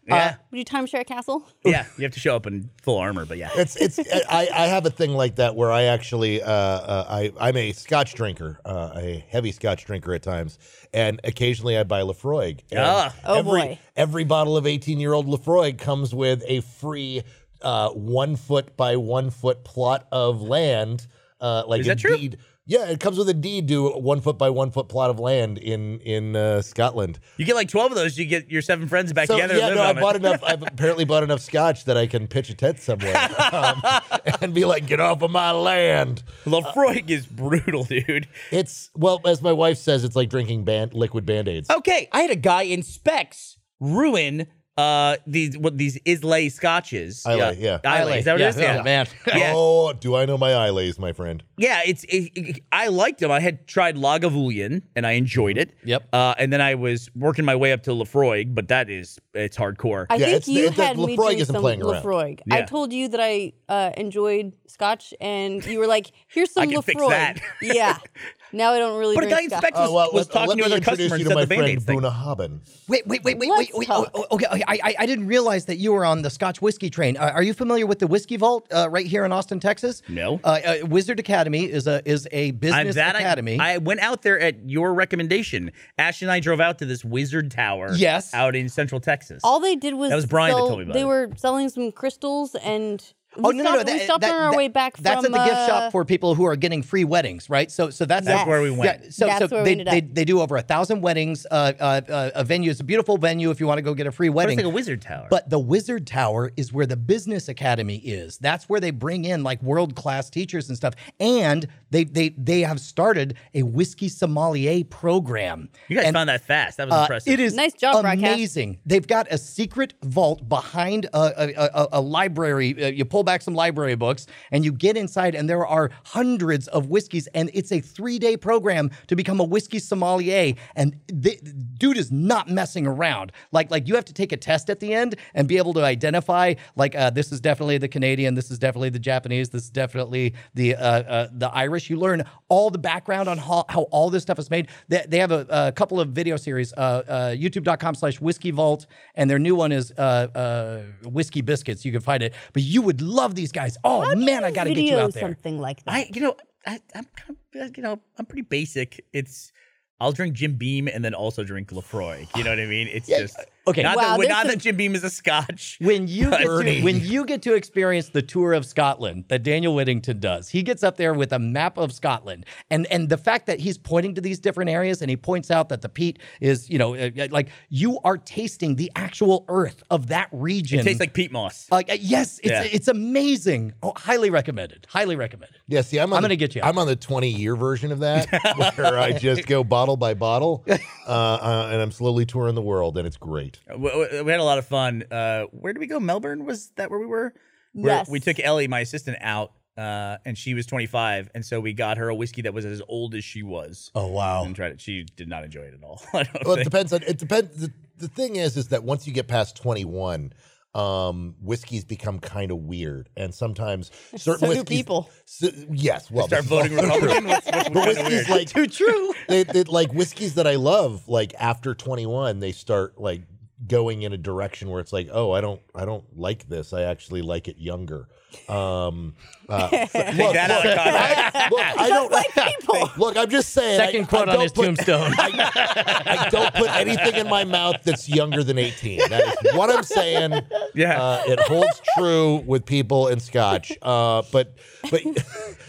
[0.07, 1.47] yeah, Would you timeshare a castle?
[1.65, 1.87] yeah.
[1.99, 3.51] You have to show up in full armor, but yeah.
[3.57, 3.99] It's it's
[4.29, 7.73] I, I have a thing like that where I actually uh, uh, I I'm a
[7.73, 10.59] Scotch drinker, uh, a heavy Scotch drinker at times,
[10.97, 12.61] and occasionally I buy Laphroaig.
[12.75, 13.15] Ah.
[13.25, 13.79] Oh, every, boy.
[13.95, 17.23] Every bottle of 18 year old Laphroaig comes with a free
[17.61, 21.07] uh, one foot by one foot plot of land,
[21.41, 22.17] uh, like Is a that true?
[22.17, 22.39] deed.
[22.69, 25.57] Yeah, it comes with a deed to one foot by one foot plot of land
[25.59, 27.21] in in uh, Scotland.
[27.37, 29.57] You get like twelve of those, you get your seven friends back So together.
[29.57, 30.25] yeah, and no, I live on bought it.
[30.25, 30.43] enough.
[30.47, 33.17] I've apparently bought enough scotch that I can pitch a tent somewhere
[33.53, 33.81] um,
[34.41, 38.27] and be like, "Get off of my land." Laphroaig is brutal, dude.
[38.51, 41.71] It's well, as my wife says, it's like drinking band liquid band aids.
[41.71, 47.25] Okay, I had a guy in Spec's ruin uh these what these Islay scotches.
[47.27, 47.79] Islay, yeah.
[47.85, 48.19] Islay.
[48.19, 48.61] Is that what yeah, it is?
[48.61, 49.07] Yeah, oh, man.
[49.27, 49.53] Yeah.
[49.55, 51.43] Oh, do I know my Islays, my friend?
[51.57, 53.31] Yeah, it's it, it- I liked them.
[53.31, 55.75] I had tried Lagavulin and I enjoyed it.
[55.85, 56.09] Yep.
[56.13, 59.57] Uh, and then I was working my way up to Laphroaig, but that is it's
[59.57, 60.07] hardcore.
[60.11, 62.03] I Yeah, think it's- you it- had me Laphroaig drink isn't some playing around.
[62.05, 62.41] Laphroaig.
[62.51, 66.67] I told you that I uh, enjoyed Scotch, and you were like, "Here's some I
[66.67, 67.41] can fix Laphroaig." that.
[67.63, 67.99] yeah.
[68.57, 69.15] Now I don't really.
[69.15, 71.11] but a drink guy in Spec's was, Uh, well, was talking let to other customers
[71.21, 72.01] you and said my the band friend aids thing.
[72.01, 72.61] Bunnahabhain.
[72.89, 73.89] Wait, wait, wait, wait, wait, wait.
[73.91, 74.63] Oh, okay, okay.
[74.67, 77.17] I, I, I didn't realize that you were on the Scotch whiskey train.
[77.17, 80.03] Uh, are you familiar with the Whiskey Vault uh, right here in Austin, Texas?
[80.09, 80.41] No.
[80.43, 83.59] Uh, uh, Wizard Academy is a is a I'm business that academy.
[83.61, 85.71] I, went out there at your recommendation.
[85.99, 87.93] Ash and I drove out to this wizard tower.
[87.95, 88.33] Yes.
[88.35, 89.41] Out in Central Texas.
[89.45, 91.05] All they did was That was Brian that sell- told me about They it.
[91.05, 93.03] were selling some crystals and.
[93.39, 93.93] Oh we no, no, stopped, no!
[93.93, 95.35] we that- stopped that- on our that- way back That's from.
[95.35, 97.71] at the gift uh, shop for people who are getting free weddings, right?
[97.71, 99.03] So, so that's That's where we went.
[99.05, 100.15] Yeah, so, That's so where we they, ended they, up.
[100.15, 101.47] they do over a thousand weddings.
[101.51, 104.07] Uh, uh, uh, a venue it's a beautiful venue if you want to go get
[104.07, 104.57] a free But it's wedding.
[104.59, 105.27] like a wizard tower.
[105.31, 108.39] But the Wizard Tower is where the business academy is.
[108.39, 110.95] That's where they bring in like world class teachers and stuff.
[111.21, 115.69] And they they they have started a whiskey sommelier program.
[115.89, 116.77] you guys And, found that fast.
[116.79, 117.33] That was uh, impressive.
[117.33, 118.35] it is Nice job, broadcast.
[118.35, 118.79] amazing.
[118.85, 122.75] They've got a secret vault behind a, a, a, a library.
[122.83, 126.67] Uh, you pull back some library books and you get inside, and there are hundreds
[126.69, 127.29] of whiskeys.
[127.35, 130.55] And it's a three day program to become a whiskey sommelier.
[130.75, 131.39] And the
[131.79, 133.31] dude is not messing around.
[133.53, 135.83] Like like you have to take a test at the end and be able to
[135.85, 139.71] identify like uh, this is definitely the Canadian, this is definitely the Japanese, this is
[139.71, 140.81] definitely the uh,
[141.17, 141.76] uh, the Irish.
[141.91, 144.69] You learn all the background on how, how all this stuff is made.
[144.89, 146.77] They, they have a, a couple of video series, uh,
[147.07, 150.01] uh, youtube.com slash whiskey vault, and their new one is uh,
[150.35, 151.85] uh, whiskey biscuits.
[151.85, 152.35] You can find it.
[152.53, 153.77] But you would love these guys.
[153.85, 155.23] Oh how man, I got to get you out there.
[155.23, 155.91] Something like that.
[155.93, 156.37] I, you know,
[156.67, 159.05] I, I'm kind of, you know, I'm pretty basic.
[159.13, 159.53] It's
[160.01, 162.29] I'll drink Jim Beam and then also drink Laphroaig.
[162.37, 162.89] You know what I mean?
[162.89, 163.83] It's just okay.
[163.83, 165.79] Not, Wow, that, not some- that Jim Beam is a Scotch.
[165.81, 169.75] when you get to, when you get to experience the tour of Scotland that Daniel
[169.75, 173.47] Whittington does, he gets up there with a map of Scotland, and and the fact
[173.47, 176.69] that he's pointing to these different areas, and he points out that the peat is,
[176.71, 180.81] you know, uh, uh, like you are tasting the actual earth of that region.
[180.81, 181.67] It tastes like peat moss.
[181.71, 182.63] Like, uh, yes, it's Yeah.
[182.65, 183.73] it's amazing.
[183.83, 184.87] Oh, highly recommended.
[184.89, 185.57] Highly recommended.
[185.69, 186.61] Yeah, see, I'm I'm gonna get you.
[186.63, 188.27] I'm on the 20 year version of that,
[188.77, 190.77] where I just go bottle by bottle, uh,
[191.09, 193.56] uh, and I'm slowly touring the world, and it's great.
[193.69, 193.77] We,
[194.13, 195.05] we- we had a lot of fun.
[195.11, 195.99] Uh, where did we go?
[196.01, 197.35] Melbourne was that where we were?
[197.73, 198.09] Where Yes.
[198.09, 201.99] We took Ellie, my assistant, out, uh, and she was 25, and so we got
[201.99, 203.91] her a whiskey that was as old as she was.
[203.95, 204.45] Oh wow.
[204.45, 204.81] And tried it.
[204.81, 206.01] She did not enjoy it at all.
[206.15, 207.19] I don't Well, it depends on it.
[207.19, 207.55] Depends.
[207.61, 210.33] The, the thing is, is that once you get past 21,
[210.75, 214.65] um, whiskeys become kind of weird, and sometimes certain So do whiskeys.
[214.79, 215.11] people.
[215.25, 217.09] So- yes, well, Start voting also true.
[217.09, 217.29] Republican.
[217.29, 218.29] What's, what's But whiskeys weird?
[218.29, 219.13] like Too true.
[219.29, 223.23] they, they like whiskeys that I love, like after 21, they start like
[223.67, 226.73] going in a direction where it's like, oh, I don't, I don't like this.
[226.73, 228.09] I actually like it younger.
[228.49, 229.15] Um,
[229.49, 232.91] uh, Take that out of look, I don't like people.
[232.99, 233.79] Look, I'm just saying.
[233.79, 235.13] Second I, quote I on his put- tombstone.
[235.19, 239.09] I, I don't put anything in my mouth that's younger than 18.
[239.09, 240.43] That is what I'm saying.
[240.75, 241.01] Yeah.
[241.03, 243.73] Uh, it holds true with people in Scotch.
[243.81, 244.55] Uh, but
[244.91, 245.03] but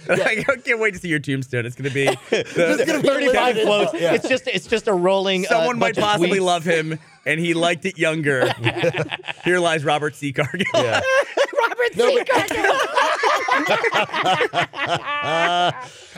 [0.09, 1.65] I can't wait to see your tombstone.
[1.65, 2.53] It's going to be It's
[2.85, 3.65] gonna be 35 limited.
[3.65, 3.93] quotes.
[3.93, 4.13] Yeah.
[4.13, 5.45] It's just it's just a rolling.
[5.45, 8.51] uh, someone might possibly love him, and he liked it younger.
[9.43, 10.33] Here lies Robert C.
[10.33, 10.65] Cargill.
[10.73, 11.01] Yeah.
[11.59, 12.19] Robert No, C.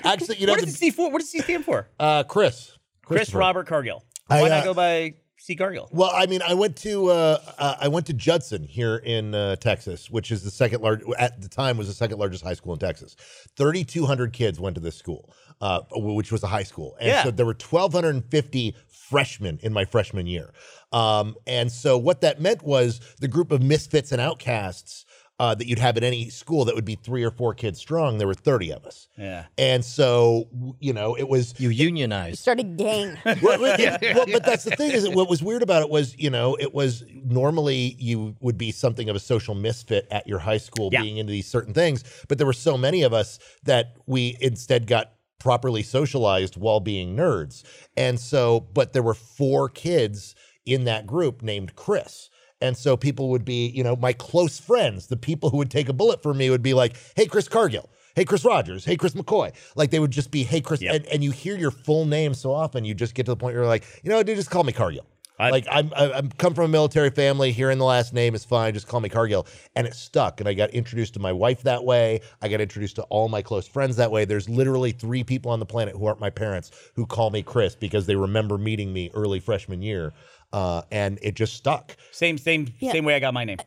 [0.03, 1.11] actually, you know, What does the, C for?
[1.11, 1.87] What does C stand for?
[1.99, 2.77] uh, Chris.
[3.03, 4.03] Chris Robert Cargill.
[4.29, 5.55] I, Why uh, not go by C.
[5.55, 5.89] Cargill?
[5.91, 9.55] Well, I mean, I went to uh, uh, I went to Judson here in uh,
[9.55, 12.73] Texas, which is the second largest at the time was the second largest high school
[12.73, 13.15] in Texas.
[13.55, 17.07] Thirty two hundred kids went to this school, uh, which was a high school, and
[17.09, 17.23] Yeah.
[17.23, 20.53] so there were twelve hundred and fifty freshmen in my freshman year.
[20.91, 25.05] Um, and so what that meant was the group of misfits and outcasts.
[25.41, 28.17] Uh, that you'd have at any school that would be three or four kids strong.
[28.17, 29.07] There were 30 of us.
[29.17, 29.45] Yeah.
[29.57, 30.49] And so,
[30.81, 32.41] you know, it was You unionize.
[32.41, 33.17] Start a gang.
[33.25, 36.13] well, well, well, but that's the thing is that what was weird about it was
[36.19, 40.39] you know it was normally you would be something of a social misfit at your
[40.39, 41.03] high school Yeah.
[41.03, 44.87] being into these certain things but there were so many of us that we instead
[44.87, 47.63] got properly socialized while being nerds
[47.97, 50.35] and so but there were four kids
[50.65, 52.29] in that group named chris
[52.61, 55.89] and so people would be, you know, my close friends, the people who would take
[55.89, 57.89] a bullet for me would be like, hey, Chris Cargill.
[58.15, 58.83] Hey, Chris Rogers.
[58.83, 59.53] Hey, Chris McCoy.
[59.75, 60.81] Like they would just be, hey, Chris.
[60.81, 60.95] Yep.
[60.95, 63.53] And, and you hear your full name so often, you just get to the point
[63.53, 65.05] where you're like, you know, dude, just call me Cargill.
[65.39, 67.51] I- like I'm, I- I'm come from a military family.
[67.51, 68.73] Hearing the last name is fine.
[68.73, 70.39] Just call me Cargill, and it stuck.
[70.39, 72.21] And I got introduced to my wife that way.
[72.41, 74.25] I got introduced to all my close friends that way.
[74.25, 77.75] There's literally three people on the planet who aren't my parents who call me Chris
[77.75, 80.13] because they remember meeting me early freshman year,
[80.53, 81.95] uh, and it just stuck.
[82.11, 82.91] Same, same, Yeah.
[82.91, 83.57] same way I got my name.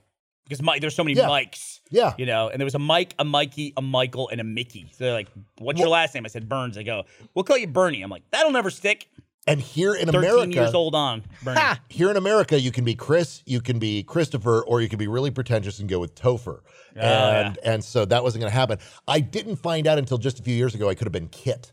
[0.44, 1.28] Because Mike, there's so many Yeah.
[1.28, 1.81] Mikes.
[1.90, 2.12] Yeah.
[2.19, 4.90] You know, and there was a Mike, a Mikey, a Michael, and a Mickey.
[4.93, 5.28] So they're like,
[5.59, 6.74] "What's your last name?" I said Burns.
[6.74, 7.05] They go,
[7.35, 9.09] "We'll call you Burnie." I'm like, "That'll never stick."
[9.47, 11.60] And here in 13 America, years old on Burnie.
[11.89, 15.09] here in America, you can be Chris, you can be Christopher, or you can be
[15.09, 16.60] really pretentious and go with Topher.
[16.94, 18.78] and and so that wasn't going to happen.
[19.09, 21.73] I didn't find out until just a few years ago I could have been Kit,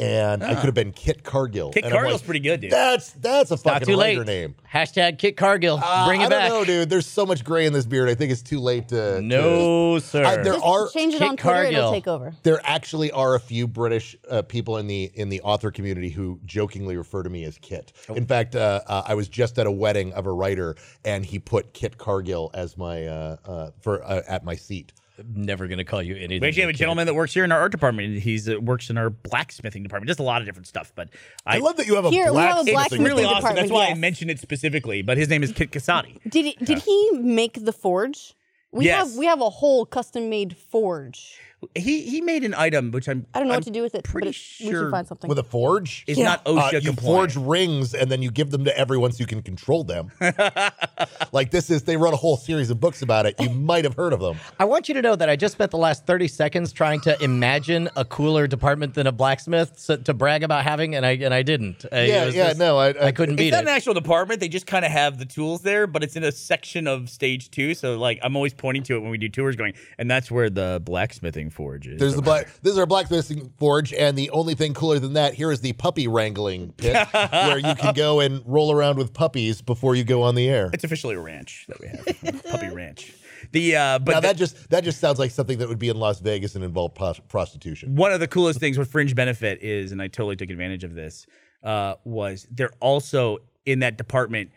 [0.00, 1.70] and I could have been Kit Cargill.
[1.72, 2.70] Kit And Cargill's like, pretty good, dude.
[2.72, 4.54] That's that's a Not fucking too writer name.
[4.72, 5.80] Hashtag Kit Cargill.
[5.82, 6.48] Uh, Bring it I back.
[6.48, 6.90] don't know, dude.
[6.90, 8.08] There's so much gray in this beard.
[8.08, 9.16] I think it's too late to.
[9.16, 10.24] to- No, sir.
[10.24, 11.62] I- there Just are change it Kit on Twitter.
[11.64, 11.92] It'll Cargill.
[11.92, 12.34] take over.
[12.42, 16.40] there actually are a few British uh, people in the in the author community who
[16.44, 17.92] jokingly refer to me as Kit.
[18.08, 18.14] Oh.
[18.14, 21.38] In fact, uh, uh, I was just at a wedding of a writer, and he
[21.38, 24.92] put Kit Cargill as my uh, uh, for uh, at my seat.
[25.34, 26.40] Never gonna call you anything.
[26.40, 28.18] We actually have a gentleman that works here in our art department.
[28.20, 30.08] He's uh, works in our blacksmithing department.
[30.08, 30.92] Just a lot of different stuff.
[30.94, 31.08] But
[31.46, 33.24] I, I, love that you have a Here, we have a blacksmithing it's blacksmithing really
[33.24, 33.36] awesome.
[33.36, 35.02] department, That's why I mentioned it specifically.
[35.02, 36.18] But his name is Kit Casati.
[36.28, 38.34] Did he, did he make the forge?
[38.72, 39.08] We Yes.
[39.08, 41.38] have we have a whole custom made forge.
[41.74, 43.94] He he made an item which I'm I don't know I'm what to do with
[43.94, 45.28] it, but Pretty it, we sure should find something.
[45.28, 46.04] with a forge.
[46.06, 46.24] is Yeah.
[46.24, 47.32] not Uh, OSHA you compliant.
[47.32, 50.10] forge rings and then you give them to everyone so you can control them.
[51.32, 53.34] like this is, they wrote a whole series of books about it.
[53.40, 54.38] You might have heard of them.
[54.58, 57.22] I want you to know that I just spent the last 30 seconds trying to
[57.22, 61.34] imagine a cooler department than a blacksmith so, to brag about having, and I and
[61.34, 61.84] I didn't.
[61.84, 63.68] Uh, it Yeah, was yeah, just- no, I, I, I couldn't It's beat not it.
[63.68, 64.40] an actual department.
[64.40, 67.50] They just kind of have the tools there, but it's in a section of stage
[67.50, 67.74] two.
[67.74, 70.48] So like I'm always pointing to it when we do tours, going, and that's where
[70.50, 71.98] the blacksmithing forge is.
[71.98, 72.48] There's the black.
[72.62, 75.72] This is our blacksmithing forge, and the only thing cooler than that here is the
[75.74, 80.22] puppy wrangling pit, where you can go and roll around with puppies before you go
[80.22, 80.70] on the air.
[80.72, 83.12] It's officially a ranch that we have, Puppy Ranch.
[83.52, 85.88] The uh, but now the- that just that just sounds like something that would be
[85.88, 87.96] in Las Vegas and involve pros- prostitution.
[87.96, 90.94] one of the coolest things with Fringe Benefit is, and I totally took advantage of
[90.94, 91.26] this,
[91.64, 94.50] uh, was they're also in that department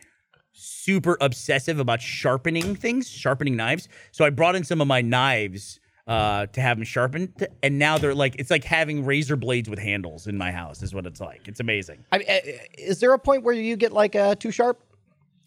[0.51, 3.87] super obsessive about sharpening things, sharpening knives.
[4.11, 7.97] So I brought in some of my knives uh, to have them sharpened, and now
[7.97, 10.83] they're like it's like having razor blades with handles in my house.
[10.83, 11.47] Is what it's like.
[11.47, 12.03] It's amazing.
[12.11, 12.39] I mean, uh,
[12.77, 14.81] is there a point where you get like uh, too sharp?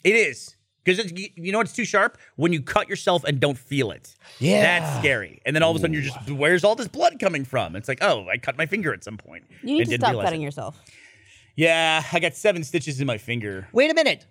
[0.04, 0.56] It is.
[0.84, 4.14] Because you know it's too sharp when you cut yourself and don't feel it.
[4.38, 4.62] Yeah.
[4.62, 5.42] that's scary.
[5.44, 7.74] And then all of a sudden you're just, where's all this blood coming from?
[7.74, 9.42] It's like, oh, I cut my finger at some point.
[9.62, 10.44] You need to didn't stop cutting it.
[10.44, 10.80] yourself.
[11.56, 13.66] Yeah, I got seven stitches in my finger.
[13.72, 14.26] Wait a minute.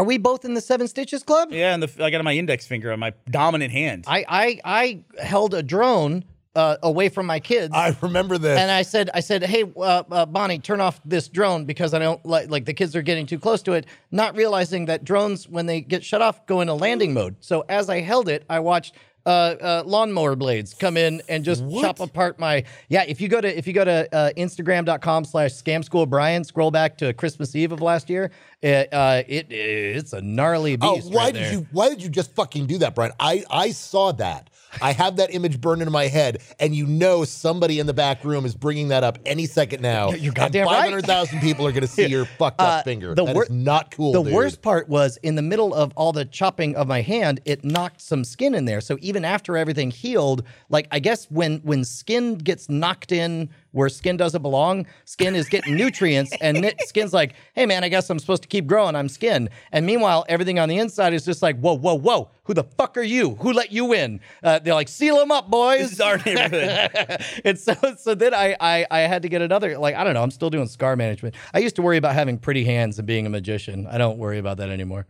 [0.00, 1.52] Are we both in the Seven Stitches Club?
[1.52, 4.04] Yeah, and the, I got on my index finger on my dominant hand.
[4.06, 6.24] I I, I held a drone
[6.56, 7.74] uh, away from my kids.
[7.74, 8.58] I remember this.
[8.58, 11.98] and I said, I said, hey, uh, uh, Bonnie, turn off this drone because I
[11.98, 13.84] don't like like the kids are getting too close to it.
[14.10, 17.36] Not realizing that drones, when they get shut off, go into landing mode.
[17.40, 18.94] So as I held it, I watched
[19.26, 22.64] uh, uh, lawnmower blades come in and just chop apart my.
[22.88, 26.44] Yeah, if you go to if you go to uh, Instagram.com slash Scam School Brian,
[26.44, 28.30] scroll back to Christmas Eve of last year.
[28.62, 31.12] It, uh, it it's a gnarly beast oh, beast.
[31.12, 31.52] why right did there.
[31.52, 33.12] you why did you just fucking do that, Brian?
[33.18, 34.49] I I saw that.
[34.80, 38.24] I have that image burned into my head, and you know somebody in the back
[38.24, 40.12] room is bringing that up any second now.
[40.12, 40.74] You're goddamn right.
[40.76, 43.14] Five hundred thousand people are going to see your fucked up uh, finger.
[43.14, 44.12] the That wor- is not cool.
[44.12, 44.32] The dude.
[44.32, 48.00] worst part was in the middle of all the chopping of my hand, it knocked
[48.00, 48.80] some skin in there.
[48.80, 53.88] So even after everything healed, like I guess when when skin gets knocked in where
[53.88, 58.18] skin doesn't belong, skin is getting nutrients, and skin's like, hey man, I guess I'm
[58.18, 58.96] supposed to keep growing.
[58.96, 62.54] I'm skin, and meanwhile everything on the inside is just like, whoa, whoa, whoa, who
[62.54, 63.36] the fuck are you?
[63.36, 64.20] Who let you in?
[64.42, 65.80] Uh, they're like, seal them up, boys.
[65.80, 67.22] this is our neighborhood.
[67.44, 70.22] and so so then I, I I had to get another like I don't know
[70.22, 71.34] I'm still doing scar management.
[71.54, 73.86] I used to worry about having pretty hands and being a magician.
[73.86, 75.06] I don't worry about that anymore.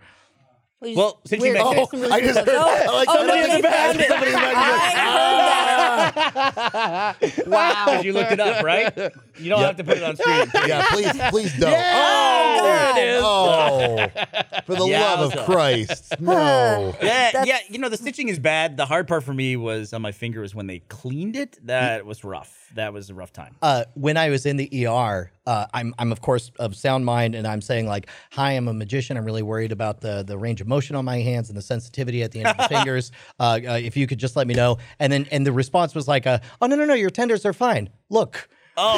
[0.82, 2.60] You Well, just- since you weird- mentioned there's it- some really I just cool heard
[2.60, 2.78] stuff.
[2.78, 2.92] that.
[2.94, 3.74] Like Oh, somebody no, in the back.
[3.86, 4.08] found it.
[4.08, 4.46] Somebody in the.
[4.46, 7.46] I heard that.
[7.46, 8.00] wow.
[8.00, 8.92] you looked it up, right?
[9.38, 10.46] You don't have to put it on screen.
[10.66, 11.70] Yeah, please, please don't.
[11.70, 13.22] Yeah, oh, there it is.
[13.24, 16.94] Oh, for the love of Christ, no.
[17.02, 17.58] Yeah, yeah.
[17.68, 18.76] You know, the stitching is bad.
[18.76, 21.58] The hard part for me was on my finger was when they cleaned it.
[21.66, 22.56] That was rough.
[22.74, 23.56] That was a rough time.
[23.62, 27.34] Uh, when I was in the ER, uh, I'm I'm of course of sound mind,
[27.34, 29.16] and I'm saying like, "Hi, I'm a magician.
[29.16, 32.22] I'm really worried about the the range of motion on my hands and the sensitivity
[32.22, 33.10] at the end of the fingers.
[33.40, 36.06] Uh, uh, if you could just let me know." And then and the response was
[36.06, 37.90] like, uh, "Oh no no no, your tenders are fine.
[38.10, 38.96] Look." Oh,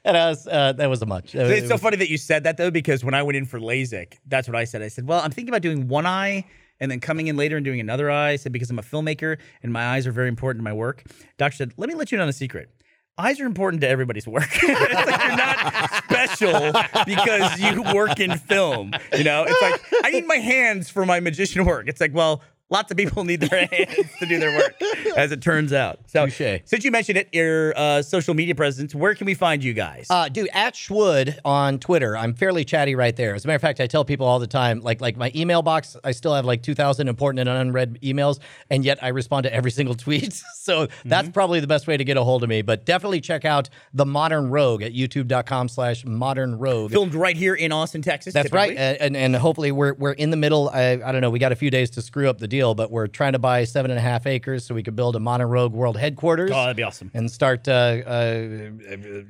[0.05, 1.33] and I was uh, that was a much.
[1.33, 3.45] It it's so was- funny that you said that though, because when I went in
[3.45, 4.83] for LASIK, that's what I said.
[4.83, 6.45] I said, "Well, I'm thinking about doing one eye."
[6.79, 9.37] And then coming in later and doing another eye, I said because I'm a filmmaker
[9.61, 11.03] and my eyes are very important to my work.
[11.37, 12.69] Doctor said, "Let me let you in on a secret.
[13.15, 14.49] Eyes are important to everybody's work.
[14.63, 16.71] it's like you're not special
[17.05, 18.91] because you work in film.
[19.15, 21.87] You know, it's like I need my hands for my magician work.
[21.87, 22.41] It's like, well,
[22.73, 24.75] lots of people need their hands to do their work,
[25.15, 25.99] as it turns out.
[26.07, 26.61] So, Touche.
[26.65, 30.07] since you mentioned it, your uh, social media presence, where can we find you guys?
[30.09, 32.17] Uh, dude, at Shwood on Twitter.
[32.17, 33.35] I'm fairly chatty right there.
[33.35, 35.61] As a matter of fact, I tell people all the time, like like my email
[35.61, 38.39] box, I still have like 2,000 important and unread emails,
[38.69, 40.33] and yet I respond to every single tweet.
[40.55, 42.63] so that's probably the best way to get a hold of me.
[42.63, 46.91] But definitely check out the Modern Rogue at youtube.com slash Modern Rogue.
[46.91, 48.33] Filmed right here in Austin, Texas.
[48.33, 50.69] That's right, and, and and hopefully we're we're in the middle.
[50.69, 51.29] I, I don't know.
[51.29, 53.63] We got a few days to screw up the deal, but we're trying to buy
[53.63, 56.55] seven and a half acres so we could build a Modern Rogue World headquarters Oh,
[56.61, 57.09] that'd be awesome.
[57.13, 57.67] and start.
[57.67, 57.71] Uh,
[58.05, 58.47] uh,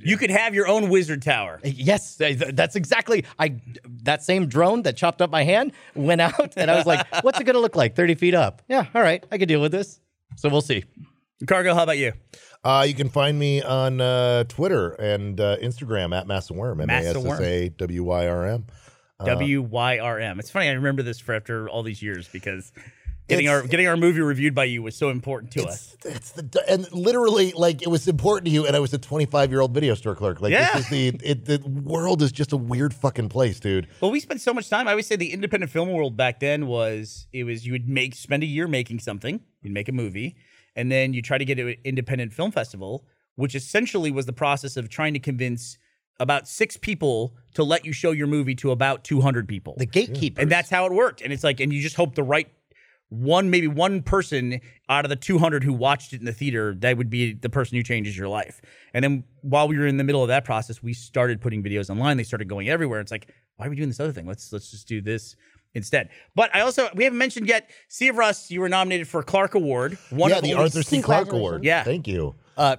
[0.01, 1.59] You could have your own wizard tower.
[1.63, 3.23] Yes, th- th- that's exactly.
[3.39, 3.55] I
[4.03, 7.39] that same drone that chopped up my hand went out, and I was like, "What's
[7.39, 7.95] it going to look like?
[7.95, 8.61] Thirty feet up?
[8.67, 9.99] Yeah, all right, I could deal with this."
[10.35, 10.83] So we'll see.
[11.47, 12.13] Cargo, how about you?
[12.63, 16.93] Uh, you can find me on uh, Twitter and uh, Instagram at Massawyrm, M A
[16.93, 18.65] S S A W Y R M.
[19.25, 20.39] W Y R M.
[20.39, 20.67] It's funny.
[20.67, 22.71] I remember this for after all these years because
[23.27, 25.95] getting It's- our getting our movie reviewed by you was so important to us.
[26.01, 29.61] The and literally like it was important to you, and I was a 25 year
[29.61, 30.41] old video store clerk.
[30.41, 30.71] Like Yeah.
[30.73, 33.87] this is the it, the world is just a weird fucking place, dude.
[34.01, 34.87] Well, we spent so much time.
[34.87, 38.15] I always say the independent film world back then was it was you would make
[38.15, 40.35] spend a year making something, you'd make a movie,
[40.75, 43.05] and then you try to get to an independent film festival,
[43.35, 45.77] which essentially was the process of trying to convince
[46.19, 49.73] about six people to let you show your movie to about 200 people.
[49.77, 51.21] The gatekeeper, and that's how it worked.
[51.21, 52.47] And it's like, and you just hope the right
[53.13, 54.59] one, maybe one person
[54.89, 57.77] out of the 200 who watched it in the theater, that would be the person
[57.77, 58.61] who changes your life.
[58.93, 61.89] And then while we were in the middle of that process, we started putting videos
[61.89, 62.17] online.
[62.17, 62.99] They started going everywhere.
[62.99, 64.25] It's like, why are we doing this other thing?
[64.25, 65.35] Let's let's just do this
[65.75, 66.09] instead.
[66.35, 67.69] But I also we haven't mentioned yet.
[67.87, 69.97] Sea of Rust, you were nominated for a Clarke Award.
[70.09, 71.01] One yeah, of the Arthur C.
[71.01, 71.63] Clarke Award.
[71.63, 71.83] Yeah.
[71.83, 72.35] thank you.
[72.57, 72.77] Uh,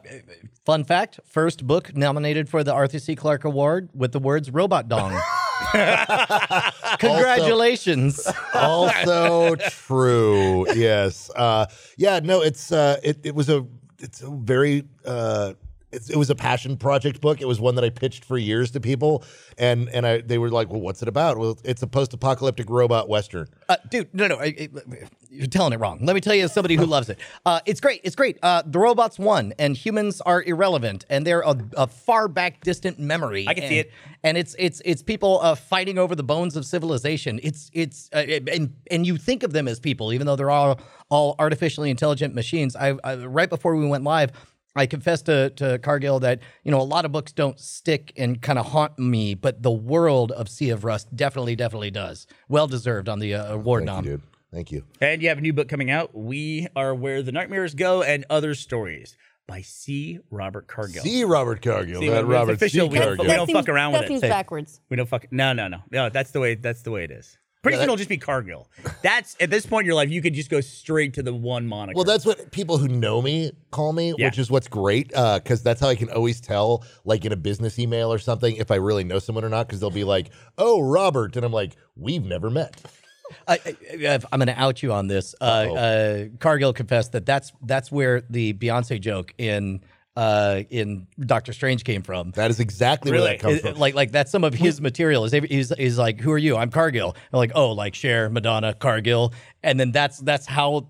[0.65, 3.15] fun fact: first book nominated for the Arthur C.
[3.15, 5.21] Clarke Award with the words "Robot Dong."
[6.99, 8.27] Congratulations.
[8.55, 10.67] also true.
[10.75, 11.31] Yes.
[11.35, 11.67] Uh,
[11.97, 12.21] yeah.
[12.23, 12.43] No.
[12.43, 13.19] It's uh, it.
[13.25, 13.67] It was a.
[13.99, 14.85] It's a very.
[15.05, 15.55] Uh,
[15.95, 17.41] it's, it was a passion project book.
[17.41, 19.25] It was one that I pitched for years to people,
[19.59, 23.09] and and I they were like, "Well, what's it about?" Well, it's a post-apocalyptic robot
[23.09, 23.49] western.
[23.69, 24.69] Uh, dude, no, no, I, I-
[25.31, 25.99] you're telling it wrong.
[26.01, 28.01] Let me tell you, as somebody who loves it, uh, it's great.
[28.05, 28.39] It's great.
[28.43, 32.99] Uh, the robots won, and humans are irrelevant, and they're a, a far back, distant
[33.01, 33.47] memory.
[33.49, 33.93] I can and, see it.
[34.23, 37.41] And it's it's it's people uh, fighting over the bones of civilization.
[37.43, 40.81] It's it's uh, and and you think of them as people, even though they're all
[41.09, 42.77] all artificially intelligent machines.
[42.77, 44.31] I, I right before we went live.
[44.77, 48.41] I confessed to, to Cargill that you know a lot of books don't stick and
[48.43, 52.27] kind of haunt me, but the world of Sea of Rust definitely, definitely does.
[52.49, 54.05] Well deserved on the uh, award Thank nom.
[54.05, 54.23] you, dude.
[54.53, 54.85] Thank you.
[55.01, 56.15] And you have a new book coming out.
[56.15, 60.19] We are where the nightmares go, and other stories by C.
[60.31, 61.03] Robert Cargill.
[61.03, 62.01] See Robert Cargill.
[62.01, 62.87] See, that it's Robert official.
[62.87, 62.93] C.
[62.93, 63.25] We don't- Cargill.
[63.27, 64.09] we don't fuck around with that it.
[64.09, 64.81] seems backwards.
[64.89, 65.27] We don't fuck.
[65.31, 66.09] No, no, no, no.
[66.09, 66.55] That's the way.
[66.55, 67.37] That's the way it is.
[67.65, 68.69] Pretty soon it'll just be Cargill.
[69.03, 71.67] That's at this point in your life, you could just go straight to the one
[71.67, 71.97] moniker.
[71.97, 74.27] Well, that's what people who know me call me, Yeah.
[74.27, 77.79] which is what's great because that's how I can always tell, like in a business
[77.79, 79.67] email or something, if I really know someone or not.
[79.67, 82.81] Because they'll be like, "Oh, Robert," and I'm like, "We've never met."
[83.49, 85.35] I, I, I'm going to out you on this.
[85.41, 89.81] Uh, uh, Cargill confessed that that's that's where the Beyonce joke in
[90.17, 92.31] uh, in Doctor Strange came from.
[92.33, 93.79] That is exactly where that comes It- from.
[93.79, 95.25] like like that's some of his material.
[95.25, 96.57] Is he's, he's like, who are you?
[96.57, 97.17] I'm Cargill.
[97.33, 99.33] And like, oh, like Cher, Madonna, Cargill,
[99.63, 100.89] and then that's that's how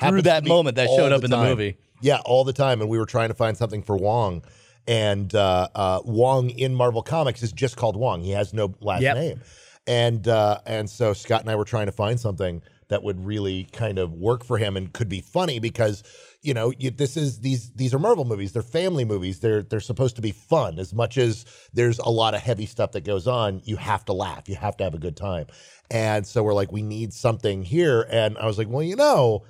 [0.00, 1.76] through that moment that showed up in the movie.
[2.00, 2.80] Yeah, all the time.
[2.80, 4.42] And we were trying to find something for Wong.
[4.88, 8.22] And uh, uh, Wong in Marvel Comics is just called Wong.
[8.22, 9.16] He has no last Yep.
[9.16, 9.40] name.
[9.86, 13.64] And uh, and so Scott and I were trying to find something that would really
[13.72, 16.02] kind of work for him and could be funny because
[16.42, 18.52] you know you, this is these these are Marvel movies.
[18.52, 19.40] They're family movies.
[19.40, 20.78] They're they're supposed to be fun.
[20.78, 24.12] As much as there's a lot of heavy stuff that goes on, you have to
[24.12, 24.48] laugh.
[24.48, 25.46] You have to have a good time.
[25.90, 28.06] And so we're like, we need something here.
[28.10, 29.44] And I was like, well, you know,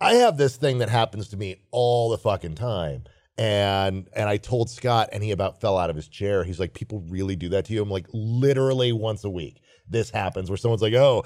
[0.00, 3.04] I have this thing that happens to me all the fucking time.
[3.38, 6.44] And and I told Scott, and he about fell out of his chair.
[6.44, 7.82] He's like, people really do that to you.
[7.82, 9.61] I'm like, literally once a week.
[9.88, 11.24] This happens where someone's like, oh,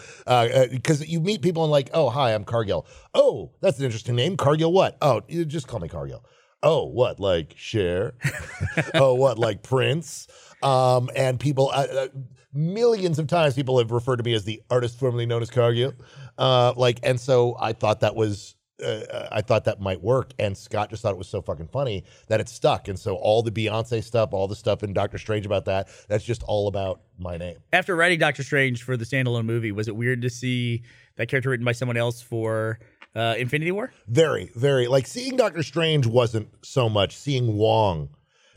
[0.71, 2.87] because you meet people and like, oh, hi, I'm Cargill.
[3.15, 4.37] Oh, that's an interesting name.
[4.37, 4.97] Cargill, what?
[5.01, 6.25] Oh, just call me Cargill.
[6.63, 8.15] Oh, what like Cher?
[8.95, 10.27] oh, what like Prince?
[10.63, 12.09] Um, and people, uh, uh,
[12.53, 15.95] millions of times, people have referred to me as the artist formerly known as Cargill.
[16.39, 18.56] Uh, like, and so I thought that was.
[18.85, 22.05] Uh, I thought that might work, and Scott just thought it was so fucking funny
[22.29, 22.89] that it stuck.
[22.89, 26.25] And so all the Beyonce stuff, all the stuff in Doctor Strange about that, that's
[26.25, 27.57] just all about my name.
[27.73, 30.83] After writing Doctor Strange for the standalone movie, was it weird to see
[31.17, 32.79] that character written by someone else for
[33.15, 33.93] uh, Infinity War?
[34.09, 38.11] Very, very like seeing Doctor Strange wasn't so much seeing Wong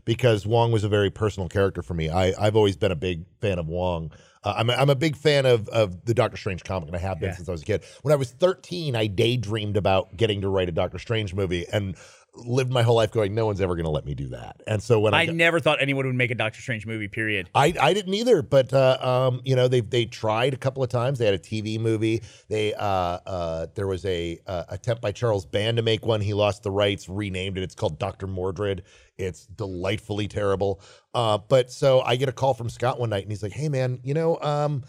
[0.06, 2.10] because Wong was a very personal character for me.
[2.10, 4.12] I, I've always been a big fan of Wong.
[4.44, 6.99] Uh, I'm, a, I'm a big fan of, of the Doctor Strange comic, and I
[6.99, 7.36] have been Yeah.
[7.36, 7.84] since I was a kid.
[8.03, 11.95] When I was 13, I daydreamed about getting to write a Doctor Strange movie and
[12.36, 14.61] lived my whole life going, no one's ever going to let me do that.
[14.68, 17.07] And so when I, I never thought anyone would make a Doctor Strange movie.
[17.07, 17.49] Period.
[17.53, 20.90] I, I didn't either, but uh, um, you know they they tried a couple of
[20.90, 21.20] times.
[21.20, 22.22] They had a TV movie.
[22.48, 26.22] They uh, uh, there was a uh, attempt by Charles Band to make one.
[26.22, 27.64] He lost the rights, renamed it.
[27.64, 28.82] It's called Doctor Mordrid.
[29.18, 30.82] It's delightfully terrible.
[31.14, 33.69] Uh, but so I get a call from Scott one night, and he's like, "Hey
[33.69, 34.84] man, you know, um,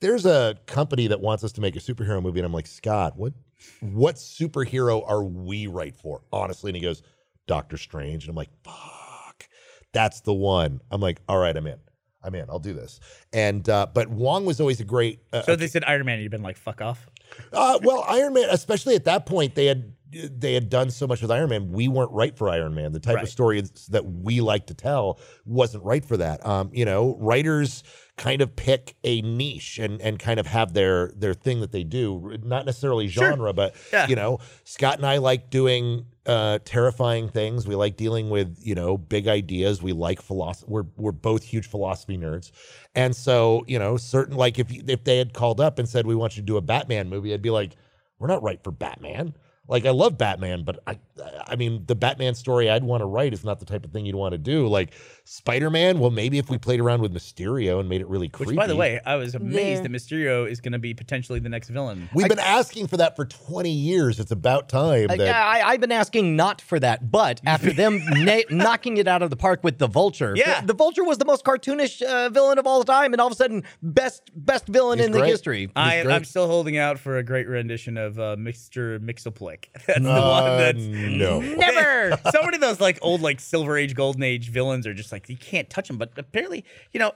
[0.00, 3.16] there's a company that wants us to make a superhero movie." And I'm like, "Scott,
[3.16, 3.32] what
[3.80, 7.02] what superhero are we right for?" Honestly, and he goes,
[7.46, 9.48] "Doctor Strange," and I'm like, "Fuck."
[9.92, 10.80] That's the one.
[10.90, 11.78] I'm like, all right, I'm in.
[12.22, 12.48] I'm in.
[12.48, 12.98] I'll do this.
[13.32, 15.20] And uh, but Wong was always a great.
[15.32, 17.06] Uh, So they said Iron Man, you've been like, fuck off.
[17.52, 21.22] uh, well, Iron Man, especially at that point, they had they had done so much
[21.22, 21.72] with Iron Man.
[21.72, 22.92] We weren't right for Iron Man.
[22.92, 23.24] The type Right.
[23.24, 26.44] of story that we like to tell wasn't right for that.
[26.46, 27.82] Um, you know, writers
[28.18, 31.82] kind of pick a niche and and kind of have their their thing that they
[31.82, 34.06] do, not necessarily genre, but Yeah.
[34.06, 37.66] you know, Scott and I like doing uh terrifying things.
[37.66, 39.82] We like dealing with, you know, big ideas.
[39.82, 40.66] We like philosophy.
[40.70, 42.50] We're we're both huge philosophy nerds.
[42.94, 46.14] And so, you know, certain like if if they had called up and said we
[46.14, 47.72] want you to do a Batman movie, I'd be like,
[48.18, 49.34] we're not right for Batman.
[49.68, 50.98] Like I love Batman, but I
[51.46, 54.04] I mean the Batman story I'd want to write is not the type of thing
[54.04, 54.66] you'd want to do.
[54.66, 58.48] Like Spider-Man, well maybe if we played around with Mysterio and made it really creepy.
[58.50, 59.88] Which, by the way, I was amazed There.
[59.88, 62.08] that Mysterio is going to be potentially the next villain.
[62.14, 64.20] We've been asking for that for 20 years.
[64.20, 68.00] It's about time I, that I, I've been asking not for that, but after them
[68.10, 70.60] na- knocking it out of the park with the Vulture, Yeah.
[70.60, 73.32] the, the Vulture was the most cartoonish uh, villain of all time, and all of
[73.32, 75.70] a sudden, best best villain He's in the history.
[75.76, 78.98] I, I'm still holding out for a great rendition of uh, Mr.
[78.98, 79.64] Mxyzptlk.
[79.86, 81.40] That's the Uh, one that's no.
[81.40, 82.18] Never.
[82.32, 85.28] so many of those like old like Silver Age, Golden Age villains are just like
[85.28, 87.12] you can't touch him, But apparently, you know,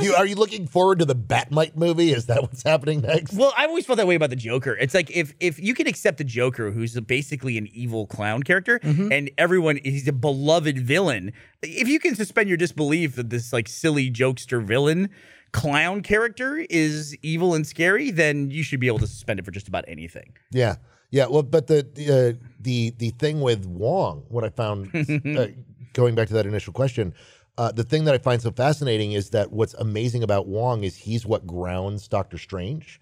[0.00, 2.10] You, are you looking forward to the Bat-Mite movie?
[2.12, 3.34] Is that what's happening next?
[3.34, 4.74] Well, I've always felt that way about the Joker.
[4.80, 8.78] It's like if if you can accept the Joker, who's basically an evil clown character,
[8.78, 9.12] Mm-hmm.
[9.12, 11.32] and everyone he's a beloved villain.
[11.62, 15.10] If you can suspend your disbelief that this like silly jokester villain
[15.52, 19.50] clown character is evil and scary, then you should be able to suspend it for
[19.52, 20.32] just about anything.
[20.50, 20.76] Yeah,
[21.10, 21.26] yeah.
[21.26, 25.46] Well, but the the uh, the the thing with Wong, what I found, uh,
[25.94, 27.14] going back to that initial question,
[27.56, 30.96] uh, the thing that I find so fascinating is that what's amazing about Wong is
[30.96, 33.00] he's what grounds Doctor Strange.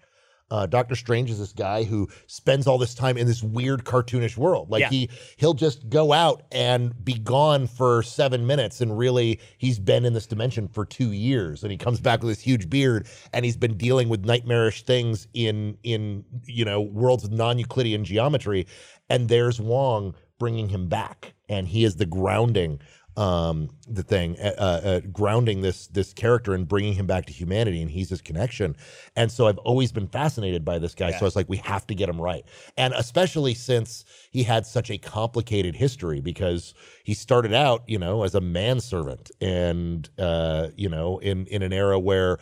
[0.51, 4.37] Uh, Doctor Strange is this guy who spends all this time in this weird cartoonish
[4.37, 4.69] world.
[4.69, 4.89] Like Yeah.
[4.89, 10.05] he he'll just go out and be gone for seven minutes, and really he's been
[10.05, 13.45] in this dimension for two years, and he comes back with this huge beard, and
[13.45, 18.67] he's been dealing with nightmarish things in in you know worlds of non-Euclidean geometry,
[19.09, 22.79] and there's Wong bringing him back, and he is the grounding
[23.15, 27.79] um the thing uh, uh grounding this this character and bringing him back to humanity
[27.79, 28.75] and he's his connection
[29.15, 31.85] and so i've always been fascinated by this guy so i was like we have
[31.85, 32.43] to get him right
[32.75, 36.73] and especially since he had such a complicated history because
[37.03, 41.71] he started out you know as a manservant and uh you know in in an
[41.71, 42.39] era where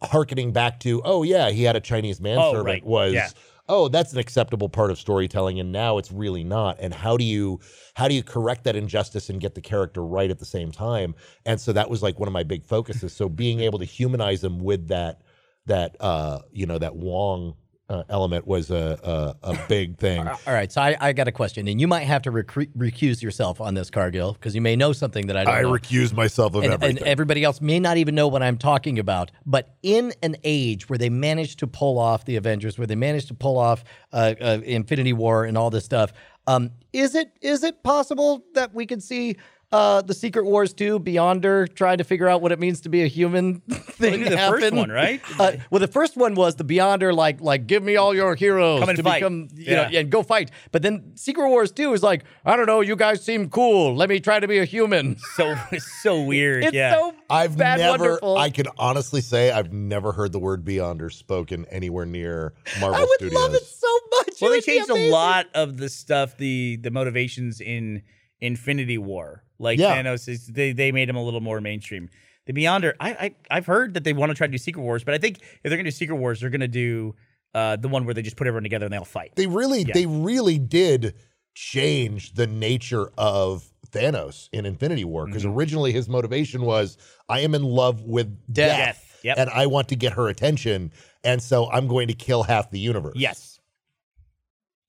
[0.00, 2.84] harkening back to oh yeah he had a chinese manservant right.
[2.84, 3.28] was Yeah.
[3.68, 6.78] Oh that's an acceptable part of storytelling and now it's really not.
[6.80, 7.60] And how do you
[7.94, 11.14] how do you correct that injustice and get the character right at the same time?
[11.46, 13.12] And so that was like one of my big focuses.
[13.12, 15.22] So being able to humanize them with that
[15.66, 17.54] that uh you know that wong
[17.92, 21.32] uh, element was a, a a big thing All right, so I, I got a
[21.32, 24.92] question, and you might have to recuse yourself on this, Cargill, because you may know
[24.92, 25.70] something that I don't i know.
[25.70, 28.98] recuse myself of and, everything and everybody else may not even know what I'm talking
[28.98, 29.30] about.
[29.44, 33.28] But in an age where they managed to pull off the Avengers, where they managed
[33.28, 36.12] to pull off uh, uh, Infinity War and all this stuff,
[36.46, 39.36] um, is it is it possible that we could see?
[39.72, 43.02] Uh, the Secret Wars 2, Beyonder, trying to figure out what it means to be
[43.02, 44.22] a human thing.
[44.22, 45.22] did the first one, right?
[45.40, 48.80] Uh, well, the first one was the Beyonder, like, like give me all your heroes
[48.80, 49.20] Come and to fight.
[49.20, 50.00] become, you know, Yeah.
[50.00, 50.50] and go fight.
[50.72, 53.94] But then Secret Wars 2 is like, I don't know, you guys seem cool.
[53.96, 55.16] Let me try to be a human.
[55.36, 56.64] So it's so weird.
[56.64, 56.92] It's yeah.
[56.92, 58.36] so I've bad never, wonderful.
[58.36, 63.00] I can honestly say, I've never heard the word Beyonder spoken anywhere near Marvel I
[63.04, 63.40] would Studios.
[63.42, 64.40] love it so much.
[64.42, 68.02] well, It they changed a lot of the stuff, the the motivations in
[68.42, 69.44] Infinity War.
[69.62, 69.96] Like Yeah.
[69.96, 72.10] Thanos is they they made him a little more mainstream.
[72.46, 75.04] The Beyonder, I, I I've heard that they want to try to do Secret Wars,
[75.04, 77.14] but I think if they're gonna do Secret Wars, they're gonna do
[77.54, 79.32] uh, the one where they just put everyone together and they all fight.
[79.36, 81.14] They really, they really did
[81.54, 86.96] change the nature of Thanos in Infinity War because originally his motivation was,
[87.28, 89.38] "I am in love with death, Death, yep.
[89.38, 92.80] and I want to get her attention, and so I'm going to kill half the
[92.80, 93.51] universe." Yes.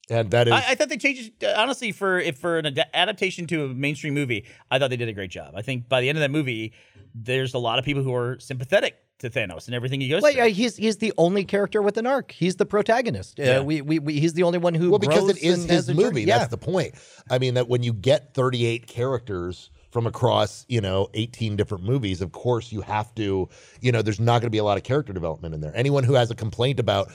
[0.10, 2.66] And that is I, I thought they changed it uh, honestly for if for an
[2.66, 4.46] ad- adaptation to a mainstream movie.
[4.70, 5.54] I thought they did a great job.
[5.56, 6.74] I think by the end of that movie,
[7.16, 10.34] there's a lot of people who are sympathetic to Thanos and everything he goes Well,
[10.34, 10.42] through.
[10.44, 12.32] yeah, he's he's the only character with an arc.
[12.32, 13.40] He's the protagonist.
[13.40, 13.60] Uh, Yeah.
[13.62, 16.24] we, we, we he's the only one who well because it is his a movie.
[16.24, 16.40] Yeah.
[16.40, 16.96] That's the point.
[17.30, 22.20] I mean that when you get 38 characters from across, you know, 18 different movies,
[22.22, 23.48] of course you have to,
[23.80, 25.72] you know, there's not going to be a lot of character development in there.
[25.76, 27.12] Anyone who has a complaint about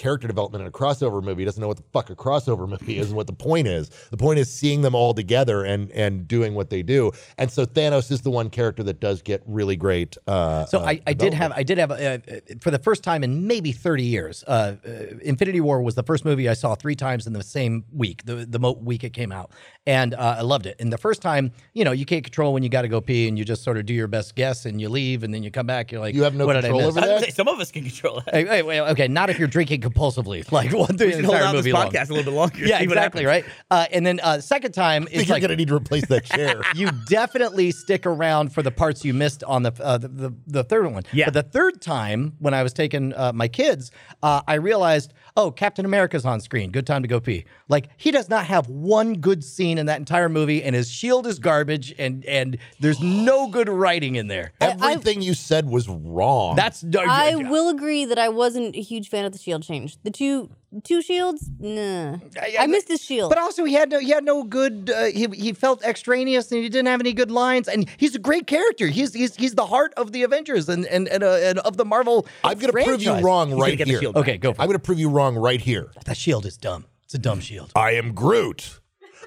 [0.00, 3.08] character development in a crossover movie doesn't know what the fuck a crossover movie is
[3.08, 3.90] and what the point is.
[4.10, 7.12] The point is seeing them all together and and doing what they do.
[7.36, 10.16] And so Thanos is the one character that does get really great.
[10.26, 12.18] Uh, So uh, I, I did have I did have uh,
[12.62, 14.42] for the first time in maybe 30 years.
[14.46, 14.90] Uh, uh,
[15.22, 18.46] Infinity War was the first movie I saw three times in the same week, the
[18.46, 19.50] the mo- week it came out,
[19.86, 20.76] and uh, I loved it.
[20.80, 23.28] And the first time, you know, you can't control when you got to go pee,
[23.28, 25.50] and you just sort of do your best guess, and you leave, and then you
[25.50, 25.92] come back.
[25.92, 27.20] You're like, You have no what control over that?
[27.24, 28.34] say some of us can control that.
[28.34, 31.52] Hey, wait, wait, okay, not if you're drinking compulsively, like one through the entire out
[31.52, 31.90] this movie long.
[31.90, 32.64] podcast a little bit longer.
[32.66, 33.44] Yeah, exactly, right.
[33.70, 36.62] Uh, and then uh, second time is you're like gonna need to replace that chair.
[36.74, 40.64] you definitely stick around for the parts you missed on the uh, the, the the
[40.64, 41.02] third one.
[41.12, 41.26] Yeah.
[41.26, 43.90] But the third time when I was taking uh, my kids,
[44.22, 46.70] uh, I realized, oh, Captain America's on screen.
[46.70, 47.44] Good time to go pee.
[47.68, 51.26] Like he does not have one good scene in that entire movie, and his shield
[51.26, 54.52] is garbage, and and there's no good writing in there.
[54.60, 56.56] Everything you said was wrong.
[56.56, 59.96] That's uh, I will agree that I wasn't a huge fan of the shield change.
[60.02, 60.50] The two
[60.84, 62.18] two shields, nah.
[62.58, 63.30] I, missed his shield.
[63.30, 64.90] But also, he had no, he had no good.
[64.94, 67.68] Uh, he he felt extraneous, and he didn't have any good lines.
[67.68, 68.86] And he's a great character.
[68.86, 71.84] He's he's he's the heart of the Avengers and and and, uh, and of the
[71.84, 72.26] Marvel.
[72.44, 74.00] I'm gonna prove you wrong gonna right get here.
[74.14, 74.68] Okay, go for I'm it.
[74.68, 75.90] gonna prove you wrong right here.
[76.04, 76.86] That shield is dumb.
[77.04, 77.72] It's a dumb shield.
[77.74, 78.80] I am Groot.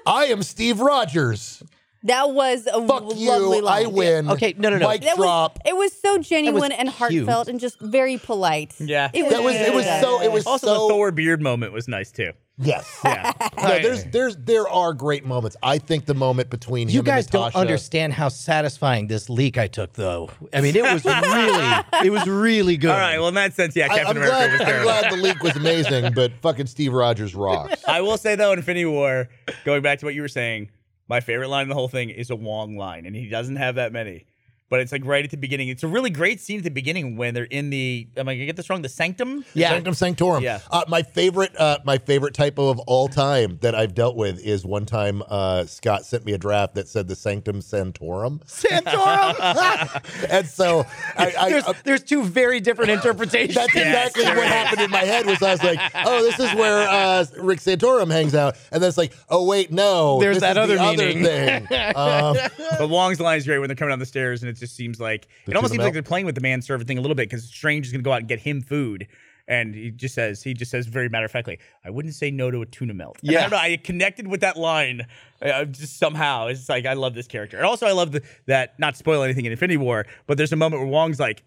[0.06, 1.62] I am Steve Rogers.
[2.04, 3.18] That was a Fuck lovely
[3.58, 3.62] you.
[3.62, 3.84] line.
[3.84, 4.30] I win.
[4.30, 4.88] Okay, no, no, no.
[4.88, 5.58] Mic That drop.
[5.64, 7.26] was, it was so genuine and cute.
[7.26, 8.74] heartfelt and just very polite.
[8.78, 9.10] Yeah.
[9.12, 11.72] It was, that was it was so it was Also, so the Thor beard moment
[11.72, 12.32] was nice too.
[12.56, 12.88] Yes.
[13.04, 13.32] Yeah.
[13.60, 15.56] No, there's there's there are great moments.
[15.60, 19.58] I think the moment between You him guys and don't understand how satisfying this leak
[19.58, 20.30] I took, though.
[20.52, 22.90] I mean, it was really, it was really good.
[22.92, 23.18] All right.
[23.18, 25.42] Well, in that sense, yeah, I, Captain am America glad, was I'm glad the leak
[25.42, 27.82] was amazing, but fucking Steve Rogers rocks.
[27.88, 29.28] I will say though, Infinity War,
[29.64, 30.70] going back to what you were saying,
[31.08, 33.74] my favorite line in the whole thing is a Wong line, and he doesn't have
[33.76, 34.26] that many.
[34.70, 35.68] But it's like right at the beginning.
[35.68, 38.08] It's a really great scene at the beginning when they're in the.
[38.16, 38.82] Am I gonna get this wrong?
[38.82, 39.44] The sanctum.
[39.54, 39.70] Yeah.
[39.70, 40.42] Sanctum Sanctorum.
[40.42, 40.60] Yeah.
[40.70, 44.64] Uh, my favorite, uh, my favorite typo of all time that I've dealt with is
[44.64, 50.26] one time uh, Scott sent me a draft that said the Sanctum Sanctorum, Santorum.
[50.30, 50.86] and so
[51.16, 53.54] I, I, there's, there's two very different interpretations.
[53.54, 55.26] That's exactly what happened in my head.
[55.26, 58.88] Was I was like, oh, this is where uh, Rick Santorum hangs out, and then
[58.88, 61.68] it's like, oh wait, no, There's this that is the other thing.
[61.94, 62.36] Um,
[62.78, 65.00] But Wong's line is great when they're coming down the stairs, and it just seems
[65.00, 67.44] like it almost seems like they're playing with the manservant thing a little bit because
[67.44, 69.06] Strange is gonna go out and get him food.
[69.46, 72.50] And he just says, he just says very matter of factly, I wouldn't say no
[72.50, 73.18] to a tuna melt.
[73.22, 73.40] And I Yeah.
[73.42, 73.56] don't know.
[73.58, 75.06] I connected with that line
[75.42, 76.46] uh, just somehow.
[76.46, 77.58] It's like, I love this character.
[77.58, 80.52] And also, I love the, that, not to spoil anything in Infinity War, but there's
[80.52, 81.42] a moment where Wong's like,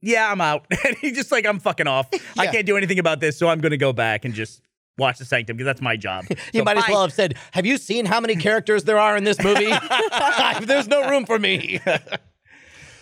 [0.00, 0.66] yeah, I'm out.
[0.86, 2.08] And he's just like, I'm fucking off.
[2.38, 4.62] I can't do anything about this, so I'm going to go back and just
[4.96, 6.26] watch the Sanctum because that's my job.
[6.52, 9.16] You So might as well have said, "Have you seen how many characters there are
[9.16, 9.72] in this movie?
[10.62, 11.80] There's no room for me."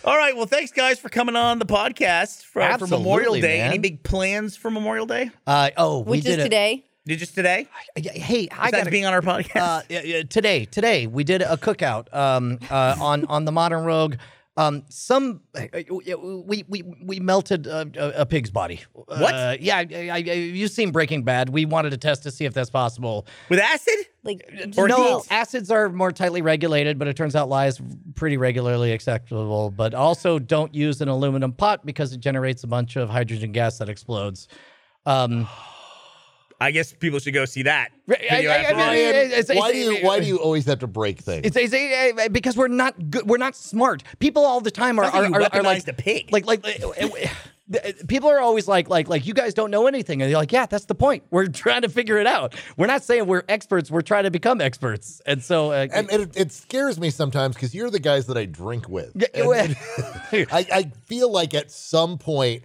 [0.03, 0.35] All right.
[0.35, 3.59] Well, thanks, guys, for coming on the podcast for, for Memorial Day.
[3.59, 3.67] man.
[3.67, 5.29] Any big plans for Memorial Day?
[5.45, 6.85] Uh, oh, we Which is did it today.
[7.05, 7.67] Did just today?
[7.95, 9.55] Yeah, Hey, I Besides got being on our podcast.
[9.61, 10.65] uh, yeah, yeah, today.
[10.65, 14.15] Today we did a cookout um, uh, on on the Modern Rogue.
[14.57, 15.67] Um, some uh,
[16.45, 18.81] we we we melted a, a, a pig's body.
[18.93, 19.33] What?
[19.33, 21.49] Uh, yeah, I, I, I- you've seen Breaking Bad.
[21.49, 23.25] We wanted to test to see if that's possible.
[23.49, 23.95] With acid?
[24.23, 25.27] Like Or no, heat?
[25.31, 27.81] acids are more tightly regulated, but it turns out lye is
[28.15, 29.71] pretty regularly acceptable.
[29.71, 33.77] But also, don't use an aluminum pot because it generates a bunch of hydrogen gas
[33.77, 34.47] that explodes.
[35.05, 35.47] Um,
[36.61, 37.89] I guess people should go see that.
[38.07, 39.25] I- video I- I after mean, this.
[39.33, 41.41] It's- it's- why do you why do you always have to break things?
[41.45, 41.73] It's, it's
[42.19, 43.27] uh, because we're not good.
[43.27, 44.03] We're not smart.
[44.19, 46.29] People all the time are like are, are, are like weaponized a pig.
[46.31, 46.63] Like like.
[46.65, 47.27] uh, uh,
[48.09, 50.65] People are always like, like, like you guys don't know anything, and you're like, yeah,
[50.65, 51.23] that's the point.
[51.31, 52.53] We're trying to figure it out.
[52.75, 53.89] We're not saying we're experts.
[53.89, 57.73] We're trying to become experts, and so, uh, and it, it scares me sometimes because
[57.73, 59.11] you're the guys that I drink with.
[59.15, 59.67] Yeah, And- well-
[60.51, 62.63] I, I feel like at some point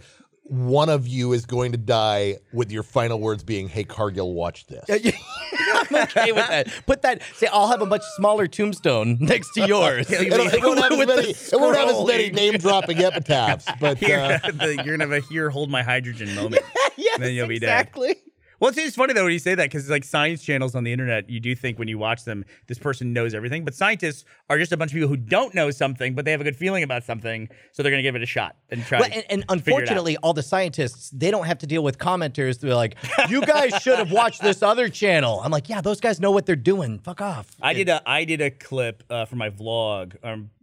[0.48, 4.66] one of you is going to die with your final words being, "Hey Cargill, watch
[4.66, 6.68] this." I'm okay with that.
[6.86, 7.22] Put that.
[7.34, 10.10] Say, I'll have a much smaller tombstone next to yours.
[10.10, 14.00] It'll- it won't have as many, it won't have as many name dropping epitaphs, but
[14.00, 16.62] You're, uh, gonna, the- you're gonna have a here, hold my hydrogen moment.
[16.96, 17.68] yes, then you'll be dead.
[17.80, 18.16] exactly.
[18.60, 21.28] Well, it's funny though when you say that because like science channels on the internet,
[21.28, 23.64] you do think when you watch them, this person knows everything.
[23.64, 26.40] But scientists are just a bunch of people who don't know something, but they have
[26.40, 29.00] a good feeling about something, so they're gonna give it a shot and try.
[29.00, 29.56] Well, to and, and figure it out.
[29.56, 32.60] unfortunately, all the scientists they don't have to deal with commenters.
[32.60, 32.96] They're like,
[33.28, 36.46] "You guys should have watched this other channel." I'm like, "Yeah, those guys know what
[36.46, 36.98] they're doing.
[37.00, 40.16] Fuck off." I did a I did a clip uh, for my vlog.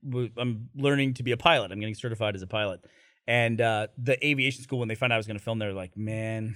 [0.10, 1.72] W- I'm learning to be a pilot.
[1.72, 2.84] I'm getting certified as a pilot.
[3.26, 5.72] And uh, the aviation school, when they found out I was going to film, they're
[5.72, 6.56] like, "Man,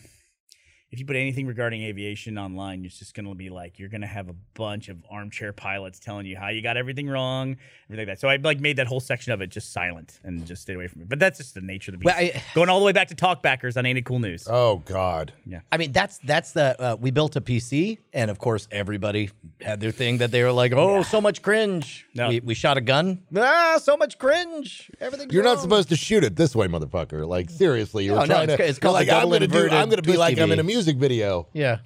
[0.92, 4.02] if you put anything regarding aviation online, it's just going to be like you're going
[4.02, 7.58] to have a bunch of armchair pilots telling you how you got everything wrong,
[7.90, 10.46] everything like that." So I like made that whole section of it just silent and
[10.46, 11.10] just stayed away from it.
[11.10, 12.16] But that's just the nature of the beast.
[12.16, 14.48] Well, I- Going all the way back to talkbackers on Ain't It Cool News.
[14.50, 15.60] oh god, yeah.
[15.72, 19.30] I mean, that's that's the uh, we built a PC, and of course, everybody
[19.62, 22.30] had their thing that they were like, "Oh, so much cringe." No.
[22.30, 23.24] We, we shot a gun.
[23.36, 24.90] Ah, so much cringe.
[25.02, 25.30] Everything.
[25.32, 27.28] you're not supposed to shoot it this way, motherfucker.
[27.28, 28.58] Like seriously, you're No, no, trying it's to.
[28.58, 29.70] ca- it's you're called like the I'm gonna do.
[29.70, 31.48] I'm gonna be twist like I'm in a music video.
[31.54, 31.78] Yeah.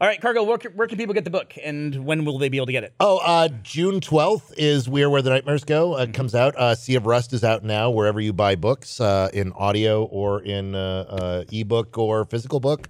[0.00, 2.48] All right, Cargill, where, can- where can people get the book, and when will they
[2.48, 2.92] be able to get it?
[2.98, 5.94] Oh, uh, June 12th is We're Where the Nightmares Go.
[5.96, 6.56] Uh, It comes out.
[6.56, 10.42] Uh, sea of Rust is out now wherever you buy books, uh, in audio or
[10.42, 12.88] in uh, uh, ebook or physical book.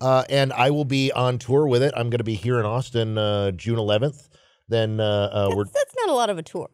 [0.00, 1.92] Uh, and I will be on tour with it.
[1.96, 4.28] I'm going to be here in Austin uh, June 11th.
[4.68, 6.68] Then uh, uh, we're That's, that's not a lot of a tour.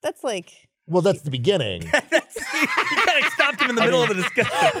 [0.00, 0.52] That's like
[0.86, 1.02] well.
[1.02, 1.82] That's the beginning.
[1.82, 4.80] you kind of stopped him in the middle of the discussion.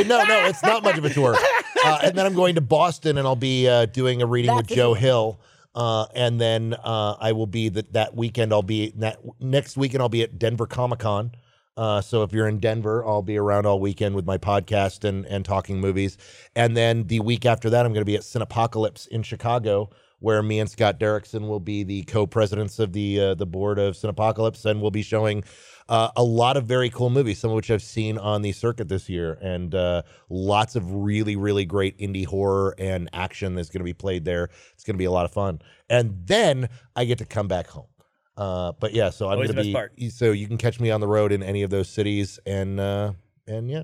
[0.00, 1.36] Uh, no, no, it's not much of a tour.
[1.86, 4.68] Uh, and then I'm going to Boston, and I'll be uh, doing a reading with
[4.68, 4.94] That's a Joe.
[4.94, 5.38] Hill.
[5.74, 8.54] Uh, and then uh, I will be that that weekend.
[8.54, 10.00] I'll be that next weekend.
[10.00, 11.32] I'll be at Denver Comic Con.
[11.76, 15.26] Uh, so if you're in Denver, I'll be around all weekend with my podcast and
[15.26, 16.16] and talking movies.
[16.56, 20.42] And then the week after that, I'm going to be at Cinepocalypse in Chicago, where
[20.42, 24.64] me and Scott Derrickson will be the co-presidents of the uh, the board of Cinepocalypse,
[24.64, 25.44] and we'll be showing
[25.88, 28.88] uh, a lot of very cool movies, some of which I've seen on the circuit
[28.88, 33.80] this year, and uh, lots of really, really great indie horror and action that's going
[33.80, 34.48] to be played there.
[34.72, 35.60] It's going to be a lot of fun.
[35.90, 37.86] And then I get to come back home.
[38.36, 39.72] Uh, but yeah, so I'm Always to be.
[39.72, 39.92] part.
[40.10, 43.12] So you can catch me on the road in any of those cities, and uh,
[43.46, 43.82] and yeah,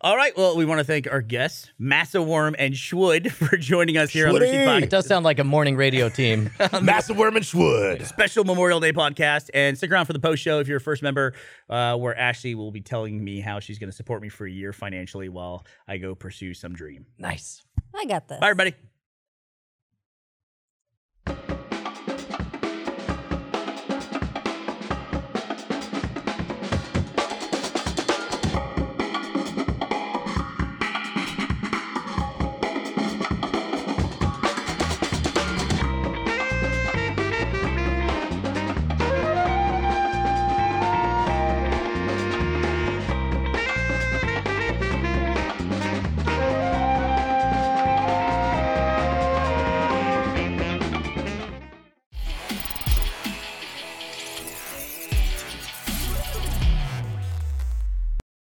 [0.00, 0.36] All right.
[0.36, 4.34] Well, we want to thank our guests, Massawyrm and Shwood, for joining us here on
[4.34, 4.42] the Schwoody.
[4.52, 4.82] Routine Podcast.
[4.82, 6.50] It does sound like a morning radio team.
[6.82, 8.06] Massive Worm and Shwood.
[8.06, 9.50] special Memorial Day podcast.
[9.52, 11.34] And stick around for the post show if you're a first member,
[11.68, 14.50] uh, where Ashley will be telling me how she's going to support me for a
[14.50, 17.06] year financially while I go pursue some dream.
[17.18, 17.64] nice.
[17.94, 18.38] I got this.
[18.38, 18.74] Bye, everybody.